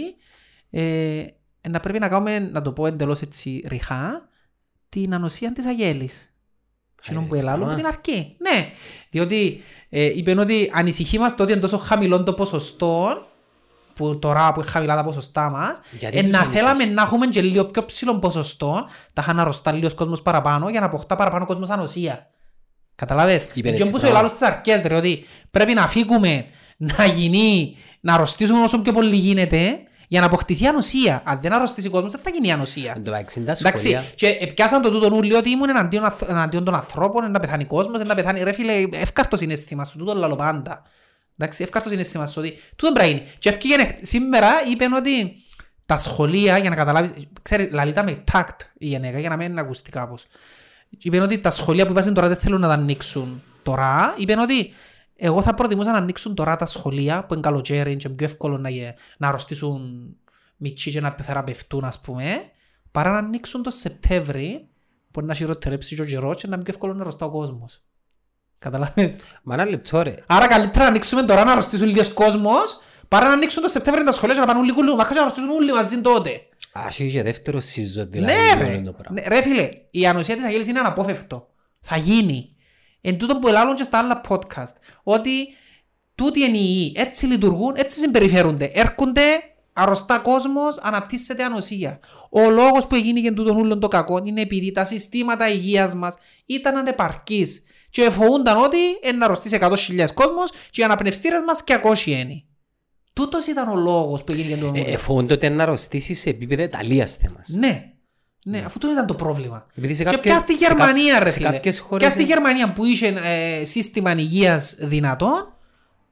[0.70, 1.24] ε,
[1.68, 4.28] να πρέπει να κάνουμε, να το πω εντελώς έτσι ρηχά,
[4.88, 6.34] την ανοσία της αγέλης.
[7.00, 7.76] Συνόν που έτσι, ελάλουμε α.
[7.76, 8.36] την αρκεί.
[8.38, 8.68] Ναι,
[9.10, 13.26] διότι ε, είπε ότι ανησυχεί μας το ότι είναι τόσο χαμηλό το ποσοστό
[13.96, 17.02] που τώρα που είναι χαμηλά τα ποσοστά μας Γιατί ε, τους να ανησυχεί; θέλαμε να
[17.02, 21.16] έχουμε και λίγο πιο ψηλό ποσοστό τα είχαν αρρωστά λίγος κόσμος παραπάνω για να αποκτά
[21.16, 22.30] παραπάνω κόσμος ανοσία.
[22.94, 24.18] Καταλάβες; Είπε Και έτσι όπως ο πράγμα.
[24.18, 26.44] Ελλάδος της αρκές ρε ότι πρέπει να φύγουμε
[26.76, 31.22] να γίνει να αρρωστήσουμε όσο πιο πολύ γίνεται για να αποκτηθεί ανοσία.
[31.24, 32.92] Αν δεν αρρωστήσει ο κόσμος δεν θα γίνει ανοσία.
[32.96, 34.04] Εν τω μεταξύ, τα Εντάξει, σχολεία...
[34.14, 37.64] και ε, πιάσαν το τούτο νουλί ότι ήμουν εναντίον, αθ- εναντίον των ανθρώπων, να πεθάνει
[37.64, 38.42] κόσμος, να πεθάνει...
[38.42, 40.82] Ρε φίλε, εύκαρτο συναίσθημα σου, τούτο λαλό πάντα.
[41.38, 43.28] Εντάξει, εύκαρτο συναίσθημα σου, ότι τούτο πρέπει να γίνει.
[43.38, 45.36] Και ευκήγε εχ- σήμερα, είπαν ότι
[45.86, 47.12] τα σχολεία, για να καταλάβεις,
[47.42, 50.24] ξέρεις, λαλίτα με τάκτ η γενέκα, για να μην ακουστεί κάπως.
[50.98, 54.72] Είπαν ότι τα σχολεία που είπαν τώρα δεν θέλουν να τα ανοίξουν τώρα, είπαν ότι
[55.16, 58.58] εγώ θα προτιμούσα να ανοίξουν τώρα τα σχολεία που είναι καλοκαίρι και είναι πιο εύκολο
[58.58, 59.80] να, γε- να αρρωστήσουν
[60.56, 62.42] μητσί και να θεραπευτούν ας πούμε
[62.90, 64.68] παρά να ανοίξουν το Σεπτέμβρη
[65.10, 67.30] που είναι να χειροτερέψει και ο καιρός και να είναι πιο εύκολο να αρρωστά ο
[67.30, 67.82] κόσμος.
[68.58, 70.14] Καταλάβες; Μα ένα λεπτό ρε.
[70.26, 74.12] Άρα καλύτερα να ανοίξουμε τώρα να αρρωστήσουν λίγες κόσμος παρά να ανοίξουν το Σεπτέμβρη τα
[74.12, 74.96] σχολεία και να πάνε όλοι κουλού.
[74.96, 76.40] Μα να αρρωστήσουν όλοι μαζί τότε.
[76.72, 78.32] Ας είχε δεύτερο season δηλαδή.
[78.32, 78.80] Ναι όλο ρε.
[78.84, 79.20] το πράγμα.
[79.20, 81.48] Ναι, ρε φίλε, η ανοσία της αγέλης είναι αναπόφευκτο.
[81.80, 82.56] Θα γίνει.
[83.00, 84.72] Εν τούτο που ελάλλουν και στα άλλα podcast.
[85.02, 85.30] Ότι
[86.14, 86.92] τούτοι είναι οι ιοί.
[86.96, 88.70] Έτσι λειτουργούν, έτσι συμπεριφέρονται.
[88.74, 89.22] Έρχονται
[89.72, 92.00] αρρωστά κόσμος, αναπτύσσεται ανοσία.
[92.30, 96.14] Ο λόγος που έγινε και τούτον ούλον το κακό είναι επειδή τα συστήματα υγείας μας
[96.46, 97.62] ήταν ανεπαρκείς.
[97.96, 102.42] Και φοβούνταν ότι είναι να αρρωστήσει 100.000 κόσμος και οι αναπνευστήρες μας και ακόσοι είναι.
[103.12, 104.92] Τούτος ήταν ο λόγος που έγινε και τούτον Ε, ούλον.
[104.92, 107.48] ε, φοβούνται ότι είναι να αρρωστήσει σε επίπεδο Ιταλίας θέμας.
[107.48, 107.84] Ναι.
[108.44, 109.66] Ναι, αφού το ήταν το πρόβλημα.
[109.74, 111.50] Επειδή σε και κάποιες- πια στη σε κά- Γερμανία, ρε σε φίλε.
[111.50, 115.54] κάποιες χώρες Πια στη είναι- Γερμανία που είχε ε, σύστημα υγείας δυνατόν,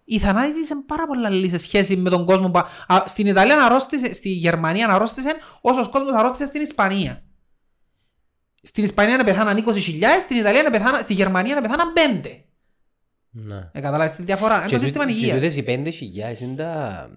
[0.04, 2.58] η θανάτη της είναι πάρα πολλά λίγη σε σχέση με τον κόσμο που...
[2.86, 7.22] Α, στην Ιταλία αρρώστησε, στη Γερμανία αρρώστησε όσος ο κόσμος αρρώστησε στην Ισπανία.
[8.66, 9.74] Στην Ισπανία να πεθάναν 20.000,
[10.20, 11.92] στην Ιταλία να πεθάναν, στη Γερμανία να πεθάναν
[12.22, 12.44] 5.
[13.30, 13.68] Ναι.
[13.72, 14.56] Ε, καταλάβεις τη διαφορά.
[14.56, 15.32] Είναι Και το τούτε- σύστημα και υγείας.
[15.34, 17.08] τούτες οι πέντε χιλιάδες είναι τα...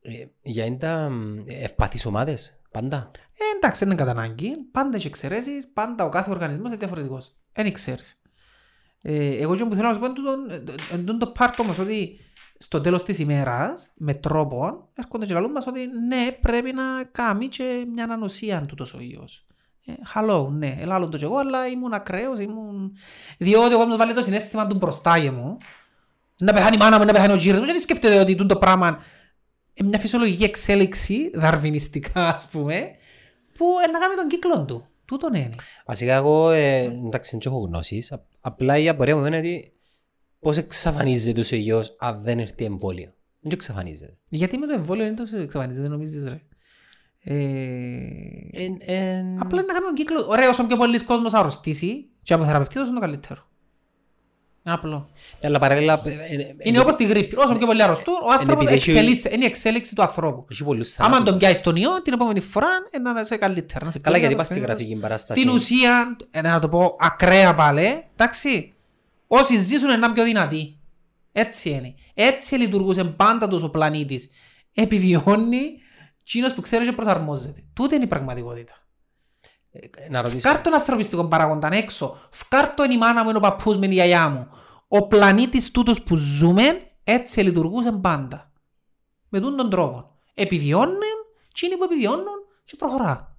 [0.00, 0.12] ε,
[0.42, 3.10] Για είναι τα μ, ευπαθείς ομάδες, πάντα.
[3.38, 4.50] Ε, εντάξει, δεν είναι κατά ανάγκη.
[4.72, 7.36] Πάντα έχει εξαιρέσεις, πάντα ο κάθε οργανισμός είναι διαφορετικός.
[7.52, 8.20] Δεν ξέρεις.
[9.02, 11.62] Ε, εγώ και που θέλω να σου πω είναι τούτον- ε, ε, τούτο το πάρτο
[11.62, 12.18] όμως ότι
[12.58, 17.48] στο τέλος της ημέρας, με τρόπο, έρχονται και λαλούν μας ότι ναι, πρέπει να κάνει
[17.48, 19.45] και μια ανοσία τούτος ο ιός.
[19.86, 22.92] Ε, hello, ναι, ελάλλον το και εγώ, αλλά ήμουν ακραίος, ήμουν...
[23.38, 25.58] Διότι ο κόσμος βάλει το συνέστημα του μπροστά για μου.
[26.38, 28.56] Να πεθάνει η μάνα μου, να πεθάνει ο γύρος μου και δεν σκέφτεται ότι τούτο
[28.56, 29.02] πράγμα
[29.74, 32.90] είναι μια φυσιολογική εξέλιξη, δαρβινιστικά ας πούμε,
[33.58, 34.86] που ε, να κάνει τον κύκλο του.
[35.04, 35.50] Τούτον είναι.
[35.86, 38.12] Βασικά εγώ, ε, εντάξει, δεν έχω γνώσεις.
[38.12, 39.72] Α- Απλά η απορία μου είναι ότι
[40.40, 43.12] πώς εξαφανίζεται ο ιός αν δεν έρθει εμβόλιο.
[43.40, 44.16] Δεν εξαφανίζεται.
[44.28, 46.40] Γιατί με το εμβόλιο είναι τόσο εξαφανίζεται, δεν νομίζεις ρε;
[47.28, 47.34] Ε,
[48.52, 50.24] Εν- εν- απλά είναι να κάνει τον κύκλο.
[50.28, 53.48] Ωραία, όσο πιο πολλοί κόσμος αρρωστήσει και αποθεραπευτεί, τόσο είναι το καλύτερο.
[54.66, 55.08] Είναι απλό.
[55.42, 56.00] Αλλά παράλληλα...
[56.04, 57.36] ε, ε, Είναι όπως τη γρήπη.
[57.36, 59.34] Όσο πιο πολύ αρρωστούν, ο άνθρωπος επειδή έχει- εξελίσσεται.
[59.34, 60.46] Είναι η εξέλιξη του ανθρώπου.
[60.50, 61.30] Έχει πολλούς Άμα θανάτους.
[61.30, 63.84] τον πιάσεις τον ιό, την επόμενη φορά ε, να είσαι καλύτερα.
[63.84, 64.80] να είσαι Καλά, πιο γιατί πας στη καλύτερος.
[64.80, 65.40] γραφική παράσταση.
[65.40, 68.72] Στην ουσία, ε, να το πω ακραία πάλι, εντάξει,
[69.26, 70.78] όσοι ζήσουν είναι πιο δυνατοί.
[71.32, 71.94] Έτσι είναι.
[72.14, 74.30] Έτσι λειτουργούσε πάντα τους ο πλανήτης.
[74.74, 75.60] Επιβιώνει
[76.26, 77.64] εκείνος που ξέρεις και προσαρμόζεται.
[77.72, 78.74] Τούτη είναι η πραγματικότητα.
[79.70, 80.38] Ε, Να ρωτήσω.
[80.48, 82.16] Φκάρ τον ανθρωπιστικό παράγοντα έξω.
[82.30, 84.48] Φκάρ τον η μάνα μου, είναι ο παππούς μου, είναι η γιαγιά μου.
[84.88, 88.52] Ο πλανήτης τούτος που ζούμε έτσι λειτουργούσε πάντα.
[89.28, 90.10] Με τούν τον τρόπο.
[90.34, 90.98] Επιβιώνουν,
[91.50, 92.24] εκείνοι που επιβιώνουν
[92.64, 93.36] και προχωρά.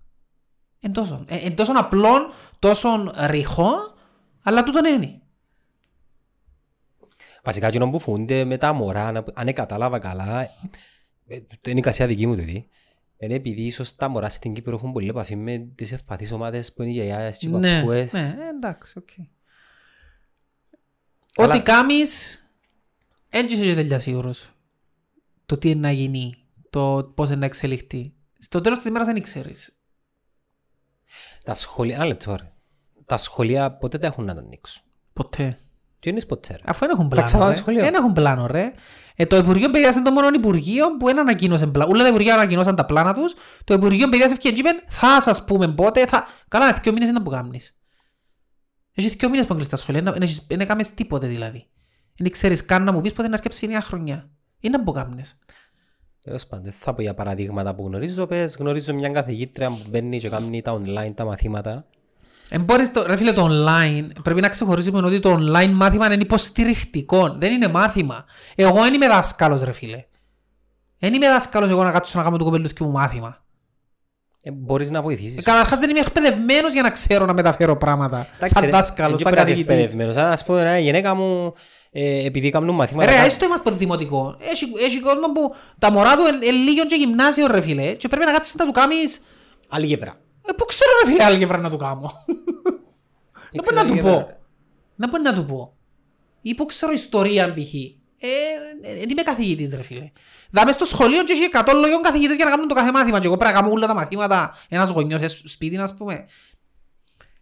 [0.80, 3.72] Εν τόσο, ε, εν τόσο απλό, τόσο ρηχό,
[4.44, 5.22] αλλά τούτον είναι.
[7.44, 10.50] Βασικά εκείνο που φοβούνται με τα μωρά, να- αν κατάλαβα καλά, ε,
[11.62, 12.70] το είναι η κασία δική μου τούτη.
[13.20, 16.82] Είναι επειδή ίσως τα μωρά στην Κύπρο έχουν πολύ επαφή με τις ευπαθείς ομάδες που
[16.82, 18.14] είναι οι γιαγιάδες και οι Ναι, παππούες.
[18.14, 19.10] ναι, ε, εντάξει, οκ.
[21.36, 22.40] Αλλά- Ό,τι κάμεις,
[23.30, 24.52] έτσι είσαι και τελειά σίγουρος.
[25.46, 26.34] Το τι είναι να γίνει,
[26.70, 28.14] το πώς είναι να εξελιχθεί.
[28.40, 29.82] Στο τέλος της ημέρας δεν ξέρεις.
[31.44, 32.52] Τα σχολεία, ένα λεπτό ρε.
[33.06, 34.84] Τα σχολεία ποτέ τα έχουν να τα ανοίξουν.
[35.14, 35.60] Ποτέ.
[36.08, 36.62] Τι είναι ποτέ ρε.
[36.66, 37.58] Αφού δεν έχουν Θα πλάνο, ξαναπάω ρε.
[37.58, 37.84] σχολείο.
[37.84, 38.72] Δεν έχουν πλάνο, ρε.
[39.16, 41.92] Ε, το Υπουργείο Παιδείας είναι το μόνο Υπουργείο που δεν ανακοίνωσε πλάνο.
[41.92, 43.34] Όλα τα Υπουργεία ανακοίνωσαν τα πλάνα τους.
[43.64, 46.28] Το Υπουργείο Παιδείας έφυγε και είπε, θα σας πούμε πότε, θα...
[46.48, 47.78] Καλά, δύο μήνες είναι να που κάνεις.
[48.96, 51.66] Έχεις δύο μήνες που κλειστά τα σχολεία, δεν έχεις- δεν έκαμες τίποτε δηλαδή.
[52.18, 54.30] Δεν ξέρεις καν να μου πεις πότε να αρκέψει η νέα χρονιά.
[54.60, 55.38] Είναι να που κάνεις.
[56.24, 58.26] Τέλος πάντων, δεν θα πω για παραδείγματα που γνωρίζω.
[58.28, 61.86] Πες, γνωρίζω μια καθηγήτρια που μπαίνει και κάνει τα online τα μαθήματα.
[62.50, 66.24] Ε, μπορείς το, ρε φίλε, το online, πρέπει να ξεχωρίσουμε ότι το online μάθημα είναι
[66.24, 68.26] υποστηρικτικό, δεν είναι μάθημα.
[68.56, 70.04] Εγώ δεν είμαι δάσκαλος, ρε φίλε.
[71.00, 73.46] Δεν είμαι δάσκαλος εγώ να κάτσω να κάνω το κοπελούθκι μου μάθημα.
[74.42, 75.44] Ε, μπορείς να Ε, βοηθήσεις.
[75.44, 78.28] Καταρχάς δεν είμαι εκπαιδευμένος για να ξέρω να μεταφέρω πράγματα.
[78.36, 79.94] Εντάξει, σαν ρε, δάσκαλος, εκεί σαν πρέπει να είσαι καθηγητής.
[79.94, 80.34] εκπαιδευμένος.
[80.34, 81.54] Ας πούμε, ρε, η γυναίκα μου,
[81.92, 83.12] ε, επειδή κάνουν μαθήματα...
[83.12, 84.36] Ρε, κα- έστω είμαστε δημοτικό.
[84.52, 87.94] Έχει, έχει κόσμο που τα μωρά του είναι λίγο και γυμνάσιο, ρε φίλε.
[87.94, 89.22] Και πρέπει να κάτσεις να του κάνεις...
[89.70, 90.18] Αλγεύρα.
[90.50, 92.12] Ε, πού ξέρω, ρε φίλε, αλγεύρα να του κάνω.
[93.52, 94.38] Να μπορεί να του Ήξερα πω.
[94.96, 95.78] Να μπορεί να του πω.
[96.42, 97.74] Ή που ξέρω ιστορία π.χ.
[98.20, 98.28] Ε,
[98.82, 100.12] δεν είμαι καθηγητής ρε φίλε.
[100.52, 103.28] Δάμε στο σχολείο και έχει 100 λόγιων καθηγητές για να κάνουν το κάθε μάθημα και
[103.28, 106.26] εγώ πρέπει να κάνω όλα τα μαθήματα ένας γονιός ε, σπίτι ας πούμε.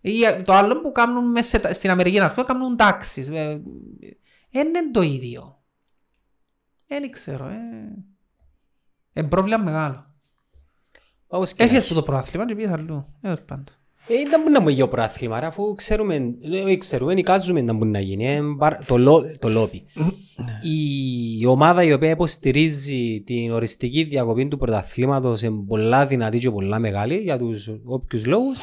[0.01, 3.27] Ή ε, το άλλο που κάνουν μες σε τα- στην Αμερική ας πούμε κάνουν τάξεις.
[3.27, 3.61] Ε,
[4.51, 5.63] ε, είναι το ίδιο.
[6.87, 7.47] Δεν ξέρω.
[7.47, 7.95] Ε.
[9.13, 10.14] Ε, πρόβλημα μεγάλο.
[11.27, 11.93] Όπως και να Έφυγες έχει.
[11.93, 13.05] από το πρόθλημα και πήγες αλλού.
[13.21, 13.65] Έως πάντων.
[14.07, 17.73] Ε, δεν μπορεί να μου γίνει προάθλημα, ρε, αφού ξέρουμε, ε, όχι ξέρουμε, εικάζουμε να
[17.73, 18.27] μπορεί να γίνει.
[18.27, 19.85] ε, παρα- το, λό, το λόπι.
[21.41, 26.79] η ομάδα η οποία υποστηρίζει την οριστική διακοπή του πρωταθλήματος είναι πολλά δυνατή και πολλά
[26.79, 28.57] μεγάλη για τους όποιους λόγους.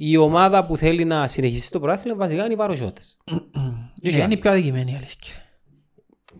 [0.00, 3.16] Η ομάδα που θέλει να συνεχίσει το πρωτάθλημα βασικά είναι οι βαροσιώτες.
[4.02, 5.34] Ε, Είναι η πιο αδικημένη η αλήθεια.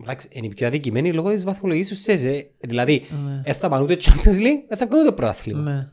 [0.01, 2.49] Εντάξει, είναι οι πιο αδικημένοι λόγω της βαθμολογής τους σες, ε.
[2.59, 3.41] Δηλαδή, Ναι.
[3.45, 5.61] δεν θα πάνε ούτε Champions League, δεν θα κάνουν ούτε πρωτάθλημα.
[5.61, 5.89] Ναι.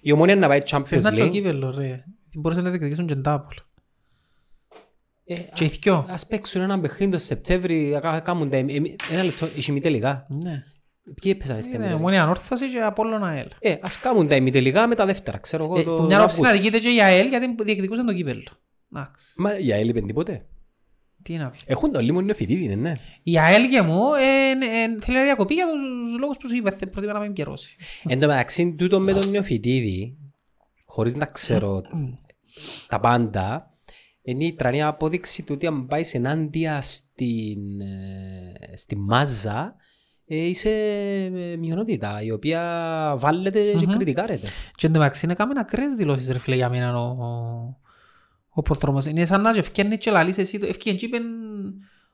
[0.00, 1.30] Η ομόνια να πάει Champions Ξεχνά και ο League.
[1.30, 2.04] κύπελλο ρε.
[2.34, 3.54] Μπορούσε να διεκδικήσουν και ντάπολ.
[5.24, 6.06] ε, Και οι δυο.
[6.10, 10.26] Ας παίξουν έναν παιχνίδι το Σεπτέμβρη, να κα- κάνουν τα εμι- ένα λεπτό, είσαι ημιτελικά.
[10.28, 10.62] Ναι.
[11.22, 11.98] Ποιοι έπαιζαν στα Είναι ημιτελικά.
[12.02, 13.46] μόνη ανόρθωση και Απόλλων ΑΕΛ.
[13.60, 15.78] Ε, ας κάνουν τα ημιτελικά με τα δεύτερα, ξέρω εγώ.
[15.78, 16.68] Ε, το Που μια όψη να Αύγουστο.
[16.70, 18.42] δικείται και η ΑΕΛ γιατί διεκδικούσαν το κύπελλο.
[18.94, 19.26] Εντάξει.
[19.36, 20.46] Μα η ΑΕΛ είπεν τίποτε.
[21.22, 21.62] Τι να πεις.
[21.66, 22.94] Έχουν το λίμον νεοφοιτήτη, ναι, ναι.
[23.22, 26.70] Η ΑΕΛ και μου ε, ε, θέλει να διακοπεί για τους λόγους που σου είπα.
[26.70, 27.76] Θε- Προτιμά να με καιρώσει.
[28.08, 30.16] Εν τω μεταξύ, τούτο με τον νεοφοιτήτη,
[30.86, 31.82] χωρίς να ξέρω
[32.88, 33.72] τα πάντα,
[34.22, 39.74] είναι η τρανή απόδειξη του ότι αν πάεις ενάντια στην, ε, στη μάζα,
[40.26, 40.70] ε, είσαι
[41.34, 44.48] ε, μειονότητα η οποία βάλετε και κριτικάρετε.
[44.74, 47.16] Και εν τω μεταξύ είναι κάμεν ακραίες δηλώσεις ρε φίλε για μένα ο,
[48.58, 49.06] ο, ο προδρόμος.
[49.06, 51.22] Είναι σαν να ευκαινεί και λαλείς εσύ, το- ευκαινεί και είπεν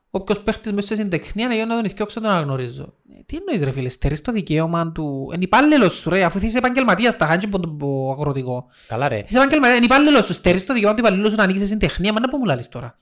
[0.09, 2.93] όποιος παίχτης μέσα σε συντεχνία να να τον ηθιώξω τον αναγνωρίζω.
[3.09, 6.57] Ε, Τι εννοείς ρε φίλε, στερείς το δικαίωμα του, είναι υπάλληλος σου ρε, αφού είσαι
[6.57, 8.67] επαγγελματίας τα χάντια από το αγροτικό.
[8.87, 9.17] Καλά ρε.
[9.27, 12.13] Είσαι επαγγελματίας, είναι υπάλληλος σου, στερείς το δικαίωμα του υπαλλήλου σου να ανοίξεις σε συντεχνία,
[12.13, 12.97] μα να που μου λαλείς τώρα.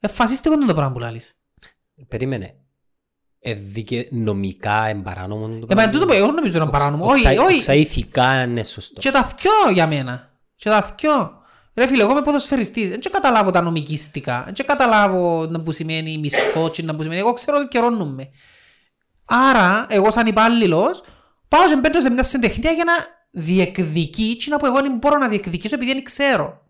[0.00, 1.36] Ε, φασίστικο είναι το πράγμα που λαλείς.
[2.08, 2.54] Περίμενε.
[3.38, 4.08] Ε, δικαι...
[4.10, 7.06] νομικά εμπαράνομο το Ε, μα τούτο που εγώ νομίζω είναι παράνομο.
[7.10, 7.56] Όχι, όχι.
[7.56, 9.00] Οξα ηθικά είναι σωστό.
[9.00, 10.30] Και τα θκιό για μένα.
[10.56, 11.32] Και τα θκιό.
[11.76, 12.88] Ρε φίλε, εγώ είμαι ποδοσφαιριστής.
[12.88, 14.42] Δεν καταλάβω τα νομικίστικα.
[14.54, 17.20] Δεν καταλάβω να που σημαίνει μισθό και να που σημαίνει.
[17.20, 18.30] Εγώ ξέρω ότι καιρώνουμε.
[19.24, 21.02] Άρα, εγώ σαν υπάλληλος,
[21.48, 22.92] πάω και μπαίνω σε μια συντεχνία για να
[23.42, 26.60] διεκδικεί και να πω εγώ δεν μπορώ να διεκδικήσω επειδή δεν ξέρω.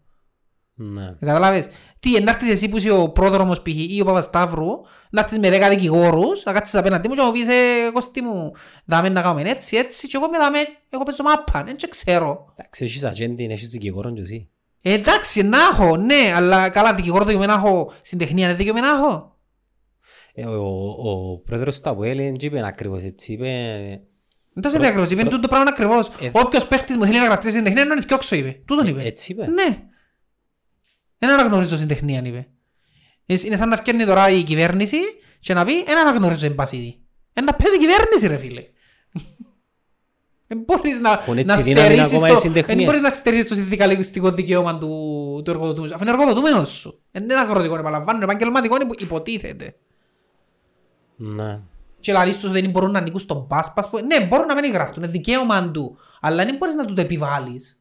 [0.75, 1.05] Ναι.
[1.05, 1.69] Ε, Καταλάβες.
[2.01, 3.75] Τι, να έρθεις εσύ που είσαι ο πρόδρομος π.χ.
[3.75, 4.71] ή ο Παπασταύρου,
[5.11, 8.23] να έρθεις με δέκα δικηγόρους, να κάτσεις απέναντί μου και να μου πεις, ε, Κώστη
[8.23, 8.53] μου,
[8.85, 10.59] δάμε να κάνουμε έτσι, έτσι, και εγώ με δάμε,
[10.91, 12.53] εγώ παίζω μάπα, δεν και ξέρω.
[12.57, 14.51] Εντάξει, έχεις ατζέντη, έχεις δικηγόρον και εσύ.
[14.89, 18.87] Ε, εντάξει, να έχω, ναι, αλλά καλά δικηγόρο δικαιωμένο να έχω, στην τεχνία είναι δικαιωμένο
[18.87, 19.37] να έχω.
[20.35, 20.63] Ε, Ο,
[20.99, 23.51] ο, ο πρόεδρος του ΑΠΟΕΛ δεν είπε ακριβώς έτσι, είπε...
[24.53, 26.11] Δεν το είπε ακριβώς, είπε τούτο το πράγμα ακριβώς.
[26.21, 28.63] Ε, Όποιος παίχτης μου θέλει να γραφτεί στην τεχνία, να είναι θκιόξω, είπε.
[28.67, 29.03] Τούτον είπε.
[29.03, 29.47] Έτσι είπε.
[29.47, 29.83] Ναι.
[31.19, 32.49] Δεν αναγνωρίζω στην τεχνία, είπε.
[33.27, 34.97] Ε, Είναι σαν να φτιάχνει τώρα η κυβέρνηση
[35.41, 37.01] και να πει, δεν αναγνωρίζω εμπασίδι.
[37.33, 38.63] Ε, να παίζει η κυβέρνηση, ρε φίλε.
[40.47, 42.77] Δεν μπορείς να, Έχουν έτσι να δύναμη στερήσεις ακόμα οι το, συντεχνίες.
[42.77, 44.89] δεν μπορείς να στερήσεις το συνδικαλιστικό δικαίωμα του,
[45.45, 45.95] του εργοδοτούμενου.
[45.95, 47.03] Αφού είναι εργοδοτούμενος σου.
[47.11, 49.77] Δεν είναι αγροτικό, επαναλαμβάνω, είναι επαγγελματικό, είναι υποτίθεται.
[51.17, 51.61] Ναι.
[52.01, 53.91] Και λαλείς τους δεν μπορούν να ανήκουν στον πάσπας.
[54.07, 55.97] Ναι, μπορούν να μην γραφτούν, είναι δικαίωμα του.
[56.21, 57.81] Αλλά δεν μπορείς να του το επιβάλλεις.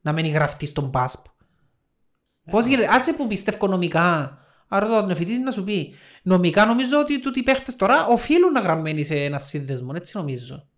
[0.00, 1.24] Να μην γραφτείς στον πάσπ.
[2.50, 4.38] Πώς γίνεται, άσε που πιστεύω νομικά.
[4.68, 5.94] Άρα το νεφητή να σου πει.
[6.22, 9.92] Νομικά νομίζω ότι τούτοι οι παίχτες τώρα οφείλουν να γραμμένοι σε ένα σύνδεσμο.
[9.94, 10.68] Έτσι νομίζω.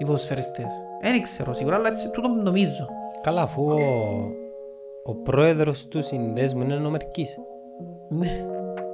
[0.00, 0.66] Οι ποδοσφαιριστές.
[1.02, 2.86] Δεν ξέρω σίγουρα, αλλά έτσι τούτο νομίζω.
[3.22, 3.76] Καλά, αφού ο,
[5.04, 7.38] ο πρόεδρος του συνδέσμου είναι ο Μερκής.
[8.08, 8.26] Ναι,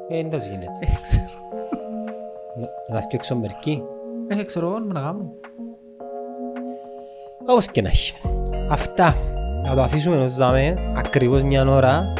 [0.09, 0.71] Ε, δεν το γίνεται.
[0.81, 1.39] δεν ξέρω.
[2.57, 3.83] Να- Να φτιάξω Μερκή.
[4.27, 5.33] Δεν ξέρω εγώ, να κάνω.
[7.49, 8.15] Όπως και να έχει.
[8.71, 9.15] Αυτά.
[9.65, 12.13] Να το αφήσουμε ως δάμε ακριβώς μια ώρα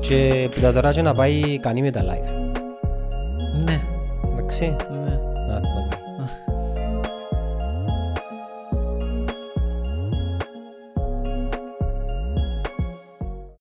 [0.00, 2.56] και που τα τώρα και να πάει κανεί με τα live.
[3.64, 3.80] Ναι,
[4.32, 4.76] Εντάξει.
[4.90, 5.20] ναι.